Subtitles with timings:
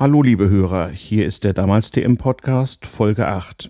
[0.00, 3.68] Hallo liebe Hörer, hier ist der damals TM Podcast Folge 8.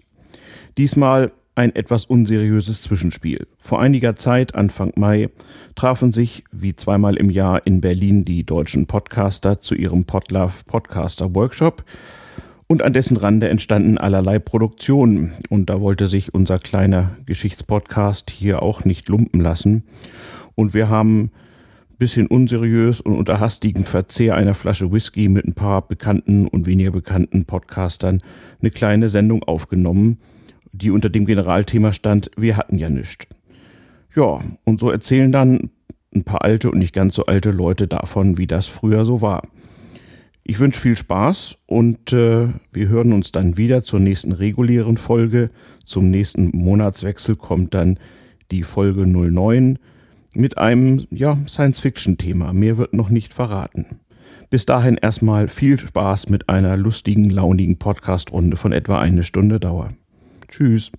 [0.76, 3.46] Diesmal ein etwas unseriöses Zwischenspiel.
[3.56, 5.30] Vor einiger Zeit, Anfang Mai,
[5.74, 11.34] trafen sich wie zweimal im Jahr in Berlin die deutschen Podcaster zu ihrem Podlove Podcaster
[11.34, 11.82] Workshop
[12.66, 18.62] und an dessen Rande entstanden allerlei Produktionen und da wollte sich unser kleiner Geschichtspodcast hier
[18.62, 19.82] auch nicht lumpen lassen
[20.56, 21.30] und wir haben
[21.98, 26.92] bisschen unseriös und unter hastigem Verzehr einer Flasche Whisky mit ein paar bekannten und weniger
[26.92, 28.22] bekannten Podcastern
[28.60, 30.18] eine kleine Sendung aufgenommen,
[30.72, 33.26] die unter dem Generalthema stand, wir hatten ja nichts.
[34.14, 35.70] Ja, und so erzählen dann
[36.14, 39.42] ein paar alte und nicht ganz so alte Leute davon, wie das früher so war.
[40.44, 45.50] Ich wünsche viel Spaß und äh, wir hören uns dann wieder zur nächsten regulären Folge.
[45.84, 47.98] Zum nächsten Monatswechsel kommt dann
[48.50, 49.78] die Folge 09
[50.34, 52.52] mit einem ja, Science-Fiction-Thema.
[52.52, 54.00] Mehr wird noch nicht verraten.
[54.50, 59.90] Bis dahin erstmal viel Spaß mit einer lustigen, launigen Podcast-Runde von etwa eine Stunde Dauer.
[60.48, 60.90] Tschüss.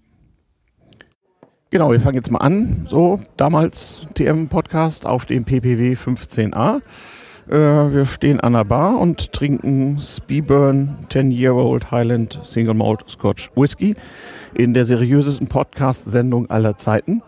[1.71, 2.87] Genau, wir fangen jetzt mal an.
[2.89, 6.81] So, damals TM-Podcast auf dem PPW 15a.
[7.47, 13.95] Äh, wir stehen an der Bar und trinken Speeburn 10-Year-Old Highland Single Malt Scotch Whisky
[14.53, 17.23] in der seriösesten Podcast-Sendung aller Zeiten.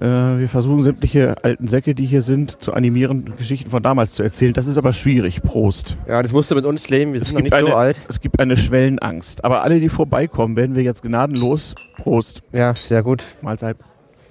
[0.00, 4.22] Äh, wir versuchen sämtliche alten Säcke, die hier sind, zu animieren, Geschichten von damals zu
[4.22, 4.54] erzählen.
[4.54, 5.42] Das ist aber schwierig.
[5.42, 5.96] Prost.
[6.08, 7.12] Ja, das musst du mit uns leben.
[7.12, 8.00] Wir Es sind noch nicht eine, so alt.
[8.08, 9.44] es gibt eine Schwellenangst.
[9.44, 11.74] Aber alle, die vorbeikommen, werden wir jetzt gnadenlos.
[11.96, 12.42] Prost.
[12.52, 13.24] Ja, sehr gut.
[13.42, 13.76] Mahlzeit.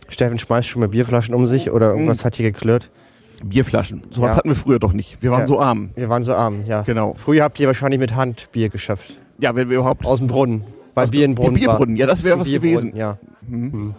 [0.08, 2.90] Steffen schmeißt schon mal Bierflaschen um sich oder irgendwas hat hier geklirrt.
[3.46, 4.06] Bierflaschen.
[4.12, 4.38] Sowas Ja.
[4.38, 5.22] hatten wir früher doch nicht.
[5.22, 5.48] Wir waren Ja.
[5.48, 5.92] so arm.
[5.96, 6.82] Wir waren so arm, ja.
[6.82, 7.14] Genau.
[7.18, 9.14] Früher habt ihr wahrscheinlich mit Hand Bier geschafft.
[9.38, 10.04] Ja, wenn wir überhaupt.
[10.06, 10.64] Aus dem Brunnen.
[10.96, 11.96] Weil Aus Bier in dem den Brunnen Bierbrunnen.
[11.96, 12.96] Ja, das wäre was gewesen.
[12.96, 13.18] Ja.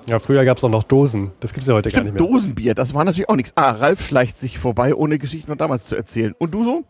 [0.07, 1.33] Ja, früher gab es auch noch Dosen.
[1.41, 2.29] Das gibt es ja heute gar Stimmt, nicht mehr.
[2.31, 2.75] Dosenbier.
[2.75, 3.53] Das war natürlich auch nichts.
[3.57, 6.35] Ah, Ralf schleicht sich vorbei, ohne Geschichten von damals zu erzählen.
[6.39, 6.85] Und du so?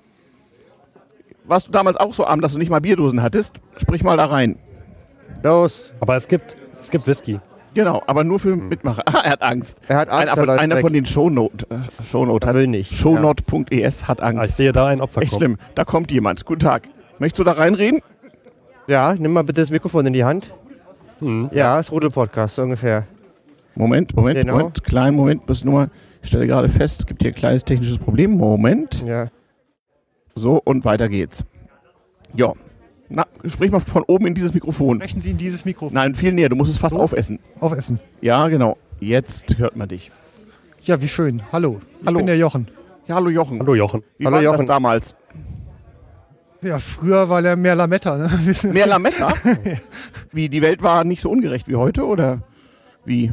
[1.45, 3.55] Warst du damals auch so arm, dass du nicht mal Bierdosen hattest?
[3.77, 4.56] Sprich mal da rein.
[5.43, 5.93] Los.
[6.01, 7.41] Aber es gibt, es gibt Whisky.
[7.73, 9.03] Genau, aber nur für Mitmacher.
[9.06, 9.78] Ah, er hat Angst.
[9.89, 10.83] Er hat Angst, Ein, er einer weg.
[10.83, 12.94] von den Shownote, äh, Shownote Er hat will nicht.
[12.94, 14.56] Shownote.es hat Ah, ich Angst.
[14.56, 15.56] sehe da ein Opfer Echt schlimm.
[15.77, 16.44] Da kommt jemand.
[16.44, 16.83] Guten Tag.
[17.19, 18.00] Möchtest du da reinreden?
[18.91, 20.53] Ja, nimm mal bitte das Mikrofon in die Hand.
[21.53, 23.06] Ja, das Rudel-Podcast, so ungefähr.
[23.77, 24.55] Moment, Moment, Genau.
[24.55, 24.83] Moment.
[24.83, 25.47] Kleinen Moment.
[25.47, 25.91] Muss nur mal,
[26.23, 28.33] ich stelle gerade fest, es gibt hier ein kleines technisches Problem.
[28.37, 29.05] Moment.
[29.06, 29.28] Ja.
[30.34, 31.45] So, und weiter geht's.
[32.34, 32.53] Ja.
[33.09, 34.97] Na, sprich mal von oben in dieses Mikrofon.
[34.97, 36.49] Sprechen Sie in dieses Mikrofon Nein, viel näher.
[36.49, 37.01] Du musst es fast So?
[37.01, 37.39] aufessen.
[37.61, 38.01] aufessen.
[38.21, 38.77] Ja, genau.
[38.99, 40.11] Jetzt hört man dich.
[40.83, 41.43] Ja, wie schön.
[41.53, 41.81] Hallo.
[42.01, 42.19] Ich Hallo.
[42.19, 42.67] bin der Jochen.
[43.07, 43.61] Ja, hallo Jochen.
[43.61, 44.03] Hallo Jochen.
[44.19, 44.67] Wie Hallo war das Jochen.
[44.67, 45.15] damals?
[46.62, 48.16] Ja, früher war der mehr Lametta.
[48.16, 48.31] Ne?
[48.72, 49.28] Mehr Lametta?
[50.32, 52.43] Wie, die Welt war nicht so ungerecht wie heute, oder
[53.04, 53.32] wie?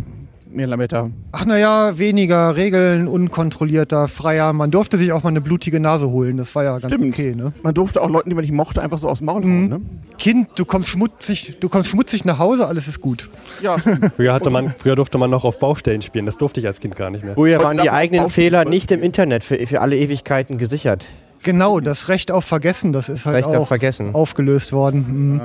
[0.49, 1.11] Mehr Lametta.
[1.33, 4.53] Ach naja, weniger Regeln, unkontrollierter, freier.
[4.53, 6.37] Man durfte sich auch mal eine blutige Nase holen.
[6.37, 7.13] Das war ja ganz Stimmt.
[7.13, 7.35] okay.
[7.35, 7.51] Ne?
[7.63, 9.81] Man durfte auch Leuten, die man nicht mochte, einfach so aus dem Maul hauen, ne?
[10.17, 13.29] Kind, du kommst schmutzig, du kommst schmutzig nach Hause, alles ist gut.
[13.61, 13.75] Ja,
[14.15, 16.25] Früher, hatte man, früher durfte man noch auf Baustellen spielen.
[16.25, 17.33] Das durfte ich als Kind gar nicht mehr.
[17.33, 21.05] Früher waren die eigenen Fehler nicht im Internet für, für alle Ewigkeiten gesichert.
[21.43, 24.13] Genau, das Recht auf Vergessen, das ist halt Recht auch auf Vergessen.
[24.13, 25.33] aufgelöst worden.
[25.35, 25.41] Mhm.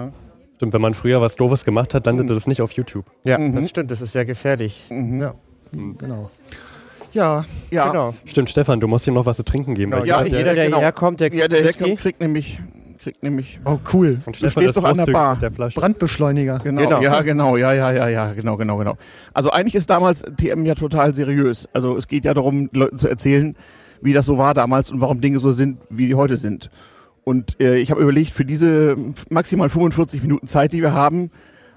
[0.57, 3.05] Stimmt, wenn man früher was Doofes gemacht hat, landete das nicht auf YouTube.
[3.25, 4.85] Ja, das stimmt, das ist sehr gefährlich.
[4.91, 5.35] Ja,
[5.99, 6.31] genau.
[7.13, 7.89] Ja, ja.
[7.89, 8.15] Genau.
[8.25, 9.93] Stimmt, Stefan, du musst ihm noch was zu trinken geben.
[9.93, 10.77] weil Ja, jeder, Jeder, der genau.
[10.79, 11.63] hierher kommt, der Ja, der.
[11.65, 12.59] Hacker kriegt nämlich,
[13.03, 14.21] kriegt nämlich, oh cool.
[14.25, 15.37] und Stefan stehst doch an der Bar.
[15.37, 15.51] der.
[15.51, 16.61] Brandbeschleuniger.
[16.65, 17.03] genau, Genau.
[17.03, 18.97] ja, genau, ja, ja, ja, ja, genau, genau, genau.
[19.35, 21.69] Also eigentlich ist damals TM ja total seriös.
[21.75, 23.57] Also es geht ja darum, Leuten zu erzählen,
[24.03, 26.71] wie das so war damals und warum Dinge so sind, wie die heute sind.
[27.25, 28.97] Und äh, ich habe überlegt, für diese
[29.31, 31.31] maximal 45 Minuten Zeit, die wir haben,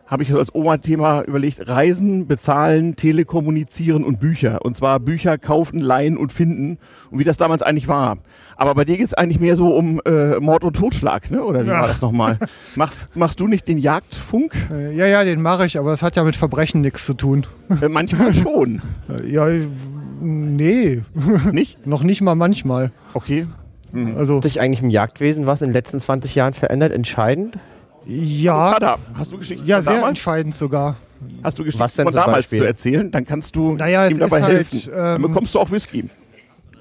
[0.07, 4.63] habe ich als Oma-Thema überlegt, Reisen, Bezahlen, Telekommunizieren und Bücher.
[4.63, 6.77] Und zwar Bücher kaufen, leihen und finden
[7.09, 8.17] und wie das damals eigentlich war.
[8.55, 11.43] Aber bei dir geht es eigentlich mehr so um äh, Mord und Totschlag, ne?
[11.43, 11.87] oder wie war Ja.
[11.87, 12.37] das nochmal?
[12.75, 14.53] machst, machst du nicht den Jagdfunk?
[14.71, 17.45] Äh, ja, ja, den mache ich, aber das hat ja mit Verbrechen nichts zu tun.
[17.81, 18.83] Äh, manchmal schon.
[19.27, 19.47] Ja,
[20.21, 21.03] nee,
[21.51, 21.85] Nicht?
[21.87, 22.91] noch nicht mal manchmal.
[23.13, 23.47] Okay.
[24.17, 26.91] Also, Hat sich eigentlich im Jagdwesen was in den letzten 20 Jahren verändert?
[26.91, 27.55] Entscheidend?
[28.05, 30.09] ja, Tada, hast du Geschichten ja, von sehr damals?
[30.09, 30.95] entscheidend sogar.
[31.43, 32.59] Hast du Geschichten Was denn von damals Beispiel?
[32.59, 33.09] zu erzählen?
[33.11, 34.91] Dann kannst du Naja, ihm dabei ist halt, helfen.
[34.91, 36.09] Dann ähm, bekommst du auch Whisky.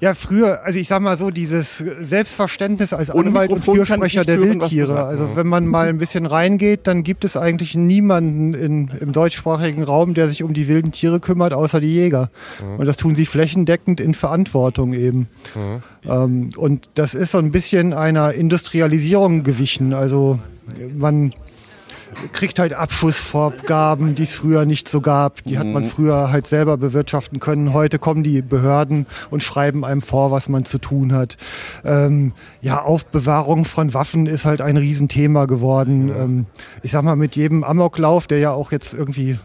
[0.05, 3.87] Ja, früher, also ich sag mal so, dieses Selbstverständnis als Ohne Anwalt und Mikrofon ich
[3.87, 5.03] Fürsprecher der hören, Wildtiere.
[5.03, 9.81] Also wenn man mal ein bisschen reingeht, dann gibt es eigentlich niemanden in, im deutschsprachigen
[9.81, 12.29] Raum, der sich um die wilden Tiere kümmert, außer die Jäger.
[12.77, 15.27] Und das tun sie flächendeckend in Verantwortung eben.
[16.07, 19.95] Ähm, und das ist so ein bisschen einer Industrialisierung gewichen.
[19.95, 20.37] Also
[20.95, 21.33] man
[22.33, 25.43] kriegt halt Abschussvorgaben, die es früher nicht so gab.
[25.43, 27.73] Die hat man früher halt selber bewirtschaften können.
[27.73, 31.37] Heute kommen die Behörden und schreiben einem vor, was man zu tun hat.
[31.83, 36.09] Ähm, ja, Aufbewahrung von Waffen ist halt ein Riesenthema geworden.
[36.09, 36.45] Ähm,
[36.83, 39.37] ich sag mal, mit jedem Amoklauf, der ja auch jetzt irgendwie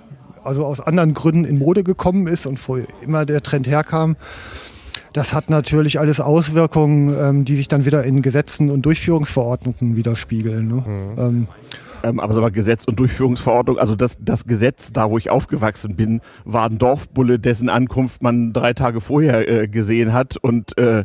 [0.42, 4.16] also aus anderen Gründen in Mode gekommen ist und wo immer der Trend herkam,
[5.12, 10.68] das hat natürlich alles Auswirkungen, ähm, die sich dann wieder in Gesetzen und Durchführungsverordnungen widerspiegeln.
[10.68, 10.84] Ne?
[11.18, 11.48] Ähm,
[12.02, 16.20] Ähm, aber mal Gesetz und Durchführungsverordnung, also das, das Gesetz, da wo ich aufgewachsen bin,
[16.44, 21.04] war ein Dorfbulle, dessen Ankunft man drei Tage vorher äh, gesehen hat und äh,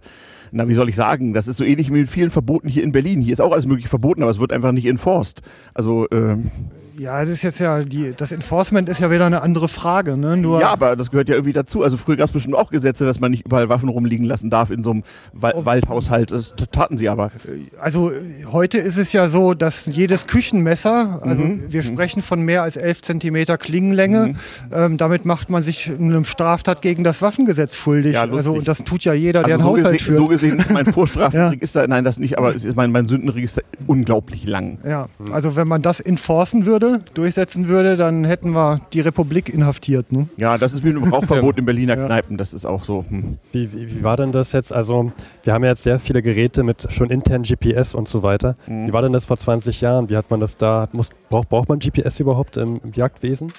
[0.52, 2.94] na, wie soll ich sagen, das ist so ähnlich wie mit vielen Verboten hier in
[2.94, 3.22] Berlin.
[3.22, 5.42] Hier ist auch alles mögliche verboten, aber es wird einfach nicht enforced.
[5.74, 6.50] Also, ähm,
[6.98, 10.18] ja, das ist jetzt ja die, das Enforcement ist ja wieder eine andere Frage.
[10.18, 10.38] Ne?
[10.38, 11.84] Nur ja, aber das gehört ja irgendwie dazu.
[11.84, 14.72] Also früher gab es bestimmt auch Gesetze, dass man nicht überall Waffen rumliegen lassen darf
[14.72, 15.04] in so einem
[15.34, 15.66] Wa Oh.
[15.66, 16.32] Waldhaushalt.
[16.32, 17.32] Das taten sie aber.
[17.80, 18.12] Also
[18.52, 23.02] heute ist es ja so, dass jedes Küchenmesser, also wir sprechen von mehr als 11
[23.02, 24.36] Zentimeter Klingenlänge,
[24.74, 28.14] ähm, damit macht man sich einem Straftat gegen das Waffengesetz schuldig.
[28.14, 30.18] Ja, also und das tut ja jeder, der Also einen so, Haushalt gesehen, führt.
[30.18, 34.46] so gesehen ist mein Vorstrafenregister, nein, das nicht, aber es ist mein, mein Sündenregister unglaublich
[34.46, 34.78] lang.
[34.88, 40.12] ja, also wenn man das enforcen würde, durchsetzen würde, dann hätten wir die Republik inhaftiert.
[40.12, 40.28] Ne?
[40.38, 43.06] Ja, das ist wie ein Rauchverbot in Berliner Kneipen, das ist auch so.
[43.08, 43.38] Hm.
[43.52, 44.74] Wie, wie, wie war denn das jetzt?
[44.74, 45.12] Also,
[45.44, 48.56] wir haben ja jetzt sehr viele Geräte mit schon internen GPS und so weiter.
[48.68, 50.10] Wie war denn das vor 20 Jahren?
[50.10, 50.88] Wie hat man das da?
[50.92, 53.52] Muss, braucht, braucht man GPS überhaupt im, im Jagdwesen?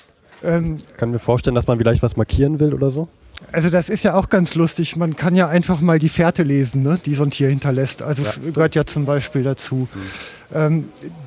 [0.45, 3.09] Ähm, Kann mir vorstellen, dass man vielleicht was markieren will oder so?
[3.53, 4.97] Also das ist ja auch ganz lustig.
[4.97, 8.03] Man kann ja einfach mal die Fährte lesen, ne, die so ein Tier hinterlässt.
[8.03, 9.89] Also gehört ja zum Beispiel dazu.
[9.95, 10.01] Ähm,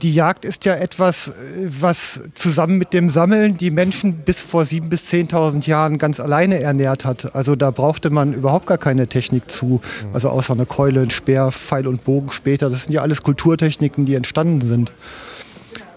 [0.02, 1.32] die Jagd ist ja etwas, äh,
[1.80, 6.60] was zusammen mit dem Sammeln die Menschen bis vor 7.000 bis 10.000 Jahren ganz alleine
[6.60, 7.36] ernährt hat.
[7.36, 9.82] Also da brauchte man überhaupt gar keine Technik zu.
[10.14, 12.70] Also außer eine Keule, ein Speer, Pfeil und Bogen später.
[12.70, 14.94] Das sind ja alles Kulturtechniken, die entstanden sind.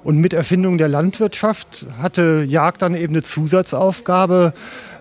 [0.05, 4.53] Und mit Erfindung der Landwirtschaft hatte Jagd dann eben eine Zusatzaufgabe,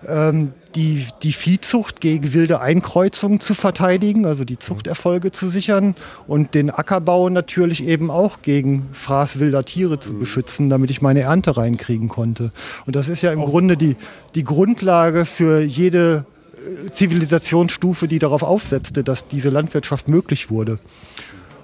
[0.06, 5.94] ähm, die, die Viehzucht gegen wilde Einkreuzungen zu verteidigen, also die Zuchterfolge zu sichern
[6.26, 11.20] und den Ackerbau natürlich eben auch gegen Fraß wilder Tiere zu beschützen, damit ich meine
[11.20, 12.52] Ernte reinkriegen konnte.
[12.86, 13.96] Und das ist ja im Grunde die,
[14.34, 20.78] die Grundlage für jede äh, Zivilisationsstufe, die darauf aufsetzte, dass diese Landwirtschaft möglich wurde.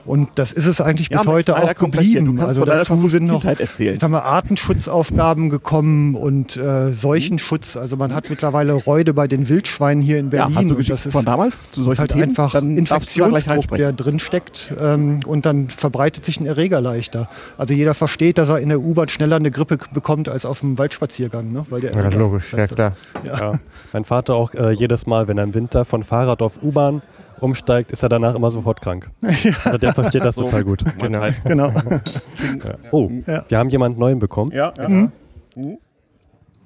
[0.09, 2.41] Und das ist es eigentlich bis Ja, heute Max, leider auch geblieben.
[2.41, 7.77] Also dazu sind noch ich sag mal, Artenschutzaufgaben gekommen und äh, Seuchenschutz.
[7.77, 10.57] Also man hat mittlerweile Räude bei den Wildschweinen hier in Ja, Berlin.
[10.57, 12.23] hast du und das ist, von damals zu ist solchen halt Themen?
[12.31, 17.29] einfach Dann Infektionsdruck, der drin steckt ähm, und dann verbreitet sich ein Erreger leichter.
[17.59, 20.79] Also jeder versteht, dass er in der U-Bahn schneller eine Grippe bekommt als auf dem
[20.79, 21.53] Waldspaziergang.
[21.53, 21.67] Ne?
[21.69, 22.97] Weil der Ja, logisch, ja klar.
[23.25, 23.61] Ja.
[23.93, 27.03] Mein Vater auch äh, jedes Mal, wenn er im Winter von Fahrrad auf U-Bahn
[27.41, 29.09] umsteigt, ist er danach immer sofort krank.
[29.65, 30.85] Also der versteht das total gut.
[30.99, 31.27] Genau.
[31.45, 31.73] Genau.
[32.91, 33.45] Oh, Ja.
[33.49, 34.53] wir haben jemanden neuen bekommen.
[34.53, 34.89] Ja, ja.
[34.89, 35.13] Mhm.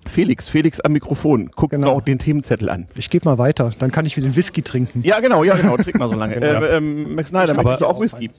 [0.07, 1.51] Felix, Felix am Mikrofon.
[1.55, 1.87] Guck Genau.
[1.93, 2.01] genau.
[2.01, 2.87] den Themenzettel an.
[2.97, 5.01] Ich gebe mal weiter, dann kann ich mir den Whisky trinken.
[5.05, 5.77] Ja, genau, ja, genau.
[5.77, 6.35] Trink mal so lange.
[6.41, 6.61] Ja.
[6.61, 8.31] äh, ähm, Max Snyder, möchtest du auch Whisky?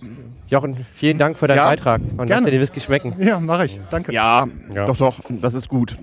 [0.50, 1.66] Jochen, vielen Dank für deinen Ja.
[1.66, 2.02] Beitrag.
[2.02, 2.30] Und Gerne.
[2.34, 3.14] lass dir den Whisky schmecken.
[3.20, 3.80] Ja, mache ich.
[3.90, 4.12] Danke.
[4.12, 4.46] Ja,
[4.76, 4.88] Ja.
[4.88, 5.96] doch, doch, das ist gut.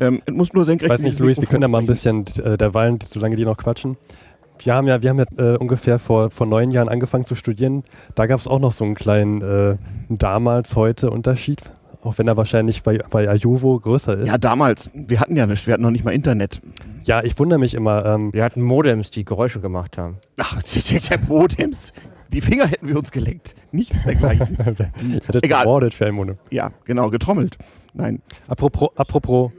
[0.00, 2.56] Ähm, es muss nur senkrecht Weiß nicht, Luis, wir können ja mal ein bisschen äh,
[2.56, 3.96] derweilen, solange die noch quatschen.
[4.60, 7.84] Wir haben ja, wir haben ja äh, ungefähr vor, vor neun Jahren angefangen zu studieren.
[8.14, 9.76] Da gab es auch noch so einen kleinen äh,
[10.08, 11.60] damals heute Unterschied.
[12.02, 14.28] Auch wenn er wahrscheinlich bei, bei Ajuvo größer ist.
[14.28, 14.88] Ja, damals.
[14.94, 15.66] Wir hatten ja nichts.
[15.66, 16.60] Wir hatten noch nicht mal Internet.
[17.04, 18.06] Ja, ich wundere mich immer.
[18.06, 20.18] Ähm, Wir hatten Modems, die Geräusche gemacht haben.
[20.38, 20.62] Ach,
[21.10, 21.92] der Modems.
[22.32, 23.56] Die Finger hätten wir uns geleckt.
[23.72, 24.56] Nichts dergleichen.
[25.26, 25.64] hättet Egal.
[25.64, 26.36] gemordet für einen Monat.
[26.50, 27.56] ja, genau, getrommelt.
[27.94, 28.22] Nein.
[28.46, 29.50] Apropos, apropos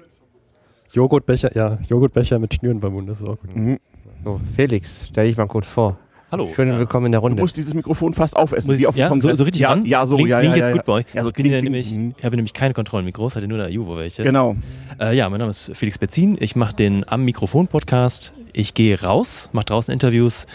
[0.92, 3.56] Joghurtbecher, ja, Joghurtbecher mit Schnüren verbunden, das ist auch gut.
[3.56, 3.80] Mhm.
[4.24, 5.98] So, Felix, stell dich mal kurz vor.
[6.32, 6.50] Hallo.
[6.54, 7.42] Schönen Willkommen in der Du Runde.
[7.42, 8.68] musst dieses Mikrofon fast aufessen.
[8.68, 9.86] Muss ich, wie auf ja, so, so richtig ja, ran?
[9.86, 11.06] Ja, so, klingt, ja, klingt ja, jetzt ja, gut bei euch.
[11.14, 12.14] Ja, so ich, bin klingt, ja klingt, nämlich, mhm.
[12.18, 14.24] ich habe nämlich keine Kontrollmikros, hatte nur der Juvo welche.
[14.24, 14.58] Genau.
[15.00, 16.38] Äh, ja, mein Name ist Felix Betzin.
[16.40, 18.34] Ich mache den Am Mikrofon Podcast.
[18.52, 20.48] Ich gehe raus, mache draußen Interviews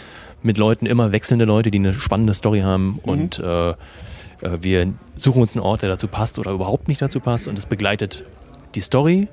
[0.43, 2.99] mit Leuten, immer wechselnde Leute, die eine spannende Story haben.
[3.01, 3.75] Und äh, äh,
[4.61, 7.47] wir suchen uns einen Ort, der dazu passt oder überhaupt nicht dazu passt.
[7.47, 8.23] Und es begleitet
[8.75, 9.27] die Story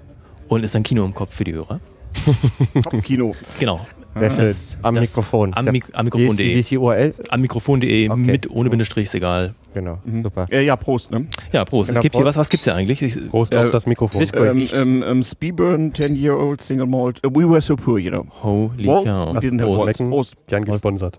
[0.49, 1.81] und ist ein Kino im Kopf für die Hörer.
[2.91, 3.35] Top-Kino.
[3.61, 3.87] Genau.
[4.15, 4.39] Sehr schön.
[4.45, 5.55] Das- Am das- Mikrofon.
[5.55, 6.47] Am, Mik am Mikrofon.de.
[6.55, 7.15] wie ist die URL?
[7.31, 8.21] Am Mikrofon.de Okay.
[8.21, 9.55] mit, ohne Bindestrich, ist egal.
[9.75, 10.23] Genau, Mhm.
[10.23, 10.47] super.
[10.51, 11.27] Äh, ja, Prost, ne?
[11.53, 11.89] Ja, Prost.
[11.89, 12.37] Genau, es gibt hier, Prost.
[12.37, 13.01] was, was gibt's hier eigentlich?
[13.03, 14.23] Ich, Prost Äh, auf das Mikrofon.
[14.35, 17.25] Ähm, ähm, ähm, Speedburn, 10-year-old single malt.
[17.27, 18.27] Uh, we were so poor, you know.
[18.43, 19.33] holy Wolf cow.
[19.33, 19.97] Prost.
[19.97, 20.35] Schmecken, Prost.
[20.47, 21.19] gern gesponsert.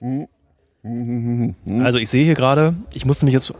[0.00, 1.54] Mhm.
[1.82, 3.54] Also ich sehe hier gerade, ich musste mich jetzt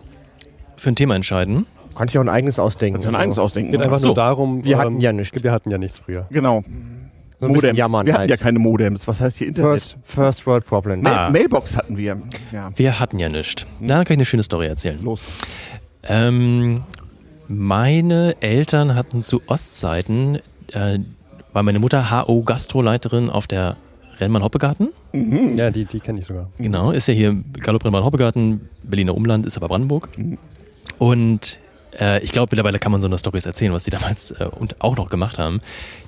[0.76, 1.64] für ein Thema entscheiden.
[1.96, 2.94] Kannst du auch ein eigenes ausdenken.
[2.94, 3.70] Kannst du ein eigenes ausdenken.
[3.72, 4.08] Geht einfach so.
[4.08, 5.42] nur darum, ähm, Wir hatten ja nichts.
[5.42, 6.26] Wir hatten ja nichts früher.
[6.30, 6.62] Genau.
[7.48, 7.78] So Modems.
[7.78, 8.30] jammern wir hatten halt.
[8.30, 9.06] ja keine Modems.
[9.08, 9.70] Was heißt hier Internet?
[9.72, 11.02] First, first World Problem.
[11.02, 11.30] Ma Ah.
[11.30, 12.20] Mailbox hatten wir.
[12.52, 13.64] Ja, Wir hatten ja nichts.
[13.80, 14.98] Da kann ich eine schöne Story erzählen.
[15.02, 15.20] los.
[16.04, 16.82] Ähm,
[17.48, 20.36] Meine Eltern hatten zu Ostzeiten,
[20.72, 20.98] äh,
[21.52, 23.76] war meine Mutter HO Gastroleiterin auf der
[24.18, 24.88] Rennmann-Hoppegarten.
[25.56, 26.48] Ja, die, die kenne ich sogar.
[26.58, 30.08] Genau, ist ja hier Galopp Rennmann-Hoppegarten, Berliner Umland, ist aber Brandenburg.
[30.98, 31.58] Und
[32.00, 34.80] äh, ich glaube, mittlerweile kann man so eine Storys erzählen, was die damals äh, und
[34.80, 35.60] auch noch gemacht haben.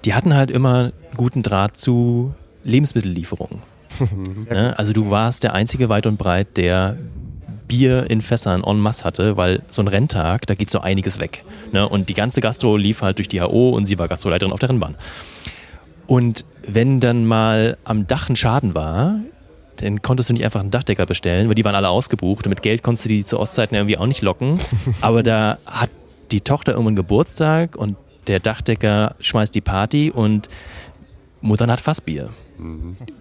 [0.04, 3.60] Die hatten halt immer einen guten Draht zu Lebensmittellieferungen.
[4.50, 4.78] ne?
[4.78, 6.96] Also du warst der einzige weit und breit, der
[7.68, 11.42] Bier in Fässern en masse hatte, weil so ein Renntag, da geht so einiges weg.
[11.72, 11.88] Ne?
[11.88, 14.68] Und die ganze Gastro lief halt durch die HO und sie war Gastroleiterin auf der
[14.68, 14.94] Rennbahn.
[16.06, 19.18] Und wenn dann mal am Dach ein Schaden war,
[19.76, 22.62] dann konntest du nicht einfach einen Dachdecker bestellen, weil die waren alle ausgebucht und mit
[22.62, 24.58] Geld konntest du die zu Ostzeiten irgendwie auch nicht locken.
[25.00, 25.90] Aber da hat
[26.30, 30.48] die Tochter irgendwann Geburtstag und der Dachdecker schmeißt die Party und
[31.40, 32.30] Muttern hat Fassbier.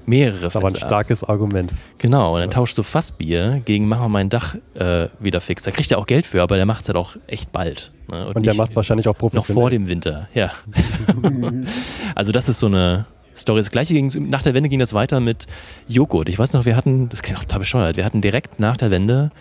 [0.06, 0.88] Mehrere Das ist aber ein Fässer.
[0.88, 1.74] starkes Argument.
[1.98, 5.64] Genau, und dann tauschst du Fassbier gegen mach mal mein Dach äh, wieder fix.
[5.64, 7.92] Da kriegt er auch Geld für, aber der macht es halt auch echt bald.
[8.10, 8.26] Ne?
[8.28, 9.62] Und der nicht- macht es wahrscheinlich auch noch professionell.
[9.62, 10.52] vor dem Winter, ja.
[12.16, 13.60] also das ist so eine Story.
[13.62, 15.48] Das gleiche ging, nach der Wende ging das weiter mit
[15.88, 16.30] Joghurt.
[16.30, 18.92] Ich weiß noch, wir hatten, das klingt auch total bescheuert, wir hatten direkt nach der
[18.92, 19.32] Wende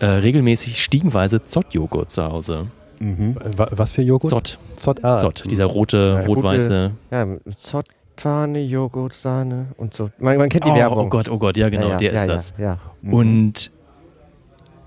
[0.00, 2.66] äh, regelmäßig stiegenweise Zott-Joghurt zu Hause.
[3.00, 4.30] Wa- Was für Joghurt?
[4.30, 5.04] Zott, Zott.
[5.04, 6.90] Ah, Zott, dieser rote, Ja, rot-weiße.
[7.12, 10.10] Ja, Zottpfanne, Joghurt, Sahne und so.
[10.18, 11.06] Man, man kennt die Oh, Werbung.
[11.06, 12.54] oh Gott, oh Gott, ja genau, ja, ja, der ist das.
[12.58, 12.78] Ja.
[13.02, 13.70] Und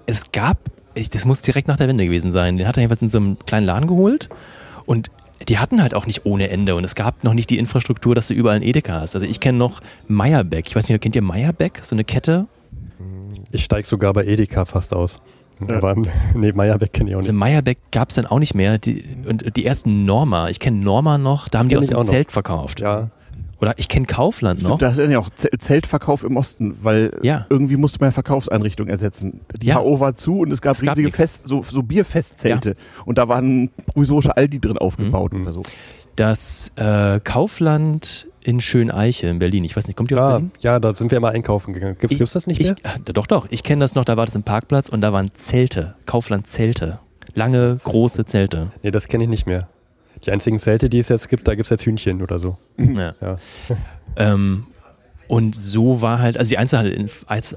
[0.05, 0.57] es gab,
[0.93, 3.17] ich, das muss direkt nach der Wende gewesen sein, den hat er jedenfalls in so
[3.17, 4.27] einem kleinen Laden geholt
[4.85, 5.09] und
[5.47, 8.27] die hatten halt auch nicht ohne Ende und es gab noch nicht die Infrastruktur, dass
[8.27, 9.15] du überall einen Edeka hast.
[9.15, 10.67] Also ich kenne noch Meyerbeck.
[10.67, 11.79] Ich weiß nicht, kennt ihr Meyerbeck?
[11.83, 12.47] So eine Kette?
[13.51, 15.21] Ich steige sogar bei Edeka fast aus.
[15.67, 15.95] Aber
[16.35, 17.39] nee, Meyerbeck kenne ich auch Also nicht.
[17.39, 18.77] Meyerbeck gab es dann auch nicht mehr.
[18.77, 22.05] Die, und die ersten Norma, ich kenne Norma noch, da haben die aus dem.
[22.05, 22.79] Zelt verkauft.
[22.79, 23.09] Ja,
[23.61, 24.77] Oder ich kenne Kaufland noch.
[24.77, 27.45] Stimmt, da ist ja auch Zeltverkauf im Osten, weil Ja.
[27.49, 29.41] irgendwie musste man Verkaufseinrichtungen ersetzen.
[29.61, 29.75] Die Ja.
[29.79, 31.17] HO war zu und es gab Es gab riesige nix.
[31.17, 32.75] Fest, so, so Bierfestzelte.
[33.05, 35.43] Und da waren provisorische Aldi drin aufgebaut Mhm.
[35.43, 35.63] oder so.
[36.15, 39.63] Das äh, Kaufland in Schöneiche in Berlin.
[39.63, 40.51] Ich weiß nicht, kommt ihr aus ja, Berlin?
[40.59, 41.97] ja, da sind wir immer einkaufen gegangen.
[41.99, 42.75] Gibt Ich- es das nicht ich, mehr?
[43.07, 43.47] äh, Doch, doch.
[43.51, 44.03] Ich kenne das noch.
[44.05, 45.93] Da war das im Parkplatz und da waren Zelte.
[46.07, 46.99] Kaufland Zelte.
[47.35, 48.71] Lange, große Zelte.
[48.83, 49.69] Nee, das kenne ich nicht mehr.
[50.25, 52.57] Die einzigen Zelte, die es jetzt gibt, da gibt es jetzt Hühnchen oder so.
[52.77, 53.13] Ja.
[53.21, 53.37] Ja.
[54.17, 54.65] Ähm,
[55.29, 57.09] und so war halt, also die Einzelhandel,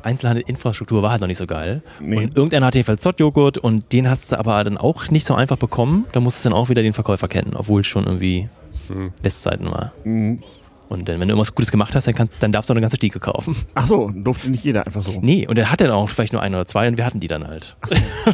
[0.05, 1.83] Einzelhandelinfrastruktur war halt noch nicht so geil.
[2.01, 2.17] Nee.
[2.19, 5.57] Und irgendeiner hatte jedenfalls Zott-Joghurt und den hast du aber dann auch nicht so einfach
[5.57, 6.05] bekommen.
[6.13, 8.49] Da musstest du dann auch wieder den Verkäufer kennen, obwohl es schon irgendwie
[8.87, 9.13] Hm.
[9.23, 9.93] Bestzeiten war.
[10.05, 10.41] Mhm.
[10.89, 12.83] Und dann, wenn du irgendwas Gutes gemacht hast, dann, kannst, dann darfst du auch eine
[12.83, 13.57] ganze Stiege kaufen.
[13.75, 15.19] Ach so, durfte nicht jeder einfach so.
[15.23, 17.27] Nee, und er hat dann auch vielleicht nur ein oder zwei und wir hatten die
[17.27, 17.77] dann halt.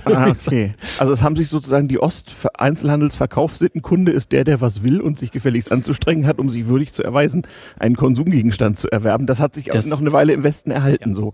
[0.04, 0.75] Ah, okay.
[0.99, 5.71] Also es haben sich sozusagen die Ost-Einzelhandelsverkaufssittenkunde ist der, der was will und sich gefälligst
[5.73, 7.47] anzustrengen hat, um sich würdig zu erweisen,
[7.78, 9.26] einen Konsumgegenstand zu erwerben.
[9.26, 11.14] Das hat sich Das- auch noch eine Weile im Westen erhalten.
[11.14, 11.33] So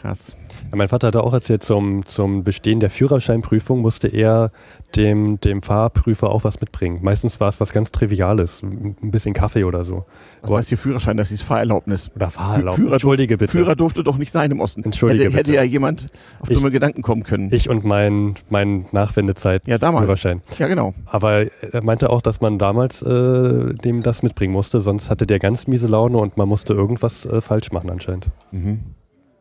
[0.00, 0.34] krass.
[0.70, 4.50] Ja, mein Vater hat auch erzählt, zum, zum Bestehen der Führerscheinprüfung musste er
[4.96, 6.98] dem, dem Fahrprüfer auch was mitbringen.
[7.02, 10.04] Meistens war es was ganz Triviales, ein bisschen Kaffee oder so.
[10.42, 11.16] Was heißt hier Führerschein?
[11.16, 12.10] Das ist Fahrerlaubnis.
[12.14, 12.86] Oder Fahrerlaubnis.
[12.86, 13.52] Führer- Entschuldige bitte.
[13.52, 14.84] Führer durfte doch nicht sein im Osten.
[14.84, 15.56] Entschuldige hätte, hätte bitte.
[15.56, 16.06] ja jemand
[16.40, 17.52] auf Ich- dumme Gedanken kommen können.
[17.52, 20.04] Ich und mein, mein Nachwendezeit Ja, damals.
[20.04, 20.42] Führerschein.
[20.58, 20.94] ja, genau.
[21.06, 25.38] Aber er meinte auch, dass man damals äh, dem das mitbringen musste, sonst hatte der
[25.38, 28.26] ganz miese Laune und man musste irgendwas äh, falsch machen anscheinend.
[28.50, 28.80] Mhm.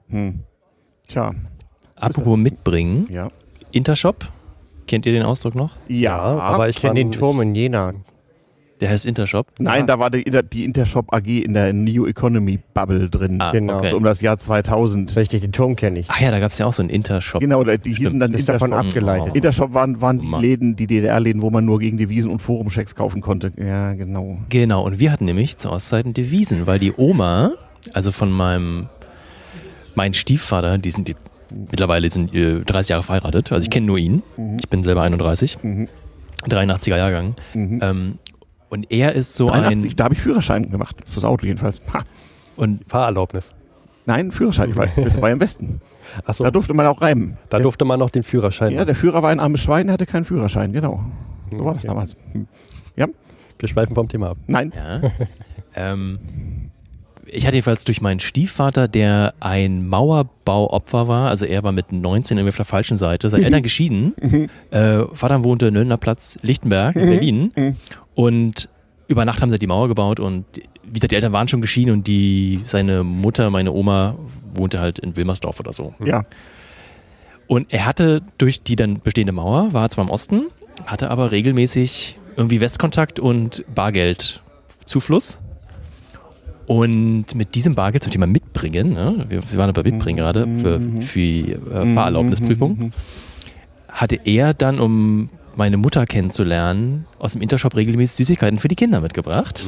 [0.09, 0.39] Hm.
[1.09, 1.31] Tja,
[1.95, 3.29] Apropos mitbringen, ja.
[3.71, 4.29] Intershop,
[4.87, 5.71] kennt ihr den Ausdruck noch?
[5.89, 7.93] Ja, aber ich kenne den Turm in Jena.
[8.79, 9.47] Der heißt Intershop.
[9.59, 9.85] Nein, Ja.
[9.87, 13.41] da war die, die Intershop AG in der New Economy Bubble drin.
[13.41, 13.75] Ah, Genau.
[13.79, 13.91] okay.
[13.91, 15.17] Um das Jahr 2000.
[15.17, 16.05] Richtig, den Turm kenne ich.
[16.09, 17.41] Ach ja, da gab es ja auch so einen Intershop.
[17.41, 18.85] Genau, die hießen dann Ist davon Intershop.
[18.87, 19.35] abgeleitet.
[19.35, 20.41] Intershop waren, waren die Mann.
[20.41, 23.51] Läden, die DDR-Läden, wo man nur gegen Devisen und Forumchecks kaufen konnte.
[23.57, 24.37] Ja, genau.
[24.47, 27.55] Genau, und wir hatten nämlich zu Ostzeiten Devisen, weil die Oma,
[27.91, 28.87] also von meinem
[29.99, 31.15] mein Stiefvater, die sind die,
[31.51, 34.23] mittlerweile sind äh, 30 Jahre verheiratet, also ich kenne nur ihn,
[34.61, 35.89] ich bin selber 31, Mhm.
[36.47, 37.35] 83er Jahrgang.
[37.53, 37.79] Mhm.
[37.83, 38.17] Ähm,
[38.69, 39.95] und er ist so 83, ein.
[39.97, 40.95] da habe ich Führerschein gemacht.
[41.11, 41.81] Fürs Auto jedenfalls.
[41.93, 42.03] Ha.
[42.55, 43.53] Und Fahrerlaubnis.
[44.05, 44.69] Nein, Führerschein.
[44.69, 44.87] Ich war,
[45.21, 45.81] war im Westen.
[46.25, 47.37] Achso, Da durfte man auch reimen.
[47.49, 48.71] dann durfte man noch den Führerschein.
[48.71, 50.71] Ja, der Führer war ein armes Schwein, der hatte keinen Führerschein.
[50.71, 51.03] Genau.
[51.51, 51.87] So war das Okay.
[51.89, 52.15] damals.
[52.31, 52.47] Hm.
[53.61, 54.37] Wir schweifen vom Thema ab.
[54.47, 54.71] Nein.
[54.73, 55.01] ja,
[55.75, 56.19] ähm,
[57.31, 62.37] ich hatte jedenfalls durch meinen Stiefvater, der ein Mauerbauopfer war, also er war mit 19
[62.37, 64.13] irgendwie auf der falschen Seite, seine Eltern geschieden,
[64.71, 67.75] äh, Vater wohnte Nöllner Platz, Lichtenberg in Berlin Mhm.
[68.15, 68.69] und
[69.07, 70.45] über Nacht haben sie die Mauer gebaut und
[70.83, 74.15] wie gesagt, die Eltern waren schon geschieden und die, seine Mutter, meine Oma,
[74.53, 75.93] wohnte halt in Wilmersdorf oder so.
[76.03, 76.25] Ja.
[77.47, 80.47] Und er hatte durch die dann bestehende Mauer, war zwar im Osten,
[80.85, 85.39] hatte aber regelmäßig irgendwie Westkontakt und Bargeldzufluss.
[86.69, 90.79] Und mit diesem Bargeld zum Thema Mitbringen, ne, wir, wir waren bei Mitbringen gerade für,
[91.01, 92.91] für die äh, Fahrerlaubnisprüfung, Mhm.
[93.87, 99.01] hatte er dann, um meine Mutter kennenzulernen, aus dem Intershop regelmäßig Süßigkeiten für die Kinder
[99.01, 99.65] mitgebracht.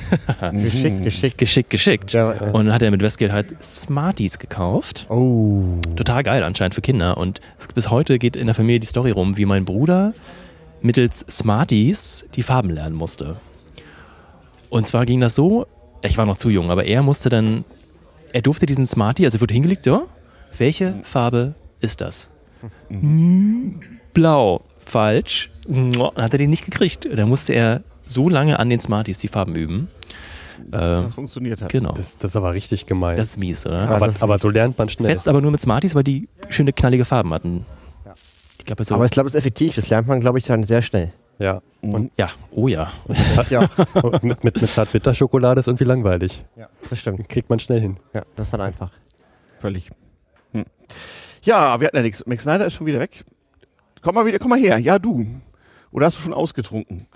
[0.52, 1.38] Geschickt, geschickt.
[1.38, 2.12] Geschickt, geschickt.
[2.12, 5.06] Ja, Und dann hat er mit Westgeld halt Smarties gekauft.
[5.10, 5.64] Oh.
[5.96, 7.16] Total geil anscheinend für Kinder.
[7.16, 7.40] Und
[7.74, 10.14] bis heute geht in der Familie die Story rum, wie mein Bruder
[10.82, 13.36] mittels Smarties die Farben lernen musste.
[14.70, 15.66] Und zwar ging das so,
[16.08, 17.64] ich war noch zu jung, aber er musste dann,
[18.32, 20.08] er durfte diesen Smartie, also wurde hingelegt, so,
[20.58, 22.30] welche Farbe ist das?
[24.12, 24.62] Blau.
[24.84, 25.50] Falsch.
[25.66, 27.08] Dann hat er den nicht gekriegt.
[27.10, 29.88] Da musste er so lange an den Smarties die Farben üben.
[30.70, 31.72] Das funktioniert hat.
[31.72, 31.92] genau.
[31.92, 33.16] Das, das ist aber richtig gemein.
[33.16, 33.88] Das ist mies, oder?
[33.88, 35.10] aber, das ist aber so lernt man schnell.
[35.10, 37.66] Fetzt aber nur mit Smarties, weil die schöne knallige Farben hatten.
[38.58, 38.94] Ich glaube, so.
[38.94, 39.74] Aber ich glaube, es ist effektiv.
[39.74, 41.12] Das lernt man, glaube ich, dann sehr schnell.
[41.38, 41.62] Ja.
[41.82, 42.92] Und ja, oh ja.
[43.50, 43.68] Ja,
[44.22, 46.44] mit, mit, mit Zartbitterschokolade ist irgendwie langweilig.
[46.88, 47.28] das stimmt.
[47.28, 47.96] Kriegt man schnell hin.
[48.14, 48.90] Ja, das ist dann einfach.
[49.60, 49.90] völlig.
[50.52, 50.64] Hm.
[51.42, 52.24] Ja, wir hatten ja nichts.
[52.26, 53.24] Max Snyder ist schon wieder weg.
[54.00, 54.78] Komm mal wieder, komm mal her.
[54.78, 55.26] Ja, du.
[55.94, 57.06] Oder hast du schon ausgetrunken?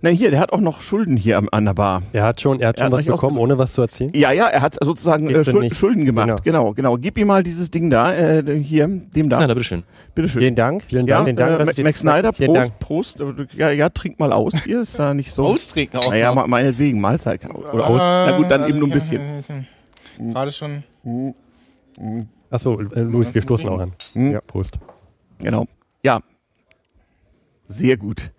[0.00, 2.02] Nein, hier, der hat auch noch Schulden hier am, an der Bar.
[2.14, 4.10] Er hat schon, er hat Er schon hat was bekommen, ohne was zu erzählen.
[4.14, 5.76] Ja, ja, er hat sozusagen äh, bin Schul nicht.
[5.76, 6.42] Schulden gemacht.
[6.42, 6.72] Genau.
[6.72, 9.36] genau, Gib ihm mal dieses Ding da, äh, hier, dem da.
[9.36, 9.82] Snyder, bitteschön.
[10.14, 10.40] Bitteschön.
[10.40, 10.82] Vielen Dank.
[10.84, 11.26] Vielen ja, Dank.
[11.26, 11.78] vielen Dank.
[11.78, 12.78] Äh, Max, Snyder, Prost, Dank.
[12.78, 13.18] Prost.
[13.54, 14.54] Ja, ja, trink mal aus.
[14.64, 15.44] Hier ist ja nicht so.
[15.44, 16.08] Austrinken auch.
[16.10, 17.46] Naja, me- meinetwegen, Mahlzeit.
[17.54, 17.98] Oder aus.
[18.00, 19.20] Na gut, dann eben nur ein bisschen.
[20.18, 20.82] Gerade schon.
[22.50, 23.92] Achso, äh, Luis, wir stoßen auch an.
[24.14, 24.32] Hm?
[24.32, 24.78] Ja, Prost.
[25.38, 25.66] Genau.
[26.02, 26.20] Ja.
[27.72, 28.30] Sehr gut.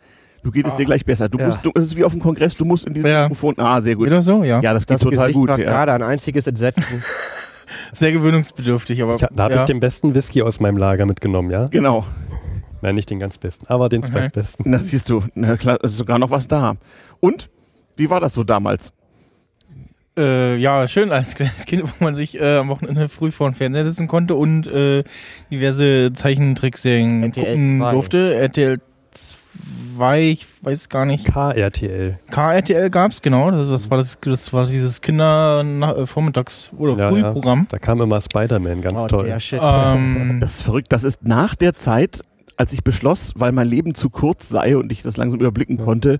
[0.43, 1.29] Du geht es dir gleich besser.
[1.29, 1.45] Du Ja.
[1.47, 3.23] musst, du, es ist wie auf dem Kongress, du musst in diesem Ja.
[3.23, 3.55] Mikrofon.
[3.57, 4.07] Ah, sehr gut.
[4.07, 4.43] Wieder so?
[4.43, 4.61] Ja.
[4.61, 5.49] Ja, das geht Das total Gesicht gut.
[5.49, 5.65] war Ja.
[5.71, 6.83] gerade ein einziges Entsetzen.
[7.91, 9.15] Sehr gewöhnungsbedürftig, aber.
[9.15, 9.59] Ich, da habe ja.
[9.61, 11.67] ich den besten Whisky aus meinem Lager mitgenommen, ja?
[11.67, 12.05] Genau.
[12.81, 14.11] Nein, nicht den ganz besten, aber den Okay.
[14.11, 14.71] zweitbesten.
[14.71, 15.23] Das siehst du.
[15.35, 16.75] Na klar, es ist sogar noch was da.
[17.19, 17.49] Und?
[17.95, 18.91] Wie war das so damals?
[20.17, 23.55] Äh, ja, schön als kleines Kind, wo man sich äh, am Wochenende früh vor den
[23.55, 25.03] Fernseher sitzen konnte und äh,
[25.49, 27.91] diverse Zeichentrickserien gucken 2.
[27.91, 28.35] durfte.
[28.35, 28.79] RTL
[29.13, 31.25] 2, ich weiß gar nicht.
[31.25, 32.17] KRTL.
[32.31, 33.51] KRTL gab's, genau.
[33.51, 37.67] Das, das, war das, das war dieses Kinder-Vormittags- oder Ja, Frühprogramm.
[37.69, 39.25] Da kam immer Spider-Man, ganz Oh, toll.
[39.27, 39.59] der Shit.
[39.61, 40.91] Ähm, Das ist verrückt.
[40.91, 42.23] Das ist nach der Zeit,
[42.57, 46.19] als ich beschloss, weil mein Leben zu kurz sei und ich das langsam überblicken konnte,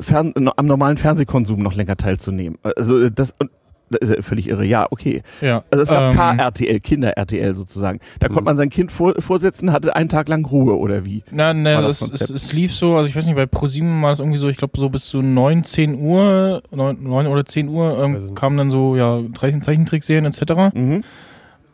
[0.00, 2.58] Fern am normalen Fernsehkonsum noch länger teilzunehmen.
[2.76, 3.50] Also das, und
[3.90, 4.64] das ist ja völlig irre.
[4.64, 5.22] Ja, okay.
[5.40, 5.64] ja.
[5.70, 8.00] Also es gab ähm, KRTL, Kinder-RTL sozusagen.
[8.20, 11.24] Da konnte man sein Kind vor, vorsetzen, hatte einen Tag lang Ruhe oder wie?
[11.30, 14.00] Na, war ne, das es, es, es lief so, also ich weiß nicht, bei ProSieben
[14.02, 17.44] war es irgendwie so, ich glaube so bis zu 9, 10 Uhr, 9, 9 oder
[17.44, 18.36] 10 Uhr ähm, nicht.
[18.36, 20.74] kamen dann so, ja, 13 Zeichentrickserien etc.
[20.74, 21.02] Mhm.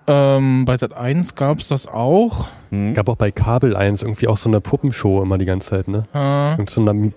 [0.08, 2.48] Ähm, bei Sat 1 gab es das auch.
[2.70, 2.94] Mhm.
[2.94, 6.06] Gab auch bei Kabel 1 irgendwie auch so eine Puppenshow immer die ganze Zeit, ne?
[6.14, 7.12] Äh, Und so eine,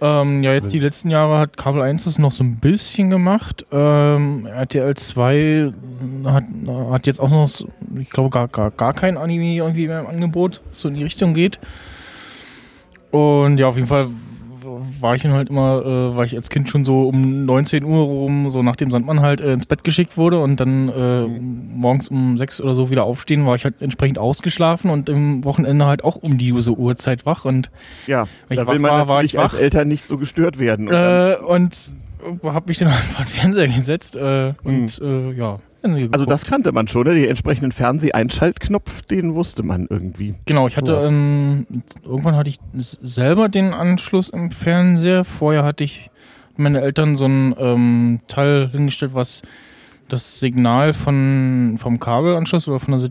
[0.00, 3.64] ähm, ja, jetzt die letzten Jahre hat Kabel 1 das noch so ein bisschen gemacht.
[3.72, 5.72] Ähm, RTL 2
[6.24, 6.44] hat,
[6.90, 7.48] hat jetzt auch noch,
[7.98, 11.32] ich glaube, gar, gar, gar kein Anime irgendwie mehr im Angebot, so in die Richtung
[11.32, 11.58] geht.
[13.10, 14.08] Und ja, auf jeden Fall
[15.00, 18.04] war ich dann halt immer, äh, war ich als Kind schon so um 19 Uhr
[18.04, 22.08] rum, so nach dem Sandmann halt äh, ins Bett geschickt wurde und dann äh, morgens
[22.08, 26.04] um 6 oder so wieder aufstehen, war ich halt entsprechend ausgeschlafen und im Wochenende halt
[26.04, 27.70] auch um diese Uhrzeit wach und
[28.06, 29.54] Ja, Wenn da ich will wach man war, war ich als.
[29.54, 30.88] Eltern nicht so gestört werden.
[30.88, 31.76] Und äh, und
[32.44, 35.58] habe mich dann halt vor den Fernseher gesetzt äh, und äh, ja.
[35.86, 36.30] Fernsehen also geguckt.
[36.42, 37.14] das kannte man schon, ne?
[37.14, 40.34] Den entsprechenden Fernseh-Einschaltknopf, den wusste man irgendwie.
[40.44, 41.04] Genau, ich hatte Ja.
[41.06, 41.66] ähm,
[42.04, 45.24] irgendwann hatte ich selber den Anschluss im Fernseher.
[45.24, 46.10] Vorher hatte ich
[46.56, 49.42] meine Eltern so ein ähm, Teil hingestellt, was
[50.08, 53.10] das Signal von vom Kabelanschluss oder von der,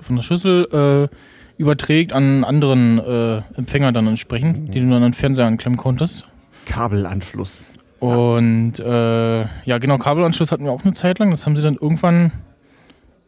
[0.00, 1.14] von der Schüssel äh,
[1.62, 5.76] überträgt an einen anderen äh, Empfänger dann entsprechend, den du dann an den Fernseher anklemmen
[5.78, 6.26] konntest.
[6.66, 7.64] Kabelanschluss.
[8.04, 11.30] Und äh, ja, genau, Kabelanschluss hatten wir auch eine Zeit lang.
[11.30, 12.32] Das haben sie dann irgendwann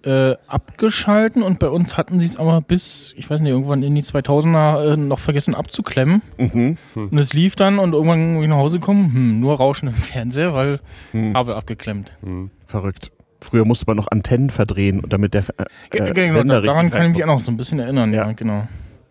[0.03, 3.95] äh, abgeschalten und bei uns hatten sie es aber bis, ich weiß nicht, irgendwann in
[3.95, 6.23] die 2000er äh, noch vergessen abzuklemmen.
[6.39, 6.77] Mhm.
[6.95, 9.95] Und es lief dann und irgendwann, wo ich nach Hause komme, hm, nur Rauschen im
[9.95, 10.81] Fernseher, weil
[11.13, 11.33] Hm.
[11.33, 12.13] Kabel abgeklemmt.
[12.23, 12.51] hm.
[12.67, 13.11] Verrückt.
[13.41, 15.65] Früher musste man noch Antennen verdrehen, und damit der äh,
[15.99, 18.27] äh, genau, Sender da, daran kann ich mich auch noch so ein bisschen erinnern, ja,
[18.27, 18.33] Ja.
[18.33, 18.67] genau.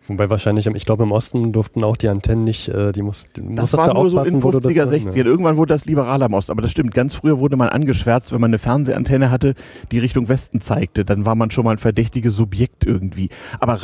[0.08, 3.42] Wobei wahrscheinlich, ich glaube im Osten durften auch die Antennen nicht, äh, die muss, die
[3.54, 5.24] Das war nur so in aufpassen, wo du das 50er, dann, 60er.
[5.24, 6.52] Irgendwann wurde das liberaler im Osten.
[6.52, 9.54] Aber das stimmt, ganz früher wurde man angeschwärzt, wenn man eine Fernsehantenne hatte,
[9.90, 11.04] die Richtung Westen zeigte.
[11.04, 13.30] Dann war man schon mal ein verdächtiges Subjekt irgendwie.
[13.58, 13.80] Aber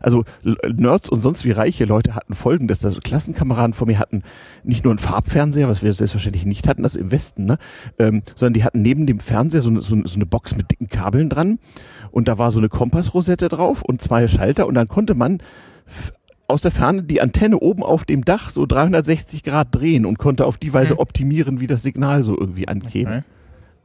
[0.00, 2.84] also Nerds und sonst wie reiche Leute hatten folgendes.
[2.84, 4.22] Also Klassenkameraden von mir hatten
[4.64, 7.58] nicht nur einen Farbfernseher, was wir selbstverständlich nicht hatten, das im Westen, ne?
[7.98, 10.88] ähm, sondern die hatten neben dem Fernseher so eine, so, so eine Box mit dicken
[10.88, 11.58] Kabeln dran.
[12.12, 14.66] Und da war so eine Kompassrosette drauf und zwei Schalter.
[14.66, 15.38] Und dann konnte man
[16.48, 20.46] aus der Ferne die Antenne oben auf dem Dach so 360 Grad drehen und konnte
[20.46, 20.98] auf die Weise Hm.
[21.00, 23.10] optimieren, wie das Signal so irgendwie ankäme.
[23.18, 23.22] Okay.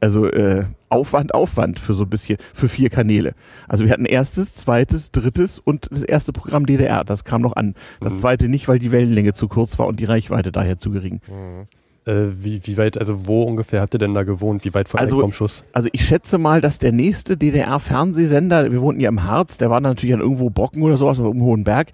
[0.00, 3.34] Also äh, Aufwand, Aufwand für so ein bisschen, für vier Kanäle.
[3.68, 7.04] Also wir hatten erstes, zweites, drittes und das erste Programm DDR.
[7.04, 7.74] Das kam noch an.
[8.00, 8.18] Das Mhm.
[8.18, 11.20] zweite nicht, weil die Wellenlänge zu kurz war und die Reichweite daher zu gering.
[11.28, 11.66] Äh,
[12.04, 14.64] wie, wie weit, also wo ungefähr habt ihr denn da gewohnt?
[14.64, 15.64] Wie weit von Also- vom Schuss?
[15.72, 19.80] Also ich schätze mal, dass der nächste DDR-Fernsehsender, wir wohnten ja im Harz, der war
[19.80, 21.92] natürlich an irgendwo Brocken oder sowas, oder im hohen Berg.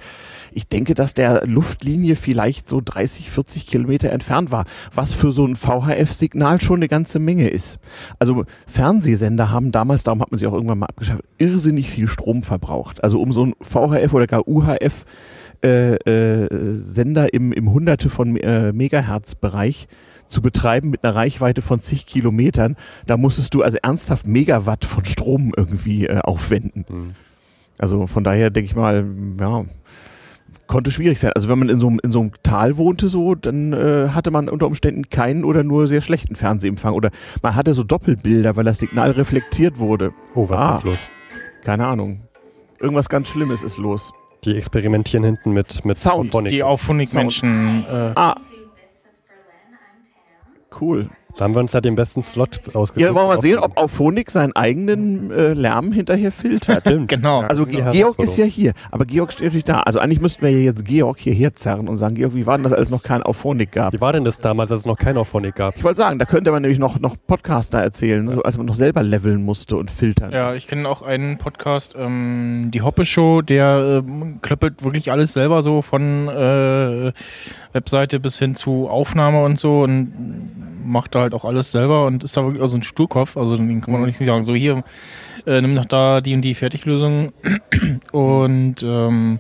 [0.53, 5.45] Ich denke, dass der Luftlinie vielleicht so 30, 40 Kilometer entfernt war, was für so
[5.45, 7.79] ein VHF-Signal schon eine ganze Menge ist.
[8.19, 12.43] Also Fernsehsender haben damals, darum hat man sie auch irgendwann mal abgeschafft, irrsinnig viel Strom
[12.43, 13.05] verbraucht.
[13.05, 15.05] Also um so ein VHF oder gar UHF
[15.63, 19.89] äh, äh, Sender im, im Hunderte von äh, Megahertz-Bereich
[20.27, 25.05] zu betreiben mit einer Reichweite von zig Kilometern, da musstest du also ernsthaft Megawatt von
[25.07, 26.85] Strom irgendwie äh, aufwenden.
[26.89, 27.11] Hm.
[27.79, 29.07] Also von daher denke ich mal,
[29.41, 29.65] ja,
[30.67, 31.33] konnte schwierig sein.
[31.35, 34.31] Also wenn man in so, einem- in so einem Tal wohnte, so, dann äh, hatte
[34.31, 36.93] man unter Umständen keinen oder nur sehr schlechten Fernsehempfang.
[36.93, 37.11] Oder
[37.43, 40.13] man hatte so Doppelbilder, weil das Signal reflektiert wurde.
[40.35, 40.75] Oh, was Ah.
[40.77, 40.99] ist los?
[41.65, 42.21] Keine Ahnung.
[42.81, 44.13] Irgendwas ganz Schlimmes ist los.
[44.45, 46.51] Die experimentieren hinten mit, mit Sound, Auphonic.
[46.51, 47.85] Die Auphonic-Menschen.
[47.89, 48.37] Äh, Ah.
[50.81, 51.09] Cool.
[51.39, 52.97] Da haben wir uns ja den besten Slot ausgesucht.
[53.01, 56.81] Ja, wollen wir mal sehen, ob Auphonic seinen eigenen äh, Lärm hinterher filtert.
[56.81, 57.07] Stimmt.
[57.09, 57.43] genau.
[57.43, 59.83] Also Ge- Georg ist ja hier, aber Georg steht natürlich da.
[59.83, 62.65] Also eigentlich müssten wir ja jetzt Georg hierher zerren und sagen, Georg, wie war denn
[62.65, 63.93] das, als es noch kein Auphonic gab?
[63.93, 65.77] Wie war denn das damals, als es noch kein Auphonic gab?
[65.77, 68.75] Ich wollte sagen, da könnte man nämlich noch, noch Podcaster erzählen, so, als man noch
[68.75, 70.33] selber leveln musste und filtern.
[70.33, 75.35] Ja, ich kenne auch einen Podcast, ähm, die Hoppe Show, der ähm, klöppelt wirklich alles
[75.35, 77.13] selber so von äh,
[77.73, 80.13] Webseite bis hin zu Aufnahme und so und
[80.85, 83.57] macht da halt auch alles selber und ist da wirklich auch so ein Sturkopf, also
[83.57, 84.83] den kann man auch nicht sagen, so hier,
[85.47, 87.33] äh, nimm doch da die und die Fertiglösung.
[88.13, 89.39] Und ähm,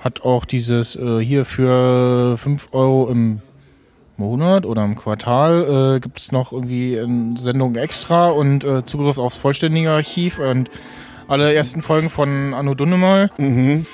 [0.00, 3.40] hat auch dieses äh, hier für 5 Euro im
[4.16, 9.18] Monat oder im Quartal äh, gibt es noch irgendwie eine Sendung extra und äh, Zugriff
[9.18, 10.70] aufs vollständige Archiv und
[11.28, 13.86] alle ersten Folgen von Anno Dunnemal Mhm.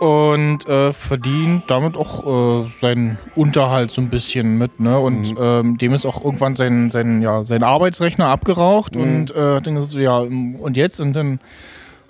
[0.00, 4.98] Und äh, verdient damit auch äh, seinen Unterhalt so ein bisschen mit, ne?
[4.98, 5.38] Und Mhm.
[5.40, 9.00] ähm, dem ist auch irgendwann sein, sein, ja, sein Arbeitsrechner abgeraucht Mhm.
[9.02, 11.00] und äh, hat dann gesagt, so, ja, und jetzt?
[11.00, 11.40] Und dann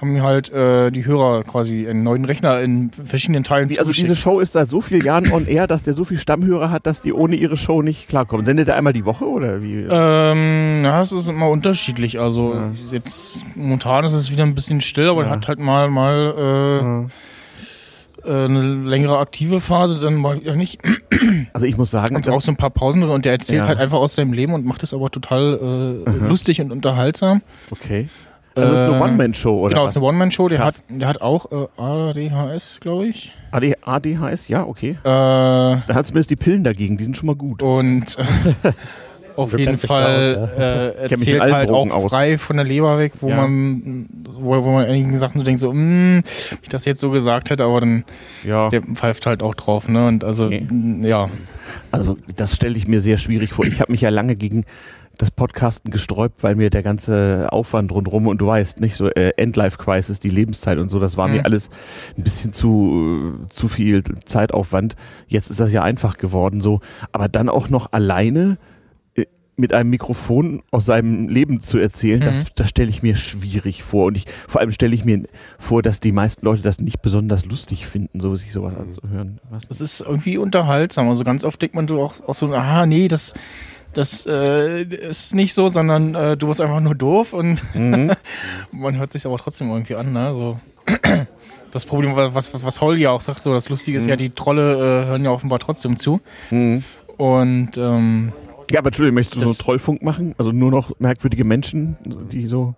[0.00, 4.14] haben halt äh, die Hörer quasi einen neuen Rechner in verschiedenen Teilen Wie, also diese.
[4.14, 7.02] Show ist seit so vielen Jahren on air, dass der so viele Stammhörer hat, dass
[7.02, 8.46] die ohne ihre Show nicht klarkommen.
[8.46, 9.84] Sendet er einmal die Woche oder wie?
[9.90, 12.20] Ähm, ja, es ist immer unterschiedlich.
[12.20, 12.70] Also Ja.
[12.92, 15.28] jetzt momentan ist es wieder ein bisschen still, aber Ja.
[15.28, 17.06] er hat halt mal mal äh, äh,
[18.24, 20.80] eine längere aktive Phase, dann mal wieder nicht.
[21.52, 23.66] Also ich muss sagen, Und auch so ein paar Pausen drin und der erzählt Ja.
[23.68, 27.42] halt einfach aus seinem Leben und macht es aber total äh, lustig und unterhaltsam.
[27.70, 28.08] okay.
[28.54, 29.68] Also es ist eine Äh, One-Man-Show, oder?
[29.74, 30.48] genau, es ist eine One-Man-Show.
[30.48, 33.32] Der hat, der hat auch äh, ADHS, glaube ich.
[33.52, 34.90] AD, ADHS, ja, okay.
[34.90, 37.62] Äh, Da hat zumindest die Pillen dagegen, die sind schon mal gut.
[37.62, 38.24] Und äh,
[39.38, 42.10] auf jeden Fall aus, äh, erzählt halt Drogen auch aus.
[42.12, 43.36] frei von der Leber weg, wo Ja.
[43.36, 44.06] man
[44.40, 45.78] wo, wo man einigen Sachen so denkt, so, mh,
[46.22, 46.22] wenn
[46.62, 48.04] ich das jetzt so gesagt hätte, aber dann
[48.44, 48.68] Ja.
[48.68, 50.06] der pfeift halt auch drauf, ne?
[50.06, 50.66] Und also Okay.
[50.68, 51.28] mh, ja.
[51.90, 53.66] Also das stelle ich mir sehr schwierig vor.
[53.66, 54.64] Ich habe mich ja lange gegen
[55.16, 59.32] das Podcasten gesträubt, weil mir der ganze Aufwand rundherum und du weißt, nicht so äh,
[59.36, 61.34] Endlife Crisis, die Lebenszeit und so, das war Mhm.
[61.34, 61.70] mir alles
[62.16, 64.94] ein bisschen zu äh, zu viel Zeitaufwand.
[65.26, 68.58] Jetzt ist das ja einfach geworden so, aber dann auch noch alleine
[69.58, 72.44] mit einem Mikrofon aus seinem Leben zu erzählen, das, Mhm.
[72.54, 74.06] das stelle ich mir schwierig vor.
[74.06, 75.22] Und ich, vor allem stelle ich mir
[75.58, 79.40] vor, dass die meisten Leute das nicht besonders lustig finden, so sich sowas anzuhören.
[79.50, 79.64] Was?
[79.68, 81.08] Es ist irgendwie unterhaltsam.
[81.08, 83.34] Also ganz oft denkt man so auch, auch so, ah, nee, das,
[83.94, 88.12] das äh, ist nicht so, sondern äh, du bist einfach nur doof und Mhm.
[88.72, 90.32] man hört sich aber trotzdem irgendwie an, ne?
[90.34, 90.60] So.
[91.70, 94.08] Das Problem, was, was, was Holly ja auch sagt, so das Lustige ist Mhm.
[94.08, 96.18] ja, die Trolle äh, hören ja offenbar trotzdem zu.
[96.50, 96.82] Mhm.
[97.18, 98.32] Und ähm,
[98.70, 100.34] Ja, aber Entschuldigung, möchtest du so Trollfunk machen?
[100.38, 101.96] Also nur noch merkwürdige Menschen,
[102.32, 102.74] die so.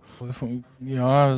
[0.81, 1.37] ja,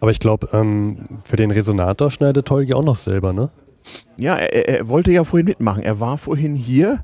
[0.00, 3.50] Aber ich glaube, ähm, für den Resonator schneidet Tolgi auch noch selber, ne?
[4.16, 5.82] Ja, er, er wollte ja vorhin mitmachen.
[5.82, 7.00] Er war vorhin hier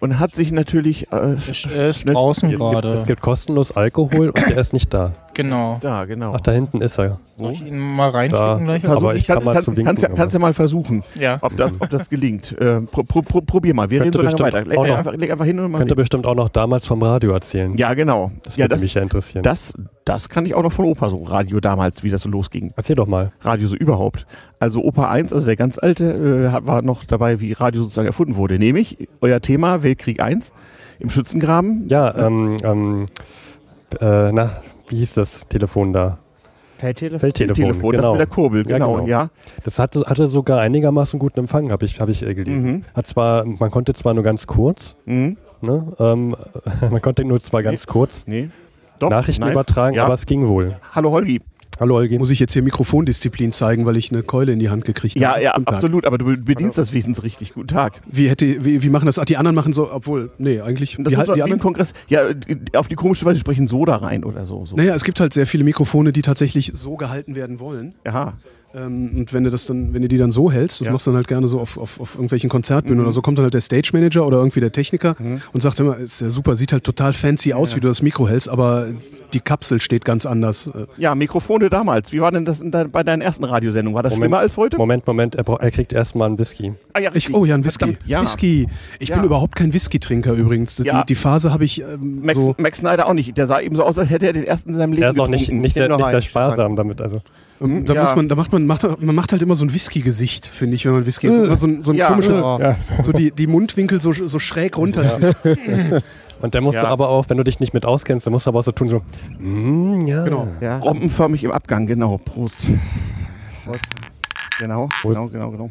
[0.00, 1.10] und hat sich natürlich.
[1.12, 2.92] Äh, er ist- er draußen Es gibt, gerade.
[2.92, 5.12] es gibt kostenlos Alkohol und der ist nicht da.
[5.34, 5.78] Genau.
[5.80, 6.32] da, genau.
[6.34, 7.18] Ach, da hinten ist er.
[7.36, 8.82] Soll ich ihn mal reinschicken gleich?
[8.82, 11.02] Versuch- aber ich kann mal kannst, zu winken, kannst, ja, aber- kannst ja mal versuchen,
[11.18, 11.38] Ja.
[11.40, 12.52] ob das, ob das gelingt.
[12.60, 13.90] Äh, pro, pro, pro, probier mal.
[13.90, 14.68] Wir Könnte reden so lange bestimmt weiter.
[14.68, 15.78] Leg, auch noch- einfach, leg einfach hin und mal.
[15.78, 17.76] Könnte bestimmt auch noch damals vom Radio erzählen.
[17.76, 18.30] Ja, genau.
[18.44, 19.42] Das ja, würde das, mich ja interessieren.
[19.42, 21.16] das, das kann ich auch noch von Opa so.
[21.24, 22.72] Radio damals, wie das so losging.
[22.76, 23.32] Erzähl doch mal.
[23.40, 24.26] Radio so überhaupt.
[24.60, 28.36] Also Opa 1, also der ganz alte, äh, war noch dabei, wie Radio sozusagen erfunden
[28.36, 28.58] wurde.
[28.60, 30.52] Nämlich euer Thema Weltkrieg 1
[31.00, 31.88] im Schützengraben.
[31.88, 33.06] Ja, ähm, ähm,
[34.00, 34.50] äh, na,
[34.88, 36.18] wie hieß das Telefon da?
[36.78, 37.20] Feldtelefon.
[37.20, 38.12] Feldtelefon, Telefon, das genau.
[38.12, 39.06] mit der Kurbel, Ja, genau, genau.
[39.06, 39.30] ja.
[39.62, 42.66] Das hatte, hatte sogar einigermaßen guten Empfang, habe ich, hab ich äh, gelesen.
[42.66, 42.84] Mhm.
[42.94, 45.36] Hat zwar, man konnte zwar nur ganz kurz, Mhm.
[45.60, 45.92] ne?
[45.98, 46.36] Ähm,
[46.90, 48.50] man konnte nur zwar ganz kurz Nee.
[48.98, 49.52] Doch, Nachrichten nein.
[49.52, 50.04] übertragen, Ja.
[50.04, 50.76] aber es ging wohl.
[50.92, 51.40] Hallo Holgi.
[51.80, 52.18] Hallo Holgi.
[52.18, 55.32] Muss ich jetzt hier Mikrofondisziplin zeigen, weil ich eine Keule in die Hand gekriegt Ja,
[55.32, 55.42] habe?
[55.42, 55.66] ja, Tag.
[55.66, 57.52] absolut, aber du bedienst das Wesens richtig.
[57.52, 58.00] Guten Tag.
[58.06, 59.18] Wie, hätte, wie, wie machen das?
[59.18, 60.98] Ach, die anderen machen so, obwohl, nee, eigentlich.
[60.98, 62.22] Und das Die, doch die anderen, Kongress, ja,
[62.76, 64.64] auf die komische Weise sprechen so da rein oder so.
[64.66, 64.76] so.
[64.76, 67.94] naja, es gibt halt sehr viele Mikrofone, die tatsächlich so gehalten werden wollen.
[68.04, 68.34] Aha.
[68.76, 70.92] Ähm, und wenn du das dann, wenn du die dann so hältst, das Ja.
[70.92, 73.04] machst du dann halt gerne so auf, auf, auf irgendwelchen Konzertbühnen Mhm.
[73.04, 75.14] oder so, kommt dann halt der Stage Manager oder irgendwie der Techniker
[75.52, 78.26] und sagt immer, ist ja super, sieht halt total fancy aus, wie du das Mikro
[78.28, 78.88] hältst, aber
[79.32, 80.70] die Kapsel steht ganz anders.
[80.98, 82.12] Ja, Mikrofone damals.
[82.12, 83.94] Wie war denn das dein, bei deinen ersten Radiosendungen?
[83.94, 84.76] War das schlimmer als heute?
[84.76, 86.74] Moment, Moment, er, er kriegt erstmal einen Whisky.
[86.92, 87.84] Ah, ja, Ich, oh ja, ein Whisky.
[87.86, 88.22] Verdammt, ja.
[88.22, 88.68] Whisky.
[88.98, 89.16] Ich Ja.
[89.16, 90.78] bin überhaupt kein Whisky-Trinker übrigens.
[90.84, 91.00] Ja.
[91.02, 92.54] Die, die Phase habe ich ähm, Max, so.
[92.58, 93.36] Max Snyder auch nicht.
[93.36, 95.20] Der sah eben so aus, als hätte er den ersten in seinem Leben Er ist
[95.20, 97.00] auch nicht, nicht, sehr, noch nicht sehr sparsam damit.
[97.00, 97.20] Also.
[97.64, 98.02] Ähm, da Ja.
[98.02, 100.84] muss man, da macht man, macht, man macht halt immer so ein Whisky-Gesicht, finde ich,
[100.84, 101.26] wenn man Whisky.
[101.28, 102.08] Immer so ein, so ein Ja.
[102.08, 102.40] komisches.
[102.40, 102.76] Ja.
[103.02, 105.34] so die, die Mundwinkel so, so schräg runterzieht.
[106.42, 106.82] Und der musst Ja.
[106.82, 108.72] du aber auch, wenn du dich nicht mit auskennst, dann musst du aber auch so
[108.72, 109.00] tun, so,
[109.38, 110.24] mm, ja.
[110.24, 110.46] Genau.
[110.60, 110.78] Ja.
[110.78, 112.18] Rompenförmig im Abgang, genau.
[112.18, 112.66] Prost.
[114.58, 115.14] Genau, Prost.
[115.14, 115.70] genau, genau, genau.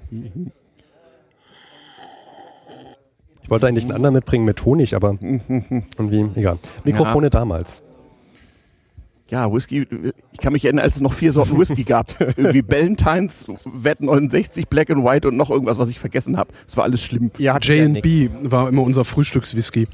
[3.43, 6.57] Ich wollte eigentlich einen anderen mitbringen mit Honig, aber irgendwie, egal.
[6.85, 7.83] Mikrofone damals.
[9.33, 9.87] Ja, Whisky,
[10.31, 12.13] ich kann mich erinnern, als es noch vier Sorten Whisky gab.
[12.37, 16.53] Irgendwie Ballantines, Wet 69, Black and White und noch irgendwas, was ich vergessen habe.
[16.67, 17.31] Es war alles schlimm.
[17.39, 17.57] Ja.
[17.57, 19.87] J&B war immer unser Frühstückswhisky.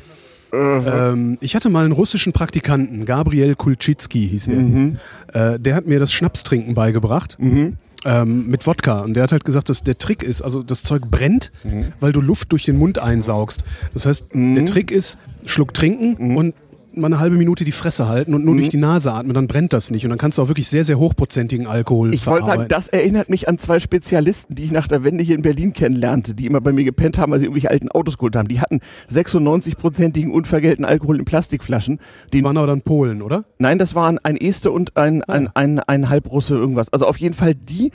[0.52, 4.60] Ähm, ich hatte mal einen russischen Praktikanten, Gabriel Kulczycki hieß der.
[4.60, 4.98] Mhm.
[5.32, 7.38] Äh, der hat mir das Schnapstrinken beigebracht.
[7.40, 9.00] Ähm, mit Wodka.
[9.04, 11.54] Und der hat halt gesagt, dass der Trick ist, also das Zeug brennt,
[12.02, 13.64] weil du Luft durch den Mund einsaugst.
[13.94, 16.56] Das heißt, der Trick ist, Schluck trinken und
[17.02, 19.74] mal eine halbe Minute die Fresse halten und nur durch die Nase atmen, dann brennt
[19.74, 20.06] das nicht.
[20.06, 23.30] Und dann kannst du auch wirklich sehr, sehr hochprozentigen Alkohol Ich wollte sagen, das erinnert
[23.30, 26.62] mich an zwei Spezialisten, die ich nach der Wende hier in Berlin kennenlernte, die immer
[26.62, 28.48] bei mir gepennt haben, weil sie irgendwelche alten Autos geholt haben.
[28.48, 28.80] Die hatten
[29.12, 32.00] 96-prozentigen unvergelten Alkohol in Plastikflaschen.
[32.34, 33.46] Die waren aber dann Polen, oder?
[33.58, 36.92] nein, das waren ein Este und ein, ein, ein, ein Halbrusse irgendwas.
[36.92, 37.92] Also auf jeden Fall die.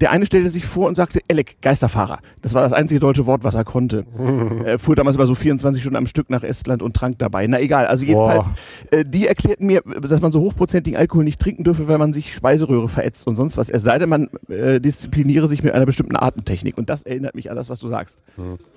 [0.00, 2.18] Der eine stellte sich vor und sagte, Elek, Geisterfahrer.
[2.42, 4.04] Das war das einzige deutsche Wort, was er konnte.
[4.64, 7.46] er fuhr damals immer so 24 Stunden am Stück nach Estland und trank dabei.
[7.46, 8.50] Na egal, also jedenfalls,
[8.90, 12.34] äh, die erklärten mir, dass man so hochprozentigen Alkohol nicht trinken dürfe, weil man sich
[12.34, 13.70] Speiseröhre verätzt und sonst was.
[13.70, 16.76] Es sei denn, man äh, diszipliniere sich mit einer bestimmten Atemtechnik.
[16.76, 18.22] Und das erinnert mich an das, was du sagst.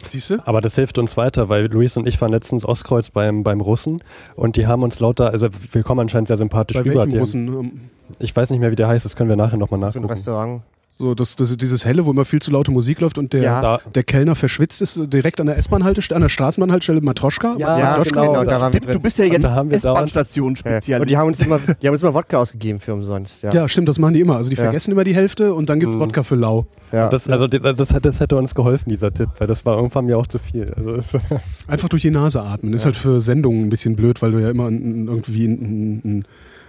[0.09, 0.37] Siehst du?
[0.45, 4.01] Aber das hilft uns weiter, weil Luis und ich waren letztens Ostkreuz beim, beim Russen
[4.35, 7.05] und die haben uns lauter, also wir kommen anscheinend sehr sympathisch Bei rüber.
[7.07, 7.89] Russen?
[8.19, 10.05] Ich weiß nicht mehr, wie der heißt, das können wir nachher nochmal So ein nachgucken.
[10.09, 10.61] Restaurant.
[10.99, 13.43] So, das, das ist dieses helle, wo immer viel zu laute Musik läuft und der,
[13.43, 13.79] Ja.
[13.93, 17.55] Der Kellner verschwitzt ist, direkt an der S-Bahn-Haltestelle, an der Straßenbahnhaltestelle Matroschka.
[17.59, 18.21] Ja, Ja, Matroschka.
[18.21, 19.01] genau, genau, da waren wir Stimmt, du drin.
[19.03, 20.55] bist ja jetzt da haben wir dauernd- S-Bahn-Station Ja.
[20.57, 21.01] speziell.
[21.01, 23.43] Und die haben uns immer, die haben uns immer Wodka ausgegeben für umsonst.
[23.43, 23.51] Ja.
[23.53, 24.37] Ja, stimmt, das machen die immer.
[24.37, 24.63] Also die Ja.
[24.63, 25.99] vergessen immer die Hälfte und dann gibt's Mhm.
[25.99, 26.65] Wodka für lau.
[26.91, 27.09] Ja.
[27.09, 30.05] das, also das, das, hat- das hätte uns geholfen, dieser Tipp, weil das war irgendwann
[30.05, 30.73] mir auch zu viel.
[30.75, 30.97] Also,
[31.67, 32.73] Einfach durch die Nase atmen.
[32.73, 36.25] Ist halt für Sendungen ein bisschen blöd, weil du ja immer irgendwie einen, einen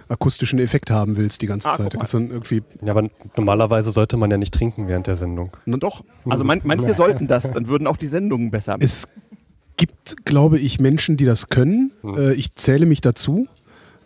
[0.09, 1.93] akustischen Effekt haben willst die ganze Ah, Zeit.
[1.93, 5.55] kannst dann irgendwie, ja, aber normalerweise sollte man ja nicht trinken während der Sendung.
[5.65, 6.03] Na doch.
[6.27, 8.75] Also man, manche sollten das, dann würden auch die Sendungen besser.
[8.79, 9.07] es
[9.77, 11.91] gibt, glaube ich, Menschen, die das können.
[12.03, 13.47] Äh, ich zähle mich dazu.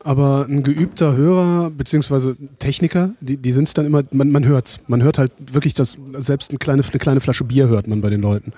[0.03, 4.79] Aber ein geübter Hörer beziehungsweise Techniker, die, die sind es dann immer, man, man hört's.
[4.87, 8.09] Man hört halt wirklich, dass selbst eine kleine, eine kleine Flasche Bier hört man bei
[8.09, 8.51] den Leuten.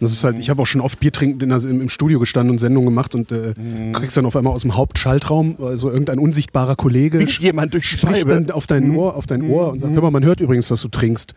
[0.00, 2.18] Das ist halt, ich habe auch schon oft Bier trinkend in der, im, im Studio
[2.18, 3.54] gestanden und Sendungen gemacht und äh,
[3.92, 8.28] kriegst dann auf einmal aus dem Hauptschaltraum, also irgendein unsichtbarer Kollege Winkt jemand durch spricht
[8.28, 10.82] dann auf dein Ohr, auf dein Ohr und sagt, hör mal, man hört übrigens, dass
[10.82, 11.34] du trinkst.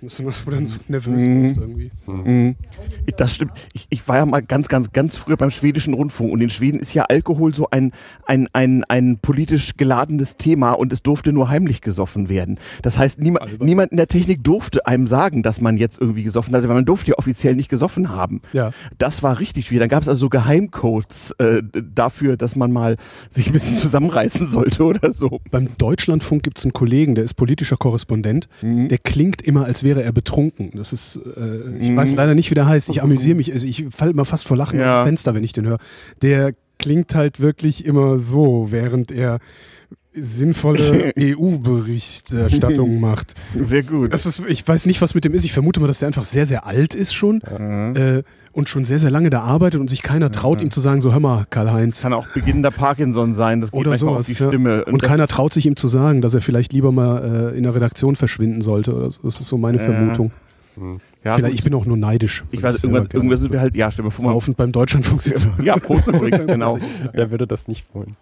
[0.00, 1.90] Das ist, wo du dann so nervös wirst irgendwie.
[2.06, 2.54] Mhm.
[3.06, 3.50] Ich- Das stimmt.
[3.72, 6.78] Ich, ich war ja mal ganz, ganz, ganz früher beim schwedischen Rundfunk und in Schweden
[6.78, 7.90] ist ja Alkohol so ein,
[8.24, 12.60] ein, ein, ein politisch geladenes Thema und es durfte nur heimlich gesoffen werden.
[12.82, 16.54] Das heißt, niema, niemand in der Technik durfte einem sagen, dass man jetzt irgendwie gesoffen
[16.54, 18.40] hatte, weil man durfte ja offiziell nicht gesoffen haben.
[18.52, 18.70] Ja.
[18.98, 19.80] Das war richtig schwierig.
[19.80, 21.60] Dann gab es also so Geheimcodes äh,
[21.94, 22.96] dafür, dass man mal
[23.30, 25.40] sich ein bisschen zusammenreißen sollte oder so.
[25.50, 28.48] Beim Deutschlandfunk gibt es einen Kollegen, der ist politischer Korrespondent.
[28.62, 30.70] Der klingt immer, als wäre er betrunken.
[30.74, 31.96] Das ist, äh, ich Mhm.
[31.96, 32.88] weiß leider nicht, wie der heißt.
[32.90, 34.98] Ich amüsiere mich, also ich falle immer fast vor Lachen Ja.
[35.00, 35.78] aus dem Fenster, wenn ich den höre.
[36.22, 39.38] Der klingt halt wirklich immer so, während er
[40.20, 43.34] sinnvolle EU-Berichterstattung macht.
[43.54, 44.12] Sehr gut.
[44.12, 45.44] Das ist, ich weiß nicht, was mit dem ist.
[45.44, 48.98] Ich vermute mal, dass der einfach sehr, sehr alt ist schon äh, und schon sehr,
[48.98, 52.02] sehr lange da arbeitet und sich keiner traut, ihm zu sagen, so hör mal, Karl-Heinz.
[52.02, 53.60] Kann auch beginnender Parkinson sein.
[53.60, 54.30] Das geht Oder manchmal sowas.
[54.30, 54.48] auf die ja.
[54.48, 54.84] Stimme.
[54.84, 57.62] Und das keiner traut sich ihm zu sagen, dass er vielleicht lieber mal äh, in
[57.64, 58.94] der Redaktion verschwinden sollte.
[58.94, 59.20] Oder so.
[59.22, 59.84] Das ist so meine Ja.
[59.84, 60.32] Vermutung.
[61.24, 62.44] Ja, vielleicht, ich bin auch nur neidisch.
[62.52, 64.30] Ich weiß, gerne irgendwas sind wir halt, ja, stimme vor mal.
[64.32, 65.52] saufend beim Deutschlandfunk sitzen.
[65.62, 66.04] Ja, Prost
[66.46, 66.78] genau.
[67.12, 68.16] Wer würde das nicht wollen?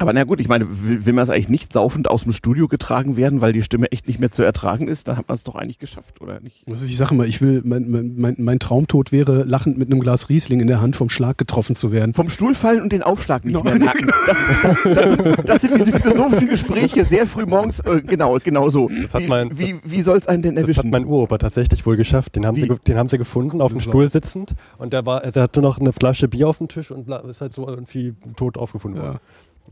[0.00, 2.68] Aber na gut, ich meine, will, will man es eigentlich nicht saufend aus dem Studio
[2.68, 5.08] getragen werden, weil die Stimme echt nicht mehr zu ertragen ist?
[5.08, 6.64] Da hat man es doch eigentlich geschafft, oder nicht?
[6.66, 10.00] Also ich sage mal, ich will, mein, mein, mein, mein Traumtod wäre, lachend mit einem
[10.00, 12.14] Glas Riesling in der Hand vom Schlag getroffen zu werden.
[12.14, 14.08] Vom Stuhl fallen und den Aufschlag nicht mehr merken.
[14.26, 14.36] Das,
[14.84, 18.88] das, das sind diese philosophischen Gespräche sehr früh morgens, äh, genau, genau so.
[19.02, 20.90] Das hat wie mein- wie, wie soll es einen denn Das hat erwischen?
[20.90, 22.36] mein Uropa tatsächlich wohl geschafft.
[22.36, 22.62] Den haben, Wie?
[22.62, 24.54] sie, den haben sie gefunden, auf dem Stuhl sitzend.
[24.78, 27.40] Und der war, also er hatte noch eine Flasche Bier auf dem Tisch und ist
[27.42, 29.18] halt so irgendwie tot aufgefunden worden.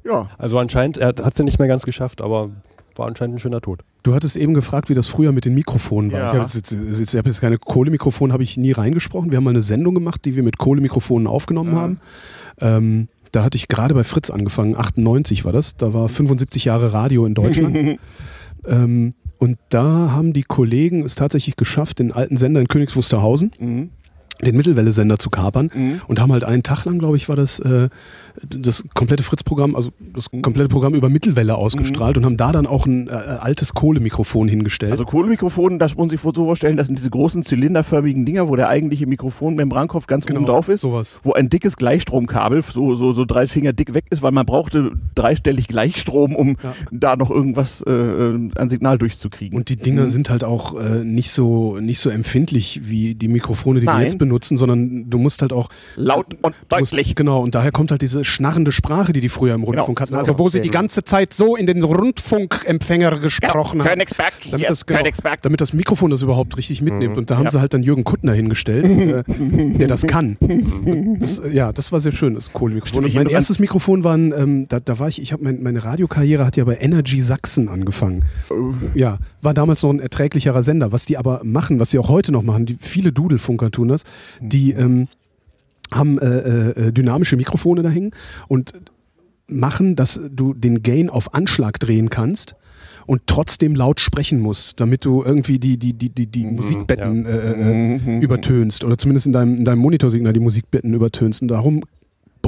[0.05, 0.29] Ja.
[0.39, 2.51] Also anscheinend, er hat es ja nicht mehr ganz geschafft, aber
[2.99, 3.81] war anscheinend ein schöner Tod.
[4.03, 6.19] Du hattest eben gefragt, wie das früher mit den Mikrofonen war.
[6.21, 6.27] Ja.
[6.27, 9.31] Ich habe jetzt, hab jetzt keine Kohlemikrofone, habe ich nie reingesprochen.
[9.31, 12.01] Wir haben mal eine Sendung gemacht, die wir mit Kohlemikrofonen aufgenommen haben.
[12.61, 15.77] Ähm, da hatte ich gerade bei Fritz angefangen, 98 war das.
[15.77, 17.99] Da war 75 Jahre Radio in Deutschland.
[18.67, 23.53] ähm, und da haben die Kollegen es tatsächlich geschafft, den alten Sender in Königs Wusterhausen,
[23.59, 23.91] Mhm.
[24.45, 25.71] Den Mittelwelle-Sender zu kapern
[26.07, 27.89] und haben halt einen Tag lang, glaube ich, war das äh,
[28.49, 30.43] das komplette Fritz-Programm, also das Mhm.
[30.43, 34.93] komplette Programm über Mittelwelle ausgestrahlt und haben da dann auch ein äh, altes Kohlemikrofon hingestellt.
[34.93, 38.55] Also Kohlemikrofone, das muss man sich so vorstellen, das sind diese großen zylinderförmigen Dinger, wo
[38.57, 40.83] der eigentliche Mikrofonmembrankopf ganz Genau, oben drauf ist.
[40.83, 41.19] sowas.
[41.23, 44.93] Wo ein dickes Gleichstromkabel so, so, so drei Finger dick weg ist, weil man brauchte
[45.15, 46.57] dreistellig Gleichstrom, um
[46.93, 49.57] da noch irgendwas äh, äh, an Signal durchzukriegen.
[49.59, 53.81] Und die Dinger sind halt auch äh, nicht so nicht so empfindlich wie die Mikrofone,
[53.81, 53.97] die Nein.
[53.97, 57.15] wir jetzt benutzen, sondern du musst halt auch Laut und du musst, deutlich.
[57.15, 60.27] genau und daher kommt halt diese schnarrende Sprache, die die früher im Rundfunk Genau, hatten.
[60.27, 60.33] so.
[60.33, 63.89] Also wo sie die ganze Zeit so in den Rundfunkempfänger gesprochen haben.
[63.89, 65.01] Königsberg, Damit hier das, genau,
[65.43, 67.17] damit das Mikrofon das überhaupt richtig mitnimmt.
[67.17, 67.51] Und da haben Ja.
[67.51, 68.85] sie halt dann Jürgen Kuttner hingestellt,
[69.29, 70.37] äh, der das kann.
[71.21, 73.05] Das, äh, ja, das war sehr schön, das Kohlemikrofon.
[73.05, 75.85] Und mein erstes Mikrofon war ein, ähm, da, da war ich, ich habe mein, meine
[75.85, 78.25] Radiokarriere hat ja bei Energy Sachsen angefangen.
[78.95, 80.93] Ja, war damals noch ein erträglicherer Sender.
[80.93, 84.05] Was die aber machen, was sie auch heute noch machen, die, viele Dudelfunker tun das,
[84.41, 85.09] die ähm,
[85.93, 88.13] haben äh, äh, dynamische Mikrofone da hängen
[88.49, 88.73] und
[89.47, 92.55] machen, dass du den Gain auf Anschlag drehen kannst
[93.07, 97.97] und trotzdem laut sprechen musst, damit du irgendwie die, die, die, die, die Musikbetten äh,
[97.97, 101.41] äh, übertönst oder zumindest in deinem, in deinem Monitorsignal die Musikbetten übertönst.
[101.41, 101.83] Und darum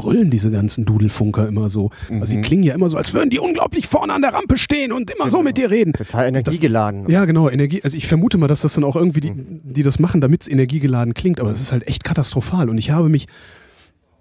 [0.00, 1.90] brüllen diese ganzen Dudelfunker immer so.
[2.10, 4.92] Also sie klingen ja immer so, als würden die unglaublich vorne an der Rampe stehen
[4.92, 5.92] und immer so mit dir reden.
[5.92, 7.08] Total energiegeladen.
[7.08, 7.82] Ja, genau, Energie.
[7.84, 10.48] Also ich vermute mal, dass das dann auch irgendwie die, die das machen, damit es
[10.48, 12.70] energiegeladen klingt, aber das ist halt echt katastrophal.
[12.70, 13.26] Und ich habe mich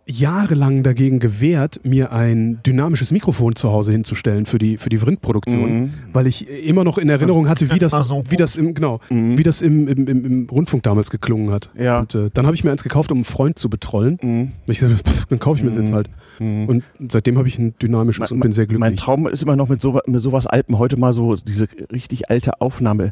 [0.10, 5.94] jahrelang dagegen gewehrt, mir ein dynamisches Mikrofon zu Hause hinzustellen für die, für die Vrind-Produktion,
[6.14, 7.94] weil ich immer noch in Erinnerung hatte, wie das,
[8.30, 11.70] wie das im, genau, wie das im, im, im, im Rundfunk damals geklungen hat.
[11.78, 12.00] Ja.
[12.00, 14.18] Und äh, dann habe ich mir eins gekauft, um einen Freund zu betrollen.
[14.22, 16.10] Und ich gesagt, pff, dann kaufe ich mir das jetzt halt.
[16.40, 18.80] Und seitdem habe ich ein dynamisches und bin sehr glücklich.
[18.80, 22.30] Mein Traum ist immer noch mit, so, mit sowas Alpen heute mal so diese richtig
[22.30, 23.12] alte Aufnahme.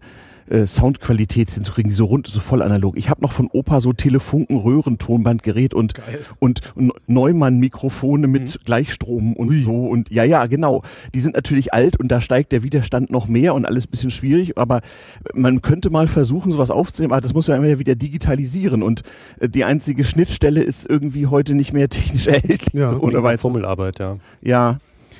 [0.49, 2.97] Äh, Soundqualität hinzukriegen, die so rund so voll analog.
[2.97, 5.93] Ich habe noch von Opa so Telefunken, Röhren, Tonbandgerät und,
[6.39, 6.61] und
[7.07, 9.87] Neumann-Mikrofone mit Gleichstrom und so.
[9.87, 10.83] Und ja, ja, genau.
[11.13, 14.11] Die sind natürlich alt und da steigt der Widerstand noch mehr und alles ein bisschen
[14.11, 14.57] schwierig.
[14.57, 14.79] Aber
[15.33, 18.83] man könnte mal versuchen, sowas aufzunehmen, aber das muss man immer wieder digitalisieren.
[18.83, 19.03] Und
[19.39, 22.73] äh, die einzige Schnittstelle ist irgendwie heute nicht mehr technisch erhältlich.
[22.73, 23.37] Ja, so ohne.
[23.37, 24.17] Formelarbeit, ja.
[24.41, 24.79] Ja.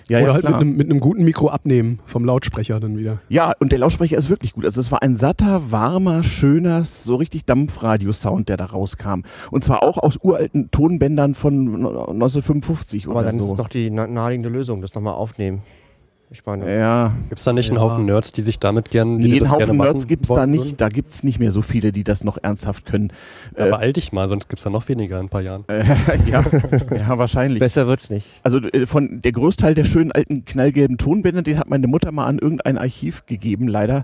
[0.10, 3.20] Ja, Oder ja, halt mit einem, mit einem guten Mikro abnehmen vom Lautsprecher dann wieder.
[3.30, 4.64] Ja, und der Lautsprecher ist wirklich gut.
[4.64, 9.24] Also es war ein satter, warmer, schöner, so richtig Dampfradio-Sound, der da rauskam.
[9.52, 13.52] Und zwar auch aus uralten Tonbändern von 1955 Aber oder dann ist so.
[13.52, 15.62] es doch die na- naheliegende Lösung, das nochmal aufnehmen.
[16.30, 17.84] Ich meine, ja, Gibt es da nicht einen Ja.
[17.84, 20.28] Haufen Nerds, die sich damit gern die nee, das einen gerne Haufen machen Nerds gibt's
[20.28, 20.64] da wollen nicht.
[20.66, 20.78] würden?
[20.78, 23.14] Da gibt's nicht mehr so viele, die das noch ernsthaft können.
[23.58, 25.64] Ja, beeil dich mal, sonst gibt es da noch weniger in ein paar Jahren.
[25.70, 25.86] Äh,
[26.30, 26.44] ja,
[26.94, 27.60] ja, wahrscheinlich.
[27.62, 28.28] besser wird's nicht.
[28.44, 32.26] Also äh, von der Großteil der schönen alten knallgelben Tonbänder, den hat meine Mutter mal
[32.26, 34.00] an irgendein Archiv gegeben, leider,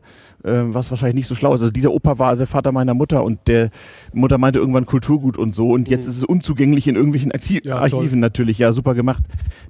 [0.46, 1.60] äh, was wahrscheinlich nicht so schlau ist.
[1.60, 3.70] Also dieser Opa war der Vater meiner Mutter und der
[4.14, 7.80] Mutter meinte irgendwann Kulturgut und so und jetzt ist es unzugänglich in irgendwelchen Akti Ja,
[7.80, 8.20] Archiven toll.
[8.20, 8.60] natürlich.
[8.60, 9.24] Ja, super gemacht.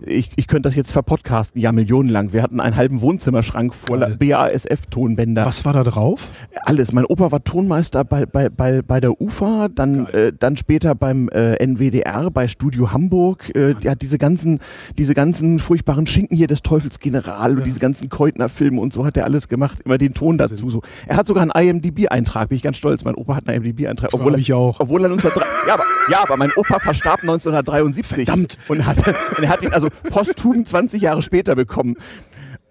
[0.06, 2.32] Ich, ich könnte das jetzt verpodcasten, ja, millionenlang.
[2.44, 4.18] Wir hatten einen halben Wohnzimmerschrank voller.
[4.18, 5.46] BASF-Tonbänder.
[5.46, 6.28] Was war da drauf?
[6.66, 6.92] Alles.
[6.92, 11.30] Mein Opa war Tonmeister bei, bei, bei, bei der UFA, dann, äh, dann später beim
[11.30, 13.56] äh, NWDR, bei Studio Hamburg.
[13.56, 14.60] Äh, der hat diese ganzen,
[14.98, 19.16] diese ganzen furchtbaren Schinken hier des Teufels General und diese ganzen Keutner-Filme und so hat
[19.16, 19.80] er alles gemacht.
[19.86, 20.70] Immer den Ton dazu.
[20.70, 20.82] So.
[21.08, 23.06] Er hat sogar einen IMDb-Eintrag, bin ich ganz stolz.
[23.06, 24.14] Mein Opa hat einen IMDb-Eintrag.
[24.14, 24.82] Obwohl, er- ich auch.
[24.82, 28.26] obwohl er 1903, ja, aber, ja, aber mein Opa verstarb 1973.
[28.26, 28.58] Verdammt.
[28.68, 28.98] Und, hat,
[29.38, 31.96] und er hat ihn also posthum 20 Jahre später bekommen.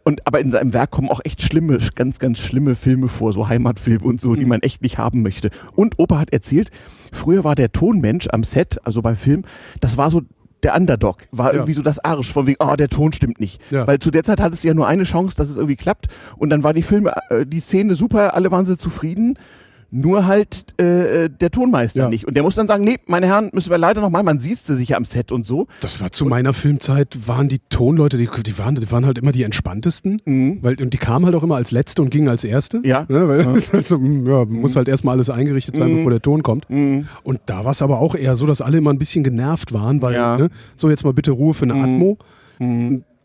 [0.05, 3.49] Und aber in seinem Werk kommen auch echt schlimme, ganz, ganz schlimme Filme vor, so
[3.49, 5.51] Heimatfilme und so, die man echt nicht haben möchte.
[5.77, 6.71] Und Opa hat erzählt,
[7.13, 9.45] früher war der Tonmensch am Set, also beim Film,
[9.81, 10.23] das war so
[10.65, 11.55] der Underdog, war Ja.
[11.55, 13.61] irgendwie so das Arsch, von wegen, oh, der Ton stimmt nicht.
[13.71, 13.87] Ja.
[13.87, 16.07] Weil zu der Zeit hattest du ja nur eine Chance, dass es irgendwie klappt.
[16.37, 19.39] Und dann war die Filme, äh, die Szene super, alle waren sie zufrieden.
[19.95, 22.09] Nur halt äh, der Tonmeister Ja.
[22.09, 22.27] nicht.
[22.27, 24.75] Und der muss dann sagen, nee, meine Herren, müssen wir leider nochmal, man sieht sie
[24.75, 25.67] sicher am Set und so.
[25.81, 29.33] Das war zu meiner Filmzeit, waren die Tonleute, die, die, waren, die waren halt immer
[29.33, 30.23] die entspanntesten.
[30.63, 32.79] Weil, und die kamen halt auch immer als Letzte und gingen als Erste.
[32.79, 32.85] Mhm.
[32.87, 33.05] Ja.
[33.09, 36.67] Ne, weil also, ja, muss halt erstmal alles eingerichtet sein, bevor der Ton kommt.
[36.71, 40.01] Und da war es aber auch eher so, dass alle immer ein bisschen genervt waren,
[40.01, 40.39] weil, Ja.
[40.39, 42.17] ne, so jetzt mal bitte Ruhe für eine Atmo.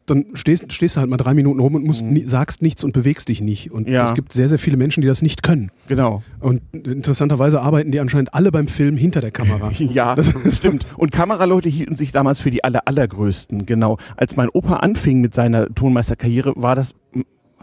[0.08, 2.94] Dann stehst, stehst du halt mal drei Minuten rum und musst nie, sagst nichts und
[2.94, 3.72] bewegst dich nicht.
[3.72, 4.04] Und Ja.
[4.06, 5.70] es gibt sehr, sehr viele Menschen, die das nicht können.
[5.88, 6.24] Genau.
[6.40, 9.72] Und interessanterweise arbeiten die anscheinend alle beim Film hinter der Kamera.
[9.80, 10.86] Ja, das stimmt.
[10.98, 13.98] Und Kameraleute hielten sich damals für die aller, allergrößten, genau.
[14.16, 16.94] Als mein Opa anfing mit seiner Tonmeisterkarriere, war das,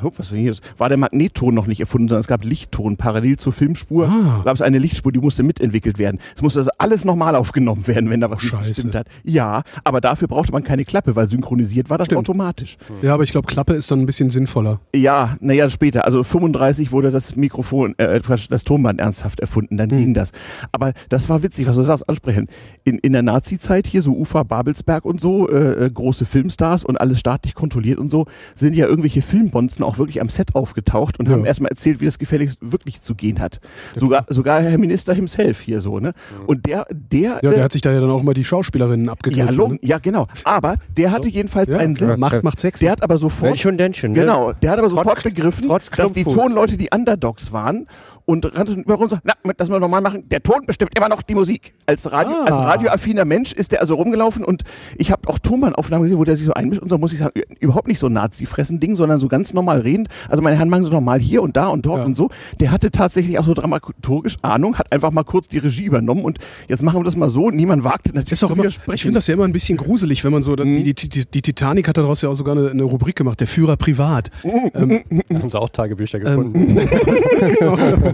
[0.02, 0.54] was war hier?
[0.76, 2.96] War der Magnetton noch nicht erfunden, sondern es gab Lichtton.
[2.96, 4.42] Parallel zur Filmspur Ah.
[4.44, 6.18] gab es eine Lichtspur, die musste mitentwickelt werden.
[6.36, 8.68] Es musste also alles nochmal aufgenommen werden, wenn da was nicht Scheiße.
[8.68, 9.06] gestimmt hat.
[9.22, 12.18] Ja, aber dafür brauchte man keine Klappe, weil synchronisiert war das Stimmt.
[12.20, 12.76] automatisch.
[13.02, 14.80] Ja, aber ich glaube, Klappe ist dann ein bisschen sinnvoller.
[14.94, 16.04] Ja, naja, später.
[16.04, 20.32] Also 35 wurde das Mikrofon, äh, Quatsch, das Tonband ernsthaft erfunden, dann ging das.
[20.72, 22.48] Aber das war witzig, was du sagst, ansprechen.
[22.84, 27.00] In, in der Nazi-Zeit hier, so Ufa, Babelsberg und so, äh, äh, große Filmstars und
[27.00, 28.26] alles staatlich kontrolliert und so,
[28.56, 31.32] sind ja irgendwelche Filmbonzen auch wirklich am Set aufgetaucht und Ja.
[31.32, 33.60] haben erstmal erzählt, wie das gefälligst wirklich zu gehen hat.
[33.96, 36.12] Sogar, sogar Herr Minister himself hier so, ne?
[36.46, 39.06] Und der, der, Ja, äh, der hat sich da ja dann auch mal die Schauspielerinnen
[39.06, 39.56] ja, abgegriffen.
[39.56, 39.78] lo- ne?
[39.82, 40.26] ja, genau.
[40.44, 41.96] Aber der hatte jedenfalls ja, einen.
[41.96, 42.18] Sinn.
[42.18, 42.84] Macht, macht sexy.
[42.84, 44.20] Der hat aber sofort Dännchen, ne?
[44.20, 46.24] Genau, der hat aber sofort Trotz- begriffen, trotz dass die.
[46.24, 47.86] Tonleute die Underdogs waren
[48.26, 51.08] und rannte über uns und sagt, na, das wir nochmal machen, der Ton bestimmt immer
[51.08, 51.74] noch die Musik.
[51.86, 52.44] Als, Radio, Ah.
[52.46, 54.62] als radioaffiner Mensch ist der also rumgelaufen und
[54.96, 57.32] ich habe auch Tonbandaufnahmen gesehen, wo der sich so einmischt und so, muss ich sagen,
[57.60, 60.08] überhaupt nicht so Nazi-Fressen-Ding, sondern so ganz normal redend.
[60.28, 62.04] Also meine Herren machen so normal hier und da und dort Ja.
[62.06, 62.30] und so.
[62.60, 66.38] Der hatte tatsächlich auch so dramaturgisch Ahnung, hat einfach mal kurz die Regie übernommen und
[66.68, 67.50] jetzt machen wir das mal so.
[67.50, 68.94] Niemand wagte natürlich Ist auch zu immer, widersprechen.
[68.94, 71.42] ich finde das ja immer ein bisschen gruselig, wenn man so, die, die, die, die
[71.42, 74.30] Titanic hat daraus ja auch sogar eine, eine Rubrik gemacht, der Führer privat.
[74.74, 76.78] Haben sie auch Tagebücher gefunden.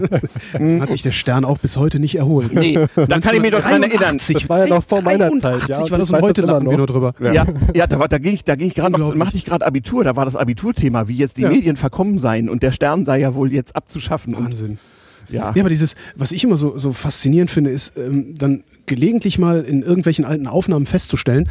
[0.81, 2.53] Hat sich der Stern auch bis heute nicht erholt.
[2.53, 4.17] Nee, da kann ich mich doch dran erinnern.
[4.17, 6.41] 83 Das war ja noch vor meiner Zeit, 83 ja, und war das und heute
[6.41, 7.13] lachen wir nur drüber.
[7.19, 9.65] Ja, ja, da, war, da ging ich, da ging ich gerade noch, machte ich gerade
[9.65, 11.49] Abitur, da war das Abiturthema, wie jetzt die Ja.
[11.49, 14.33] Medien verkommen seien und der Stern sei ja wohl jetzt abzuschaffen.
[14.35, 14.77] Und, Wahnsinn.
[15.29, 15.51] ja.
[15.55, 19.61] Ja, aber dieses, was ich immer so, so faszinierend finde, ist ähm, dann gelegentlich mal
[19.63, 21.49] in irgendwelchen alten Aufnahmen festzustellen,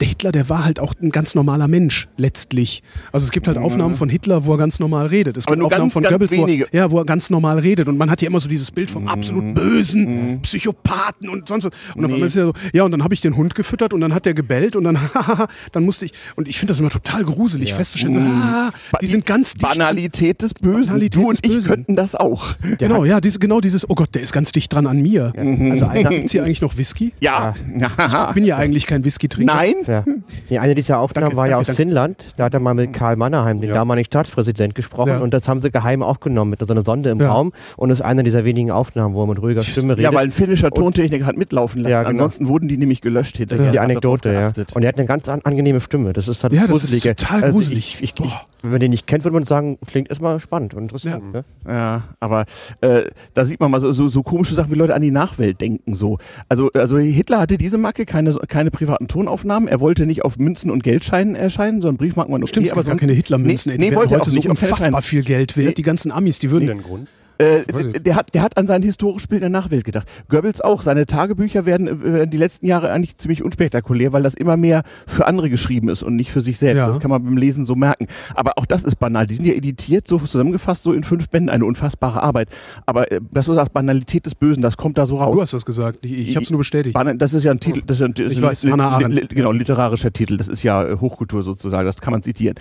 [0.00, 2.82] der Hitler, der war halt auch ein ganz normaler Mensch, letztlich.
[3.12, 5.36] Also es gibt halt Aufnahmen von Hitler, wo er ganz normal redet.
[5.36, 7.86] Es gibt Aufnahmen ganz, von ganz Goebbels, wo er, ja, wo er ganz normal redet.
[7.88, 11.72] Und man hat ja immer so dieses Bild vom absolut bösen Psychopathen und sonst was.
[11.94, 12.14] Und auf Nee.
[12.14, 14.26] einmal ist er so, ja, und dann habe ich den Hund gefüttert und dann hat
[14.26, 14.98] der gebellt und dann,
[15.72, 19.24] dann musste ich, und ich finde das immer total gruselig festzustellen, so, ah, die sind
[19.26, 20.86] ganz dicht an- Banalität des Bösen.
[20.88, 21.68] Banalität du und ich Bösen.
[21.68, 22.54] könnten das auch.
[22.78, 25.32] Genau, ja, diese, genau dieses, oh Gott, der ist ganz dicht dran an mir.
[25.70, 27.12] Also gibt es hier eigentlich noch Whisky?
[27.20, 27.54] Ja.
[27.56, 29.54] Ich bin ja eigentlich kein Whisky-Trinker.
[29.54, 29.74] Nein?
[29.86, 30.04] Ja.
[30.50, 31.82] Nee, eine dieser Aufnahmen Danke, war ja danke, aus danke.
[31.82, 32.34] Finnland.
[32.36, 35.10] Da hat er mal mit Karl Mannerheim, den damaligen Staatspräsident, gesprochen.
[35.10, 35.18] Ja.
[35.18, 37.32] Und das haben sie geheim aufgenommen mit so einer Sonde im Ja.
[37.32, 37.52] Raum.
[37.76, 40.04] Und das ist einer dieser wenigen Aufnahmen, wo er mit ruhiger Stimme redet.
[40.04, 41.92] Ja, weil ein finnischer Tontechniker hat mitlaufen lassen.
[41.92, 42.10] Ja, genau.
[42.10, 44.52] Ansonsten wurden die nämlich gelöscht das ist die Anekdote, ja.
[44.74, 46.12] Und er hat eine ganz an angenehme Stimme.
[46.12, 47.96] Das ist halt Ja, das ist total gruselig.
[48.00, 50.84] Ich, ich, ich, wenn man den nicht kennt, würde man sagen, klingt erstmal spannend und
[50.84, 51.32] interessant.
[51.32, 51.44] Ne?
[51.68, 52.46] Ja, aber
[52.80, 53.02] äh,
[53.34, 55.94] da sieht man mal so, so, so komische Sachen, wie Leute an die Nachwelt denken.
[55.94, 56.18] So.
[56.48, 59.68] Also, also Hitler hatte diese Macke, keine, keine privaten Tonaufnahmen.
[59.68, 62.50] Er wollte nicht auf Münzen und Geldscheinen erscheinen, sondern Briefmarken waren okay.
[62.50, 63.70] Stimmt, es aber gar sonst- keine Hitlermünzen.
[63.70, 65.68] Nee, ey, die nee, heute so unfassbar viel Geld wert.
[65.68, 65.74] Nee.
[65.74, 66.68] Die ganzen Amis, die würden...
[66.68, 67.08] Den Grund.
[67.38, 70.06] Äh, der, hat, der hat an sein historisches Bild der Nachwelt gedacht.
[70.28, 70.82] Goebbels auch.
[70.82, 75.26] Seine Tagebücher werden äh, die letzten Jahre eigentlich ziemlich unspektakulär, weil das immer mehr für
[75.26, 76.78] andere geschrieben ist und nicht für sich selbst.
[76.78, 76.86] Ja.
[76.86, 78.06] Das kann man beim Lesen so merken.
[78.34, 79.26] Aber auch das ist banal.
[79.26, 82.48] Die sind ja editiert, so zusammengefasst, so in fünf Bänden, eine unfassbare Arbeit.
[82.86, 85.34] Aber äh, was du sagst, Banalität des Bösen, das kommt da so raus.
[85.34, 85.98] Du hast das gesagt.
[86.04, 86.94] Ich, ich habe es nur bestätigt.
[86.96, 89.30] Bana- Das ist ja ein Titel, das ist ja ein, das Ich weiß, Hannah Arendt.
[89.30, 90.36] genau, literarischer Titel.
[90.36, 92.54] Das ist ja äh, Hochkultur sozusagen, das kann man zitieren.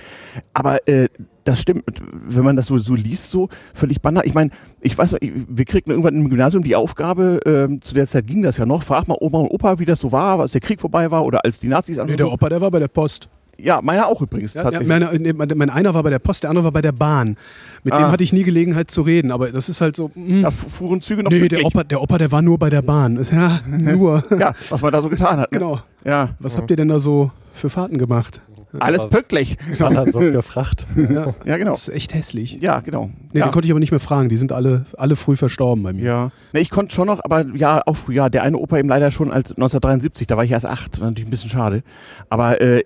[0.54, 1.10] Aber äh,
[1.44, 4.24] das stimmt, wenn man das so, so liest, so völlig banal.
[4.26, 4.50] Ich meine,
[4.82, 8.42] ich weiß, ich- wir kriegten irgendwann im Gymnasium die Aufgabe, ähm, zu der Zeit ging
[8.42, 10.80] das ja noch, frag mal Oma und Opa, wie das so war, als der Krieg
[10.82, 13.28] vorbei war oder als die Nazis Nee, der Opa, der war bei der Post.
[13.56, 14.88] Ja, meiner auch übrigens, Ja, ja, tatsächlich.
[14.90, 17.38] meine, nee, mein, einer war bei der Post, der andere war bei der Bahn.
[17.84, 18.12] Mit dem Ah.
[18.12, 20.10] hatte ich nie Gelegenheit zu reden, aber das ist halt so...
[20.16, 20.42] mm.
[20.42, 21.64] da fu- fuhren Züge noch Nee, der.
[21.64, 23.16] Opa, der Opa, der war nur bei der Bahn.
[23.18, 24.24] Ist- Ja, nur.
[24.40, 25.52] Ja, was man da so getan hat.
[25.52, 25.60] Ne?
[25.60, 25.80] Genau.
[26.04, 28.42] Ja, Was habt ihr denn da so für Fahrten gemacht?
[28.80, 29.58] Alles pünktlich.
[29.80, 30.88] War so gefracht.
[30.96, 31.72] Ja, Ja, genau.
[31.72, 32.60] das ist echt hässlich.
[32.62, 33.10] Ja, genau.
[33.32, 33.48] Nee, ja.
[33.48, 34.30] den konnte ich aber nicht mehr fragen.
[34.30, 36.04] Die sind alle, alle früh verstorben bei mir.
[36.04, 36.32] Ja.
[36.54, 38.30] Ne, ich konnte schon noch, aber ja, auch früher.
[38.30, 41.28] Der eine Opa eben leider schon als 1973, da war ich erst acht, war natürlich
[41.28, 41.84] ein bisschen schade.
[42.30, 42.84] Aber äh,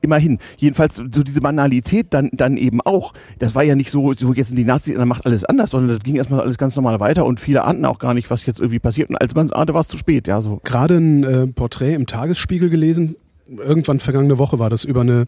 [0.00, 0.38] immerhin.
[0.56, 3.12] Jedenfalls so diese Banalität dann, dann eben auch.
[3.38, 5.96] Das war ja nicht so, so jetzt sind die Nazis, dann macht alles anders, sondern
[5.96, 8.60] das ging erstmal alles ganz normal weiter und viele ahnten auch gar nicht, was jetzt
[8.60, 9.10] irgendwie passiert.
[9.10, 10.60] Und als man es ahnte, war es zu spät, ja, so.
[10.64, 13.16] Gerade ein äh, Porträt im Tagesspiegel gelesen.
[13.58, 15.26] Irgendwann vergangene Woche war das über eine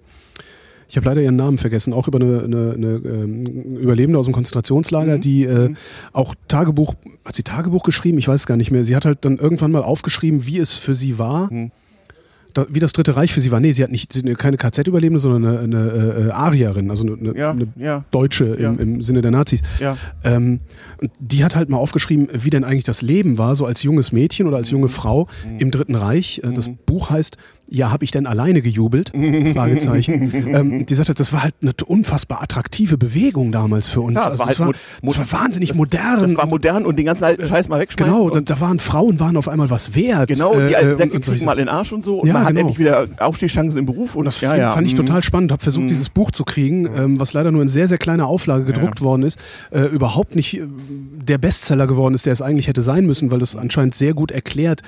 [0.88, 4.34] Ich habe leider ihren Namen vergessen, auch über eine, eine, eine ähm, Überlebende aus dem
[4.34, 5.20] Konzentrationslager, Mhm.
[5.22, 5.74] die äh,
[6.12, 6.94] auch Tagebuch,
[7.24, 8.18] hat sie Tagebuch geschrieben?
[8.18, 8.84] Ich weiß es gar nicht mehr.
[8.84, 11.52] Sie hat halt dann irgendwann mal aufgeschrieben, wie es für sie war.
[11.52, 11.70] Mhm.
[12.52, 13.58] Da, wie das Dritte Reich für sie war.
[13.58, 17.36] Nee, sie hat nicht sie keine KZ-Überlebende, sondern eine, eine äh, äh, Arierin, also eine,
[17.36, 18.68] Ja, eine ja, Deutsche Ja.
[18.70, 19.62] im, im Sinne der Nazis.
[20.22, 20.60] Ähm,
[21.02, 24.12] und die hat halt mal aufgeschrieben, wie denn eigentlich das Leben war, so als junges
[24.12, 25.26] Mädchen oder als junge Frau
[25.58, 26.42] im Dritten Reich.
[26.44, 27.38] Äh, Das Buch heißt
[27.68, 29.12] Ja, habe ich denn alleine gejubelt?
[29.54, 30.32] Fragezeichen.
[30.54, 34.14] ähm, die sagte, das war halt eine unfassbar attraktive Bewegung damals für uns.
[34.14, 36.20] Ja, das also war das, halt war, das war wahnsinnig modern.
[36.20, 38.12] Das war modern und den ganzen alten Scheiß mal wegschmeißen.
[38.12, 40.28] Genau, da, waren Frauen waren auf einmal was wert.
[40.28, 42.28] Genau, die Äh, alten äh, Säcke solche kriegen mal in den Arsch und so und
[42.28, 42.60] Ja, man hat genau.
[42.60, 44.14] endlich wieder Aufstiegschancen im Beruf.
[44.14, 44.70] Und das ja, ja.
[44.70, 45.06] fand ich mhm.
[45.06, 45.52] total spannend.
[45.52, 48.64] Habe versucht, dieses Buch zu kriegen, ähm, was leider nur in sehr, sehr kleiner Auflage
[48.64, 49.38] gedruckt worden ist.
[49.70, 53.38] Äh, überhaupt nicht äh, der Bestseller geworden ist, der es eigentlich hätte sein müssen, weil
[53.38, 54.82] das anscheinend sehr gut erklärt,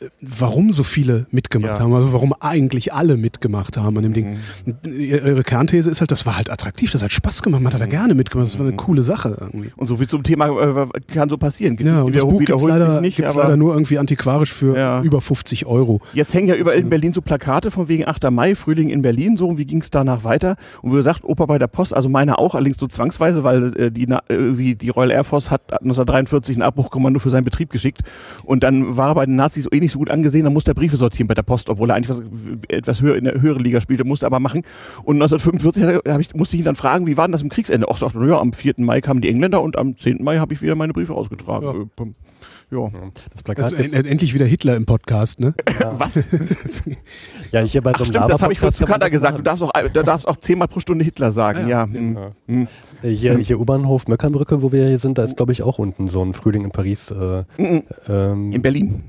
[0.00, 1.92] äh, warum so viele mitgemacht haben.
[1.92, 4.36] Also warum eigentlich alle mitgemacht haben an dem Ding.
[4.66, 7.80] Und Ihre Kernthese ist halt, das war halt attraktiv, das hat Spaß gemacht, man hat
[7.80, 9.70] da gerne mitgemacht, das war eine coole Sache irgendwie.
[9.76, 11.78] Und so viel zum Thema äh, kann so passieren.
[11.80, 15.02] Ja, und das Buch gibt es leider, nicht, gibt's leider nur irgendwie antiquarisch für Ja.
[15.02, 16.00] über 50 Euro.
[16.12, 18.30] Jetzt hängen ja überall in Berlin so Plakate von wegen 8.
[18.30, 20.56] Mai, Frühling in Berlin, so, und wie ging es danach weiter?
[20.82, 23.90] Und wie gesagt, Opa bei der Post, also meine auch, allerdings so zwangsweise, weil äh,
[23.90, 28.02] die, na- irgendwie die Royal Air Force hat 1943 ein Abbruchkommando für seinen Betrieb geschickt
[28.44, 30.74] und dann war er bei den Nazis eh nicht so gut angesehen, dann musste er
[30.74, 32.22] Briefe sortieren bei der Post, obwohl er eigentlich was,
[32.68, 34.62] etwas höher in der höheren Liga spielte, musste aber machen.
[35.04, 37.42] Und 1945 hat er- hab ich, musste ich ihn dann fragen, wie war denn das
[37.42, 37.86] im Kriegsende?
[37.90, 38.74] Ach, sagte, er, ja, am 4.
[38.78, 40.22] Mai kamen die Engländer und am 10.
[40.22, 41.64] Mai habe ich wieder meine Briefe ausgetragen.
[41.66, 42.04] Ja.
[42.04, 42.14] Äh.
[42.72, 42.88] Ja.
[43.32, 45.54] Das Plakat Also, endlich wieder Hitler im Podcast, ne?
[45.98, 46.14] Was?
[47.52, 49.38] ja, hier bei so Ach einem stimmt, das habe ich man Zuckerta das gesagt.
[49.38, 51.66] Du darfst auch, du darfst auch zehnmal pro Stunde Hitler sagen.
[51.68, 52.16] Ja, hm.
[52.46, 52.68] Hm.
[53.02, 56.06] Äh, Hier, hier U-Bahnhof Möckernbrücke, wo wir hier sind, da ist, glaube ich, auch unten
[56.06, 57.10] so ein Frühling in Paris.
[57.10, 57.42] Äh,
[58.08, 59.02] ähm, in Berlin.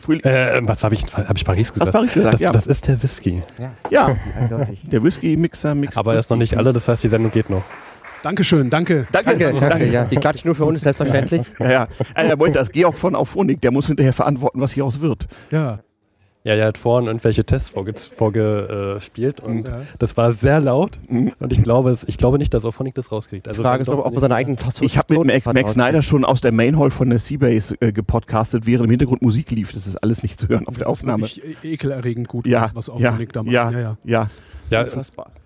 [0.00, 0.22] Frühling.
[0.24, 1.92] äh, was habe ich, hab ich Paris gesagt?
[1.92, 2.52] Paris gesagt, das, ja.
[2.52, 3.42] das ist der Whisky.
[3.90, 4.16] Ja,
[4.82, 5.98] der Whisky-Mixer mixt.
[5.98, 7.62] Aber er ist noch nicht alle, das heißt, die Sendung geht noch.
[8.22, 9.06] Dankeschön, danke.
[9.12, 10.04] Danke, Danke, danke, ja.
[10.04, 11.42] Die klatschen nur für uns, selbstverständlich.
[11.58, 11.88] Ja, ja.
[12.14, 15.26] Äh, Moment, das Georg von Auphonic, der muss hinterher verantworten, was hieraus wird.
[15.50, 15.80] Ja.
[16.42, 19.80] Ja, er hat vorhin irgendwelche Tests vorgespielt vorge, äh, und Ja.
[19.98, 21.32] das war sehr laut Mhm.
[21.38, 23.46] und ich glaube, es, ich glaube nicht, dass Auphonic das rauskriegt.
[23.46, 25.44] Also Die Frage ist, wenn ob doch ob er seine eigenen Fass- Ich habe mit
[25.44, 28.90] Mac aus- Snyder schon aus der Main Hall von der Seabase äh, gepodcastet, während im
[28.90, 29.74] Hintergrund Musik lief.
[29.74, 31.22] Das ist alles nicht zu hören auf Das der ist Aufnahme.
[31.24, 33.52] wirklich e- ekelerregend gut, Ja, was, was ja, da macht.
[33.52, 34.30] ja, ja, ja.
[34.70, 34.86] Ja,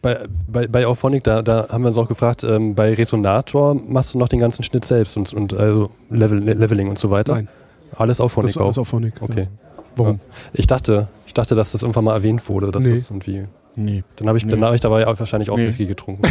[0.03, 4.13] bei, bei, bei Auphonic, da, da haben wir uns auch gefragt, ähm, bei Resonator machst
[4.15, 7.35] du noch den ganzen Schnitt selbst und, und also Level, Leveling und so weiter?
[7.35, 7.49] Nein,
[7.97, 8.83] Alles Auphonic das ist alles auch?
[8.83, 9.15] auf Phonic.
[9.21, 9.43] Okay.
[9.45, 9.74] Ja.
[9.97, 10.21] Warum?
[10.53, 12.93] Ich dachte, ich dachte, dass das irgendwann mal erwähnt wurde, dass Nee.
[12.95, 13.45] das irgendwie.
[13.77, 14.05] Nee.
[14.17, 14.67] Dann habe ich, dann Nee.
[14.67, 15.67] hab ich dabei auch wahrscheinlich auch Nee.
[15.67, 16.23] Whisky getrunken.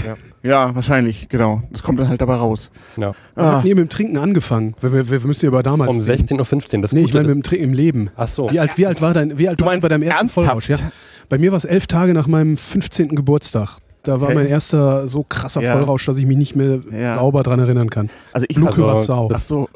[0.43, 1.61] Ja, wahrscheinlich, genau.
[1.71, 2.71] Das kommt dann halt dabei raus.
[2.95, 3.11] Ja.
[3.35, 4.75] Wir Ah, hier mit dem Trinken angefangen.
[4.79, 6.25] Wir, wir, wir müssen ja über damals Um reden.
[6.25, 6.81] 16.15 Uhr.
[6.81, 8.11] Das Nee, ich Gute meine mit dem Trinken im Leben.
[8.15, 8.49] Ach so.
[8.49, 10.29] Wie alt, wie alt war dein, wie alt Du warst du meinst bei deinem ersten?
[10.29, 10.69] Vollrausch?
[10.69, 10.77] Ja.
[11.27, 13.09] Bei mir war es elf Tage nach meinem 15.
[13.09, 13.77] Geburtstag.
[14.05, 14.35] Da war Okay.
[14.35, 15.73] mein erster so krasser Ja.
[15.77, 17.15] Vollrausch, dass ich mich nicht mehr Ja.
[17.15, 18.09] sauber dran erinnern kann.
[18.33, 19.69] also ich, Blue Also, so.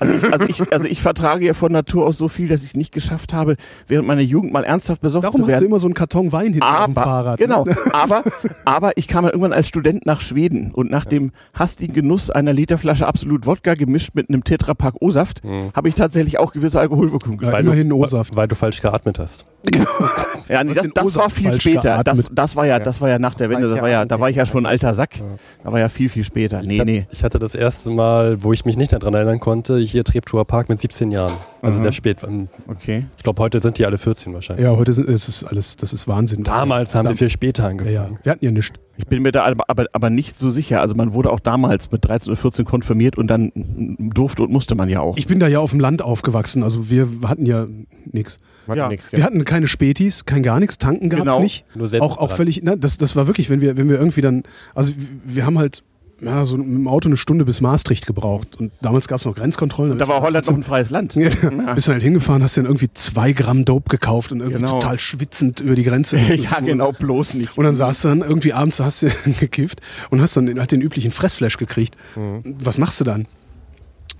[0.00, 2.68] Also ich, also, ich, also ich vertrage ja von Natur aus so viel, dass ich
[2.68, 3.56] es nicht geschafft habe,
[3.86, 5.66] während meiner Jugend mal ernsthaft besorgt Darum zu hast du werden.
[5.66, 7.40] immer so einen Karton Wein hinten auf dem aber, Fahrrad.
[7.40, 7.46] ne?
[7.46, 8.22] genau, aber,
[8.64, 12.54] aber ich kam dann irgendwann als Student nach Schweden und nach dem hastigen Genuss einer
[12.54, 15.72] Literflasche Absolut Wodka gemischt mit einem Tetrapack O-Saft Mhm.
[15.74, 17.60] habe ich tatsächlich auch gewisse Alkoholwirkungen Ja, gespürt.
[17.66, 18.34] immerhin du, O-Saft.
[18.34, 19.44] Weil du falsch geatmet hast.
[20.48, 22.02] Ja, nee, das, das war viel später.
[22.04, 23.73] Das, das war ja, das war ja nach der Wende.
[23.74, 25.16] Das war ja, da war ich ja schon ein alter Sack.
[25.62, 26.62] Da war ja viel, viel später.
[26.62, 27.06] Nee, ich, hab- nee.
[27.10, 30.68] ich hatte das erste Mal, wo ich mich nicht daran erinnern konnte, hier Treptower Park
[30.68, 31.34] mit 17 Jahren.
[31.62, 31.82] Also Aha.
[31.84, 32.18] sehr spät.
[32.68, 33.06] Okay.
[33.16, 34.64] Ich glaube, heute sind die alle 14 wahrscheinlich.
[34.64, 36.42] Ja, heute sind, es ist alles, das ist Wahnsinn.
[36.44, 37.94] Damals haben wir viel später Ja, angefangen.
[37.94, 38.10] ja.
[38.24, 38.78] Wir hatten ja nichts.
[38.96, 40.80] Ich bin mir da aber, aber, aber nicht so sicher.
[40.80, 43.50] Also man wurde auch damals mit 13 oder 14 konfirmiert und dann
[43.98, 45.16] durfte und musste man ja auch.
[45.16, 47.66] Ich bin da ja auf dem Land aufgewachsen, also wir hatten ja
[48.12, 48.38] nichts.
[48.72, 48.88] Ja.
[48.88, 51.40] nichts, Wir hatten keine Spätis, kein gar nichts, tanken gab es Genau.
[51.40, 51.64] nicht.
[51.74, 54.20] Nur selbst Auch, auch völlig, ne, das, das war wirklich, wenn wir, wenn wir irgendwie
[54.20, 55.82] dann, also wir- wir haben halt
[56.20, 59.34] ja, so mit dem Auto eine Stunde bis Maastricht gebraucht und damals gab es noch
[59.34, 59.92] Grenzkontrollen.
[59.92, 61.14] Und da war Holland noch ein freies Land.
[61.24, 61.28] Ja,
[61.74, 64.78] bist dann halt hingefahren, hast dann irgendwie zwei Gramm Dope gekauft und irgendwie Genau.
[64.78, 66.16] total schwitzend über die Grenze.
[66.34, 67.56] ja, genau, bloß nicht.
[67.58, 69.08] Und dann saß du dann irgendwie abends, hast du
[69.40, 71.96] gekifft und hast dann halt den üblichen Fressflash gekriegt.
[72.44, 73.26] Was machst du dann?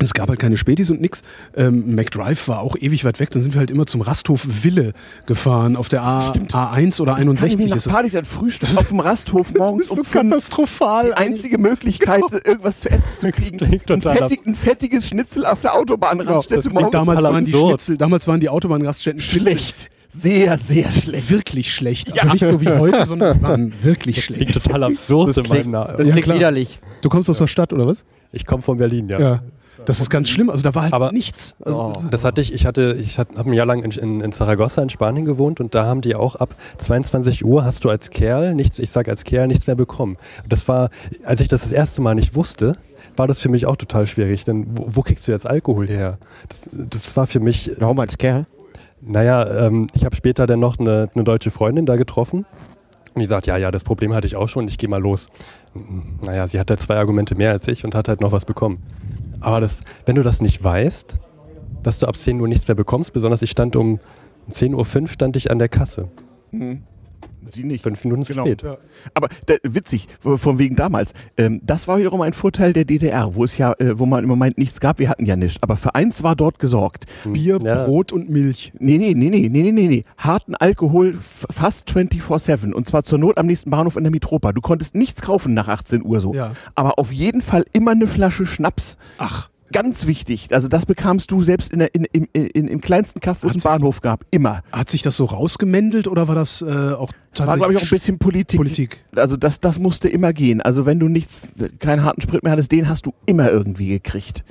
[0.04, 1.22] Es gab halt keine Spätis und nix.
[1.56, 3.30] Ähm, McDrive war auch ewig weit weg.
[3.30, 4.92] Dann sind wir halt immer zum Rasthof Wille
[5.26, 5.76] gefahren.
[5.76, 7.88] Auf der A, A1 oder 61 nach ist.
[7.88, 10.12] Partys ein Frühstück auf dem Rasthof morgens um fünf.
[10.12, 11.06] katastrophal.
[11.08, 13.58] Die einzige Möglichkeit, irgendwas zu essen zu kriegen.
[13.58, 16.92] klingt Ein, fettig, ein fettiges Schnitzel auf der Autobahnraststätte das klingt morgens.
[16.92, 17.52] damals, waren die.
[17.52, 19.90] Schnitzel, damals waren die Autobahnraststätten Schnitzel schlecht.
[20.16, 21.28] Sehr, sehr schlecht.
[21.30, 22.14] wirklich schlecht.
[22.14, 22.22] Ja.
[22.22, 24.42] Aber nicht so wie heute, sondern die waren wirklich schlecht.
[24.52, 26.36] Klingt total absurd Das Na- Ja, klingt klar.
[26.36, 26.78] widerlich.
[27.00, 28.04] Du kommst aus der Stadt, oder was?
[28.30, 29.18] Ich komme von Berlin, ja.
[29.18, 29.42] Ja.
[29.86, 30.50] Das ist ganz schlimm.
[30.50, 31.54] Also da war halt Aber- nichts.
[31.64, 34.82] Also, Das hatte ich, ich hatte, ich habe ein Jahr lang in, in, in Saragossa
[34.82, 38.54] in Spanien gewohnt und da haben die auch ab 22 Uhr hast du als Kerl
[38.54, 40.16] nichts, ich sage als Kerl nichts mehr bekommen.
[40.48, 40.90] Das war,
[41.24, 42.76] als ich das das erste Mal nicht wusste,
[43.16, 44.44] war das für mich auch total schwierig.
[44.44, 46.18] Denn wo, wo kriegst du jetzt Alkohol her?
[46.48, 48.46] Das, das war für mich, Warum als Kerl?
[49.06, 52.46] naja, ähm, ich habe später dann noch eine, eine deutsche Freundin da getroffen.
[53.14, 55.28] Und die sagt, ja, ja, das Problem hatte ich auch schon, ich gehe mal los.
[56.24, 58.78] Naja, sie hat halt zwei Argumente mehr als ich und hat halt noch was bekommen.
[59.40, 61.16] Aber das, wenn du das nicht weißt,
[61.82, 64.00] dass du ab 10 Uhr nichts mehr bekommst, besonders ich stand um
[64.50, 66.08] 10.05 Uhr stand ich an der Kasse.
[67.52, 67.82] Sie nicht.
[67.82, 68.46] Fünf Minuten zu Genau.
[68.46, 68.64] spät.
[69.14, 71.12] Aber da, witzig, von wegen damals.
[71.36, 74.28] Ähm, das war wiederum ein Vorteil der DDR, wo es ja, äh, wo man im
[74.28, 74.98] Moment nichts gab.
[74.98, 75.62] Wir hatten ja nichts.
[75.62, 77.04] Aber für eins war dort gesorgt.
[77.24, 77.84] Bier, Ja.
[77.84, 78.72] Brot und Milch.
[78.78, 80.04] Nee, nee, nee, nee, nee, nee, nee, nee.
[80.18, 82.72] Harten Alkohol fast 24-7.
[82.72, 84.52] Und zwar zur Not am nächsten Bahnhof in der Mitropa.
[84.52, 86.34] Du konntest nichts kaufen nach 18 Uhr so.
[86.34, 86.52] Ja.
[86.74, 88.96] Aber auf jeden Fall immer eine Flasche Schnaps.
[89.18, 90.48] Ach, Ganz wichtig.
[90.52, 93.54] Also das bekamst du selbst in der, in, im, in, im kleinsten Kaff, wo es
[93.54, 94.24] einen Bahnhof gab.
[94.30, 94.62] Immer.
[94.72, 97.82] hat sich das so rausgemändelt oder war das äh, auch Das war, glaube ich, auch
[97.82, 98.58] ein bisschen Politik.
[98.58, 99.04] Politik?
[99.16, 100.60] Also das, das musste immer gehen.
[100.60, 101.48] Also wenn du nichts,
[101.78, 104.44] keinen harten Sprit mehr hattest, den hast du immer irgendwie gekriegt.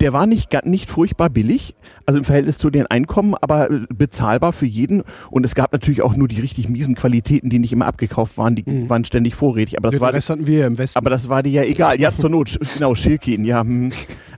[0.00, 1.74] Der war nicht, nicht furchtbar billig,
[2.06, 5.02] also im Verhältnis zu den Einkommen, aber äh, bezahlbar für jeden.
[5.30, 8.54] Und es gab natürlich auch nur die richtig miesen Qualitäten, die nicht immer abgekauft waren,
[8.54, 9.76] die waren ständig vorrätig.
[9.76, 10.98] Aber das Den war, Rest hatten wir ja im Westen.
[10.98, 12.00] aber das war dir ja egal.
[12.00, 13.60] Ja, zur Not, genau, Schilkin, ja.
[13.62, 13.90] hm.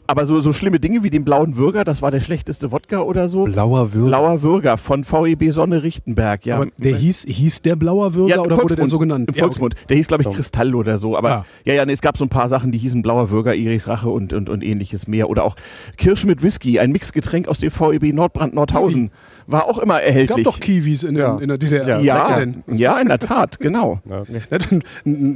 [0.09, 3.29] Aber so, so schlimme Dinge wie den blauen Würger, das war der schlechteste Wodka oder
[3.29, 3.45] so.
[3.45, 4.07] Blauer Würger.
[4.09, 6.57] Blauer Würger von VEB Sonne Richtenberg, ja.
[6.57, 9.29] aber der hieß, hieß der Blauer Würger im oder wurde der Volksmund, so genannt?
[9.31, 9.55] Im Ja, okay.
[9.59, 9.75] Volksmund.
[9.89, 10.31] Der hieß, glaube ich.
[10.37, 11.17] Kristall oder so.
[11.17, 11.47] Aber Ah.
[11.65, 14.09] ja, ja, nee, es gab so ein paar Sachen, die hießen Blauer Würger, Erichs Rache
[14.09, 15.29] und, und, und ähnliches mehr.
[15.29, 15.57] Oder auch
[15.97, 19.11] Kirsch mit Whisky, ein Mixgetränk aus dem VEB Nordbrand Nordhausen.
[19.49, 20.45] War auch immer gab erhältlich.
[20.45, 21.35] doch Kiwis in, Ja.
[21.37, 22.01] den, in der DDR.
[22.01, 22.41] Ja.
[22.41, 24.01] Ja, ja, in der Tat, genau.
[24.09, 24.23] Ja,
[24.61, 24.83] ein,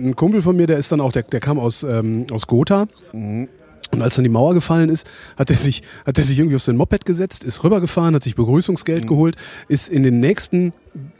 [0.09, 2.87] ein Kumpel von mir, der ist dann auch, der, der kam aus, ähm, aus Gotha.
[3.91, 6.63] Und als dann die Mauer gefallen ist, hat er sich, hat er sich irgendwie auf
[6.63, 9.37] sein Moped gesetzt, ist rübergefahren, hat sich Begrüßungsgeld geholt,
[9.69, 10.73] ist in den nächsten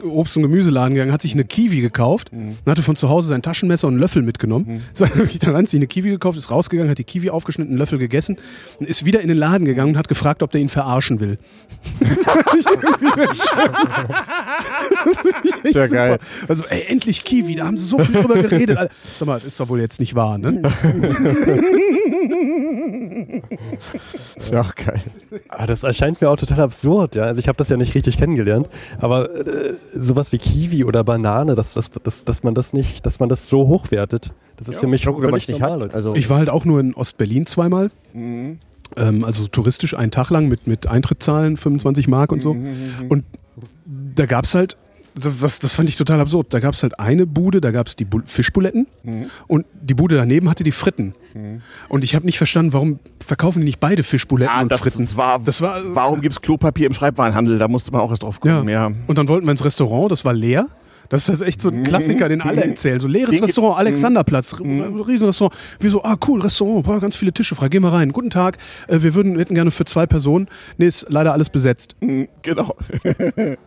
[0.03, 3.41] Obst- und Gemüseladen gegangen, hat sich eine Kiwi gekauft, und hatte von zu Hause sein
[3.41, 4.83] Taschenmesser und einen Löffel mitgenommen.
[4.93, 7.79] Ist dann wirklich dann sich eine Kiwi gekauft, ist rausgegangen, hat die Kiwi aufgeschnitten, einen
[7.79, 8.37] Löffel gegessen
[8.79, 11.37] und ist wieder in den Laden gegangen und hat gefragt, ob der ihn verarschen will.
[15.05, 15.17] Das
[15.73, 16.19] Sehr geil.
[16.47, 18.77] Also, ey, endlich Kiwi, da haben sie so viel drüber geredet.
[18.77, 18.93] Alter.
[19.17, 20.61] Sag mal, das ist doch wohl jetzt nicht wahr, ne?
[24.51, 25.01] Ja, geil.
[25.49, 27.23] Ah, das erscheint mir auch total absurd, ja.
[27.23, 28.69] Also ich habe das ja nicht richtig kennengelernt,
[28.99, 29.29] aber
[29.61, 33.29] äh, sowas wie Kiwi oder Banane, dass, dass, dass, dass man das nicht, dass man
[33.29, 35.81] das so hochwertet, das ist für mich Ja, gut, wenn man völlig nicht normal.
[35.81, 35.95] hat.
[35.95, 37.89] Also, Ich war halt auch nur in Ostberlin zweimal.
[38.13, 38.59] Ähm,
[39.23, 42.51] also touristisch einen Tag lang mit, mit Eintritt zahlen, 25 Mark und so.
[42.51, 43.23] Und
[44.15, 44.77] da gab es halt,
[45.15, 47.95] das, das fand ich total absurd, da gab es halt eine Bude, da gab es
[47.95, 48.87] die Bu Fischbuletten
[49.47, 51.13] und die Bude daneben hatte die Fritten.
[51.89, 55.05] Und ich habe nicht verstanden, warum verkaufen die nicht beide Fischbuletten Ja, und das, Fritten?
[55.05, 57.57] das war, Das war, warum gibt es Klopapier im Schreibwarenhandel?
[57.57, 58.55] Da musste man auch erst drauf ja.
[58.57, 58.69] gucken.
[58.69, 58.91] Ja.
[59.07, 60.67] Und dann wollten wir ins Restaurant, das war leer.
[61.11, 62.99] Das ist echt so ein Klassiker, den alle erzählen.
[62.99, 64.59] So leeres Den- Restaurant, Alexanderplatz, R-
[65.07, 65.53] Riesenrestaurant.
[65.79, 68.11] Wir so, ah cool, Restaurant, boah, ganz viele Tische frei, geh mal rein.
[68.13, 68.57] Guten Tag,
[68.87, 70.47] äh, wir würden, wir hätten gerne für zwei Personen.
[70.77, 71.95] Nee, ist leider alles besetzt.
[72.41, 72.75] Genau.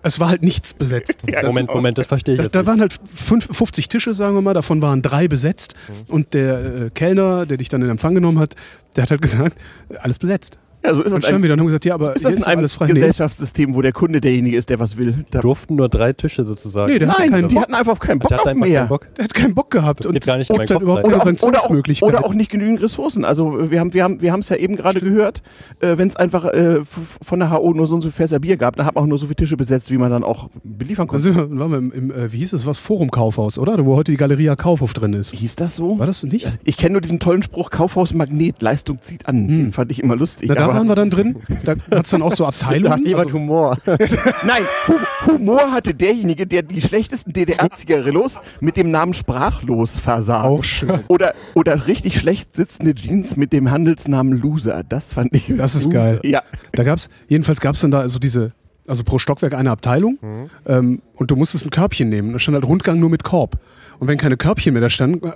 [0.02, 1.22] Es war halt nichts besetzt.
[1.28, 1.78] Ja, Moment, genau.
[1.78, 2.66] Moment, das verstehe ich Da, jetzt da nicht.
[2.68, 5.74] waren halt fünf, 50 Tische, sagen wir mal, davon waren drei besetzt.
[6.10, 8.54] Und der äh, Kellner, der dich dann in Empfang genommen hat,
[8.96, 9.58] der hat halt gesagt,
[10.00, 10.58] alles besetzt.
[10.84, 12.46] Ja, so ist ein, wir dann und haben gesagt, ja, aber ist das in ist
[12.46, 12.86] einem alles frei.
[12.88, 15.24] Nee, Gesellschaftssystem, wo der Kunde derjenige ist, der was will.
[15.30, 16.92] Da, Durften nur drei Tische sozusagen.
[16.92, 17.62] Nee, der hat nein, keinen die Bock.
[17.64, 18.80] hatten einfach keinen Bock Der auf einfach mehr.
[18.80, 19.06] keinen Bock.
[19.16, 21.32] der hat keinen Bock gehabt Das geht gar nicht und dann Kopf überhaupt oder, auch,
[21.34, 22.14] Zahlungsmöglichkeiten.
[22.14, 23.24] oder auch nicht genügend Ressourcen.
[23.24, 25.42] Also wir haben wir haben wir haben es ja eben gerade gehört,
[25.80, 26.80] äh, wenn es einfach äh,
[27.22, 29.18] von der HO nur so und so Fässer Bier gab, dann hat man auch nur
[29.18, 31.24] so viele Tische besetzt, wie man dann auch beliefern konnte.
[31.34, 33.84] wir, waren wir im, im äh, wie hieß es, was Forum Kaufhaus, oder?
[33.86, 35.34] Wo heute die Galeria Kaufhof drin ist.
[35.34, 35.98] Hieß das so?
[35.98, 36.44] War das nicht?
[36.46, 39.48] Also Ich kenne nur diesen tollen Spruch Kaufhaus Magnet, Leistung zieht an.
[39.48, 40.48] Den fand ich immer lustig.
[40.48, 41.36] Na, waren wir dann drin.
[41.64, 43.06] Da hat es dann auch so da hat Abteilungen.
[43.06, 43.78] jemand Humor.
[43.86, 50.42] Nein, Hu- Humor hatte derjenige, der die schlechtesten DDR-Zigarillos mit dem Namen Sprachlos versah.
[50.42, 51.00] Auch schön.
[51.08, 54.82] Oder, oder richtig schlecht sitzende Jeans mit dem Handelsnamen Loser.
[54.88, 55.52] Das fand ich.
[55.56, 56.20] Das ist geil.
[56.22, 56.42] Ja.
[56.72, 58.52] Da gab's, jedenfalls gab es dann da also diese,
[58.86, 60.18] also pro Stockwerk eine Abteilung
[60.66, 62.32] ähm, und du musstest ein Körbchen nehmen.
[62.32, 63.58] Da stand halt Rundgang nur mit Korb.
[63.98, 65.32] Und wenn keine Körbchen mehr da standen, äh,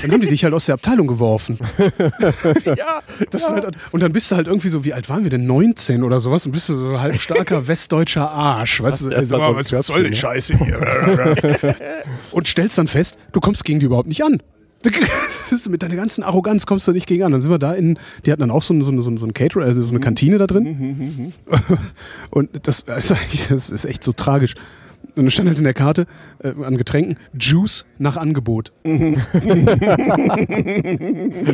[0.00, 1.58] dann haben die dich halt aus der Abteilung geworfen.
[2.64, 3.00] ja.
[3.30, 5.46] Das war halt, und dann bist du halt irgendwie so, wie alt waren wir denn?
[5.46, 8.82] 19 oder sowas und bist du so ein halb starker westdeutscher Arsch.
[8.82, 11.74] Weißt du, also, mal was, soll die Scheiße hier?
[12.32, 14.42] und stellst dann fest, du kommst gegen die überhaupt nicht an.
[15.68, 17.32] Mit deiner ganzen Arroganz kommst du nicht gegen an.
[17.32, 19.16] Dann sind wir da in, die hatten dann auch so, ein- so, ein- so, ein-
[19.18, 21.32] so ein Caterer, also so eine Kantine da drin.
[22.30, 23.10] Und das, das,
[23.50, 24.54] ist echt so tragisch.
[25.14, 26.06] Und dann stand halt in der Karte
[26.42, 28.72] äh, an Getränken Juice nach Angebot.
[28.84, 29.16] ich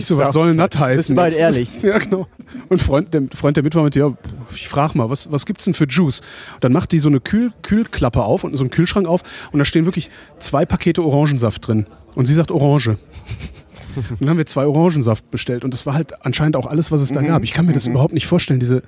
[0.07, 1.15] so, was soll denn das heißen?
[1.17, 1.69] Bist Jetzt- ehrlich.
[1.83, 2.27] Ja, genau.
[2.69, 4.13] Und Freund, der Freund, der mit war, meinte, ja,
[4.55, 6.21] ich frage mal, was, was gibt's denn für Juice?
[6.55, 9.59] Und dann macht die so eine Kühl, Kühlklappe auf und so einen Kühlschrank auf und
[9.59, 11.87] da stehen wirklich zwei Pakete Orangensaft drin.
[12.15, 12.97] Und sie sagt Orange.
[14.11, 17.03] Und dann haben wir zwei Orangensaft bestellt und das war halt anscheinend auch alles, was
[17.03, 17.43] es da gab.
[17.43, 18.83] Ich kann mir das überhaupt nicht vorstellen, diese,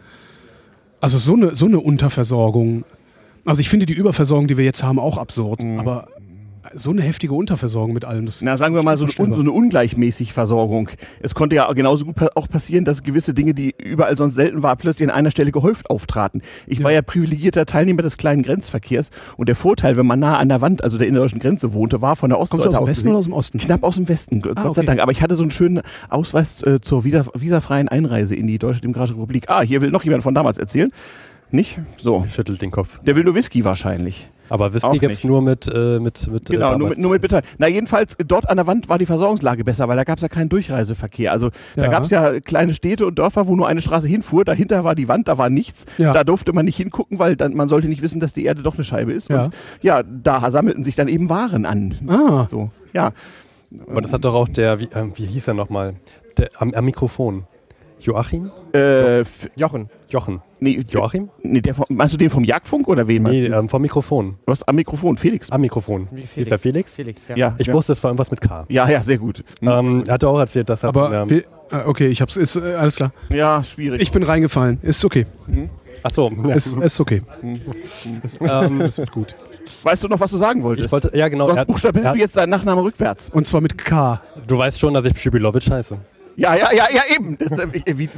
[1.00, 2.84] also so eine, so eine Unterversorgung.
[3.44, 5.62] Also ich finde die Überversorgung, die wir jetzt haben, auch absurd.
[5.76, 6.08] Aber
[6.72, 8.26] so eine heftige Unterversorgung mit allem.
[8.26, 10.88] Das Na, sagen wir mal, so eine, so eine ungleichmäßig Versorgung.
[11.20, 14.74] Es konnte ja genauso gut auch passieren, dass gewisse Dinge, die überall sonst selten war,
[14.76, 16.42] plötzlich an einer Stelle gehäuft auftraten.
[16.66, 20.48] Ich war ja privilegierter Teilnehmer des kleinen Grenzverkehrs und der Vorteil, wenn man nah an
[20.48, 22.90] der Wand, also der innerdeutschen Grenze wohnte, war von der Kommst du Ostseite aus dem
[22.90, 23.58] Westen oder aus dem Osten?
[23.58, 24.86] Knapp aus dem Westen, Gott Ah, sei okay.
[24.86, 25.00] Dank.
[25.00, 28.80] Aber ich hatte so einen schönen Ausweis äh, zur visa visafreien Einreise in die Deutsche
[28.80, 29.44] Demokratische Republik.
[29.48, 30.90] Ah, hier will noch jemand von damals erzählen.
[31.50, 31.78] Nicht?
[31.98, 32.24] So.
[32.28, 33.00] Schüttelt den Kopf.
[33.02, 34.28] Der will nur Whisky wahrscheinlich.
[34.50, 36.90] Aber Whisky gibt es nur mit, äh, mit, mit äh, Genau, nur damals.
[36.90, 37.50] mit, nur mit Beteiligung.
[37.58, 40.22] Na, jedenfalls, äh, dort an der Wand war die Versorgungslage besser, weil da gab es
[40.22, 41.32] ja keinen Durchreiseverkehr.
[41.32, 41.88] Also da Ja.
[41.90, 44.44] gab es ja kleine Städte und Dörfer, wo nur eine Straße hinfuhr.
[44.44, 45.86] Dahinter war die Wand, da war nichts.
[45.98, 46.12] Ja.
[46.12, 48.74] Da durfte man nicht hingucken, weil dann, man sollte nicht wissen, dass die Erde doch
[48.74, 49.30] eine Scheibe ist.
[49.30, 49.44] Ja.
[49.44, 51.94] Und ja, da sammelten sich dann eben Waren an.
[52.06, 53.12] Ah, So, ja.
[53.88, 55.94] Aber das hat doch auch der, wie, ähm, wie hieß er nochmal?
[56.36, 57.44] Der, am, am Mikrofon.
[58.00, 58.50] Joachim?
[58.74, 59.24] Äh,
[59.56, 59.88] Jochen.
[60.14, 60.42] Jochen.
[60.60, 61.28] nee, Joachim?
[61.42, 63.54] nee der vom, meinst du den vom Jagdfunk oder wen meinst Nee, du?
[63.58, 64.36] ähm, vom Mikrofon.
[64.46, 65.16] Was am Mikrofon?
[65.16, 65.50] Felix.
[65.50, 66.08] Am Mikrofon.
[66.36, 66.94] Ist der Felix?
[66.94, 67.36] Felix, ja.
[67.36, 67.74] ja, Ich ja.
[67.74, 68.64] wusste, es war irgendwas mit K.
[68.68, 69.42] Ja, ja, sehr gut.
[69.60, 69.68] Hm.
[69.68, 72.74] Ähm, er hat auch erzählt, dass er aber ähm, ah, okay, ich hab's, ist äh,
[72.74, 73.12] alles klar.
[73.28, 74.00] Ja, schwierig.
[74.00, 74.78] Ich bin reingefallen.
[74.82, 75.26] Ist okay.
[76.04, 76.54] Achso, ja.
[76.54, 77.22] Ist, ist okay.
[78.40, 79.34] ähm, Ist gut.
[79.82, 80.86] weißt du noch, was du sagen wolltest?
[80.86, 83.30] ich wollte, ja genau, Sonst er, buchstabierst er, du jetzt deinen Nachnamen rückwärts.
[83.30, 84.18] Und zwar mit K.
[84.46, 85.96] du weißt schon, dass ich Schibilovic heiße.
[86.36, 87.38] Ja, ja, ja, ja, eben.
[87.38, 88.08] Das, äh, wie, wie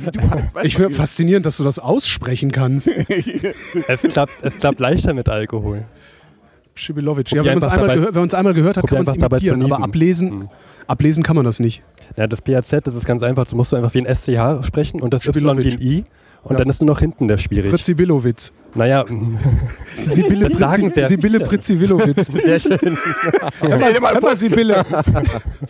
[0.54, 2.88] weißt Ich finde faszinierend, dass du das aussprechen kannst.
[3.88, 5.84] Es klappt, es klappt leichter mit Alkohol.
[6.74, 7.30] Schibilovic.
[7.32, 9.04] Ja, wenn man uns einfach einmal, dabei- gehört, wenn man uns einmal gehört hat, kann
[9.04, 9.62] man es imitieren.
[9.72, 10.48] Aber ablesen, Mhm.
[10.86, 11.82] ablesen kann man das nicht.
[12.16, 13.46] Ja, das PAZ, das ist ganz einfach.
[13.46, 16.04] Du musst einfach wie ein SCH sprechen und das Y wie ein I.
[16.42, 16.58] Und Ja.
[16.58, 17.70] dann ist nur noch hinten der schwierig.
[17.70, 18.52] Fritzi Billowitz.
[18.76, 19.04] Naja,
[20.04, 21.40] Sibylle, Pritzi, Sibylle viele.
[21.40, 22.26] Pritzi Willowitz.
[22.26, 22.78] Sehr schön.
[23.56, 24.84] Stell dir mal Hör vor, mal, Sibylle.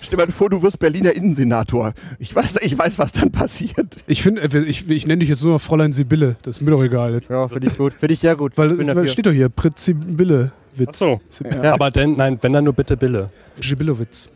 [0.00, 1.94] Stell dir mal vor, du wirst Berliner Innensenator.
[2.18, 3.96] Ich weiß, ich weiß, was dann passiert.
[4.06, 6.36] Ich finde, äh, ich, ich nenne dich jetzt nur noch Fräulein Sibylle.
[6.42, 7.30] Das ist mir doch egal jetzt.
[7.30, 7.94] Ja, finde ich gut.
[7.94, 8.52] Finde ich sehr gut.
[8.56, 10.52] Weil es steht doch hier, Pritzi Bille.
[10.74, 11.00] Witz.
[11.02, 11.18] Ach
[11.64, 11.72] Ja.
[11.72, 13.30] aber denn, nein, wenn dann nur bitte Bille.
[13.60, 14.28] Sibillowitz.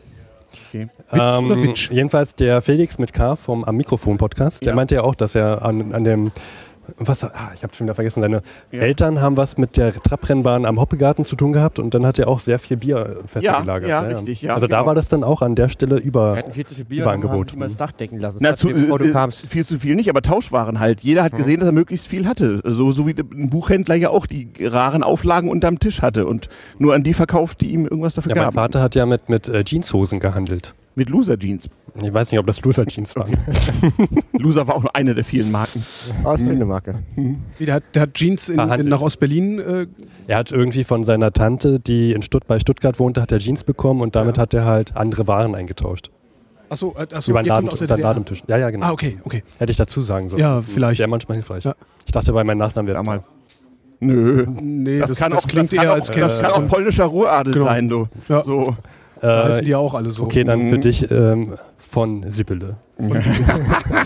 [0.73, 1.91] Ähm, oder Witsch?
[1.91, 4.75] jedenfalls der Felix mit K vom Am Mikrofon Podcast, der Ja.
[4.75, 6.31] meinte ja auch, dass er an, an dem
[6.97, 8.81] was, ah, ich habe schon wieder vergessen, seine Ja.
[8.81, 12.27] Eltern haben was mit der Trabrennbahn am Hoppegarten zu tun gehabt und dann hat er
[12.27, 13.89] auch sehr viel Bier fest Ja, gelagert.
[13.89, 14.87] ja, richtig, ja, also da genau.
[14.87, 16.37] war das dann auch an der Stelle Wir über.
[16.37, 17.51] hatten viel zu viel Bier Überangebot.
[17.51, 18.37] haben das Dach decken lassen.
[18.41, 19.45] Na, zu, äh, kamst.
[19.47, 21.01] viel zu viel nicht, aber Tauschwaren halt.
[21.01, 22.61] Jeder hat gesehen, dass er möglichst viel hatte.
[22.65, 26.93] So, so wie ein Buchhändler ja auch die raren Auflagen unterm Tisch hatte und nur
[26.93, 28.55] an die verkauft, die ihm irgendwas dafür Ja, mein gaben.
[28.55, 30.73] Vater hat ja mit, mit äh, Jeanshosen gehandelt.
[30.95, 31.69] Mit Loser Jeans.
[32.01, 33.37] Ich weiß nicht, ob das Loser Jeans waren.
[34.37, 35.83] Loser war auch nur eine der vielen Marken.
[36.23, 36.95] Aus Marke.
[37.57, 38.81] Wie, der, hat, der hat Jeans in, Verhandelt.
[38.81, 39.59] in, nach Ostberlin.
[39.59, 39.87] Äh,
[40.27, 43.63] Er hat irgendwie von seiner Tante, die in Stutt bei Stuttgart wohnte, hat er Jeans
[43.63, 46.11] bekommen und damit hat er halt andere Waren eingetauscht.
[46.69, 48.03] achso, äh, achso Über den Laden, kommt aus der unter den.
[48.03, 48.43] Ladentisch.
[48.47, 48.87] Ja, ja, genau.
[48.87, 49.43] Ah, okay, okay.
[49.59, 50.41] Hätte ich dazu sagen sollen.
[50.41, 50.99] Ja, vielleicht.
[50.99, 51.63] Wäre manchmal hilfreich.
[51.63, 51.75] Ja.
[52.05, 53.35] Ich dachte, bei meinem Nachnamen wäre es Damals.
[54.01, 54.45] Nö.
[54.61, 56.51] Nee, Das, das, kann das auch, klingt das kann eher auch, als das kämpfst kann
[56.51, 57.65] auch polnischer Ruhradel Genau.
[57.65, 58.07] sein, du.
[58.27, 58.43] Ja.
[58.43, 58.75] So.
[59.21, 60.23] Da Äh, heißen die ja auch alle so.
[60.23, 60.81] okay, dann für Mhm.
[60.81, 62.77] dich ähm, von Sibylle.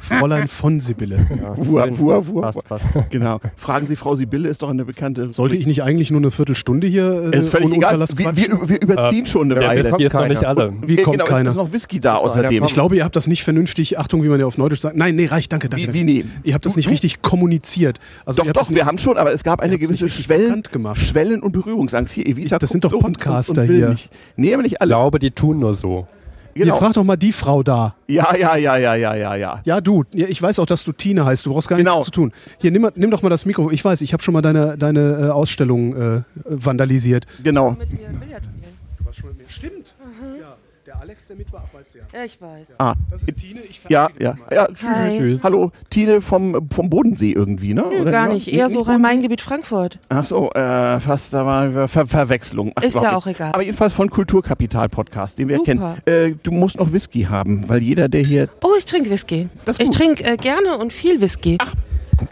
[0.01, 1.17] Fräulein von Sibylle.
[1.29, 1.99] Ja, schön.
[1.99, 2.41] wur, wur.
[2.43, 2.85] Passt, passt.
[3.09, 3.39] Genau.
[3.57, 5.31] Fragen Sie Frau Sibylle, ist doch eine bekannte.
[5.33, 7.99] Sollte ich nicht eigentlich nur eine Viertelstunde hier äh, ist völlig egal.
[7.99, 9.81] Wir, wir, wir überziehen schon eine Weile.
[9.81, 10.73] Ist noch nicht alle.
[10.85, 11.49] Wie kommt genau, keiner?
[11.49, 12.63] ist noch Whisky da außerdem.
[12.63, 14.95] Ich glaube, ihr habt das nicht vernünftig, Achtung, wie man ja auf Neudeutsch sagt.
[14.95, 15.87] Nein, nee, reicht, danke, danke.
[15.89, 16.25] Wie, wie nee?
[16.43, 17.99] Ihr habt das Du- nicht du- richtig kommuniziert.
[18.25, 20.63] Also Doch, doch, das nicht, wir haben schon, aber es gab eine gewisse Schwellen.
[20.93, 22.13] Schwellen- und Berührungsangst.
[22.13, 23.89] Hier, Evita Das sind doch und- Podcaster und hier.
[23.89, 24.09] Nicht.
[24.37, 24.89] Nee, aber nicht Ich alle.
[24.89, 26.07] glaube, die tun nur so.
[26.57, 26.77] Ihr Genau.
[26.77, 27.95] fragt doch mal die Frau da.
[28.07, 29.61] Ja, ja, ja, ja, ja, ja, ja.
[29.65, 30.05] Ja, du.
[30.13, 31.45] Ja, ich weiß auch, dass du Tine heißt.
[31.45, 31.95] Du brauchst gar Genau.
[31.95, 32.31] nichts zu tun.
[32.59, 33.71] Hier, nimm, mal- nimm doch mal das Mikro.
[33.71, 37.25] Ich weiß, ich habe schon mal deine, deine äh, Ausstellung äh, vandalisiert.
[37.43, 37.71] Genau.
[37.71, 38.77] mit ihr Billard spielen.
[38.99, 39.43] Du warst schon mit mir.
[39.49, 39.94] Stimmt.
[41.05, 42.05] Ja, Alex, der mit war, weißt du ja.
[42.13, 42.67] Ja, ich weiß.
[42.79, 43.59] Ah, Das ist Tine.
[43.61, 44.35] Ich ja, ja.
[44.51, 45.17] ja Hi.
[45.17, 45.43] tschüss.
[45.43, 47.85] Hallo, Tine vom, vom Bodensee irgendwie, ne?
[47.89, 48.33] Nö, Oder gar ja?
[48.33, 48.51] nicht.
[48.51, 49.99] Eher so Rhein-Main-Gebiet Frankfurt.
[50.09, 52.71] Ach so, äh, fast da war Ver Verwechslung.
[52.75, 53.13] Ach, Ist ja nicht.
[53.13, 53.51] auch egal.
[53.53, 55.97] Aber jedenfalls von Kulturkapital Podcast, den wir Super.
[56.05, 56.31] kennen.
[56.33, 58.49] Äh, du musst noch Whisky haben, weil jeder, der hier.
[58.63, 59.47] Oh, ich trinke Whisky.
[59.65, 61.57] Das ist Ich trinke äh, gerne und viel Whisky.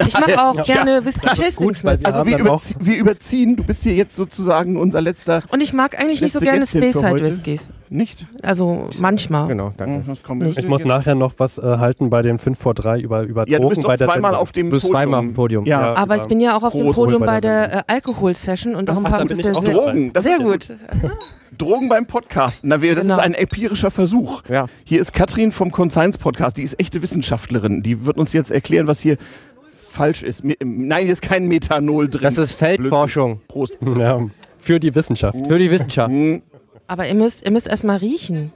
[0.06, 2.02] Ich mache auch gerne Whisky Tastings mit.
[2.02, 3.56] wir Also wir, überzie wir überziehen.
[3.56, 5.44] Du bist hier jetzt sozusagen unser letzter.
[5.52, 7.24] Und ich mag eigentlich nicht so gerne Speyside heute.
[7.26, 7.72] Whiskys.
[7.90, 8.26] Nicht?
[8.42, 9.48] Also manchmal.
[9.50, 10.16] Genau, danke.
[10.24, 10.58] Kommt Nicht.
[10.58, 13.58] Ich muss nachher noch was äh, halten bei den 5 vor 3 über, über Ja,
[13.60, 14.94] du Drogen bist bei doch der zweimal auf dem Du bist Podium.
[14.96, 15.66] zweimal auf dem Podium.
[15.66, 15.82] Ja.
[15.82, 15.94] Ja.
[15.98, 16.92] Aber ich bin ja auch auf dem.
[16.92, 20.14] Podium Bei der der äh, Alkohol-Session und das Ach, passt da bin ich sehr, Drogen,
[20.14, 20.74] das sehr ja gut.
[21.58, 22.70] Drogen beim Podcasten.
[22.70, 23.16] Na, wir, das Genau.
[23.16, 24.42] ist ein empirischer Versuch.
[24.50, 24.66] Ja.
[24.86, 26.58] Hier ist Katrin vom Conscience Podcast.
[26.58, 27.84] Die ist echte Wissenschaftlerin.
[27.84, 29.18] Die wird uns jetzt erklären, was hier
[29.94, 30.44] falsch ist.
[30.44, 32.24] Me- Nein, hier ist kein Methanol drin.
[32.24, 33.78] Das ist Feldforschung Prost.
[33.98, 34.20] Ja,
[34.60, 35.38] für die Wissenschaft.
[35.48, 36.10] für die Wissenschaft.
[36.12, 36.42] Hm.
[36.88, 38.52] Aber ihr müsst, ihr müsst erst mal riechen.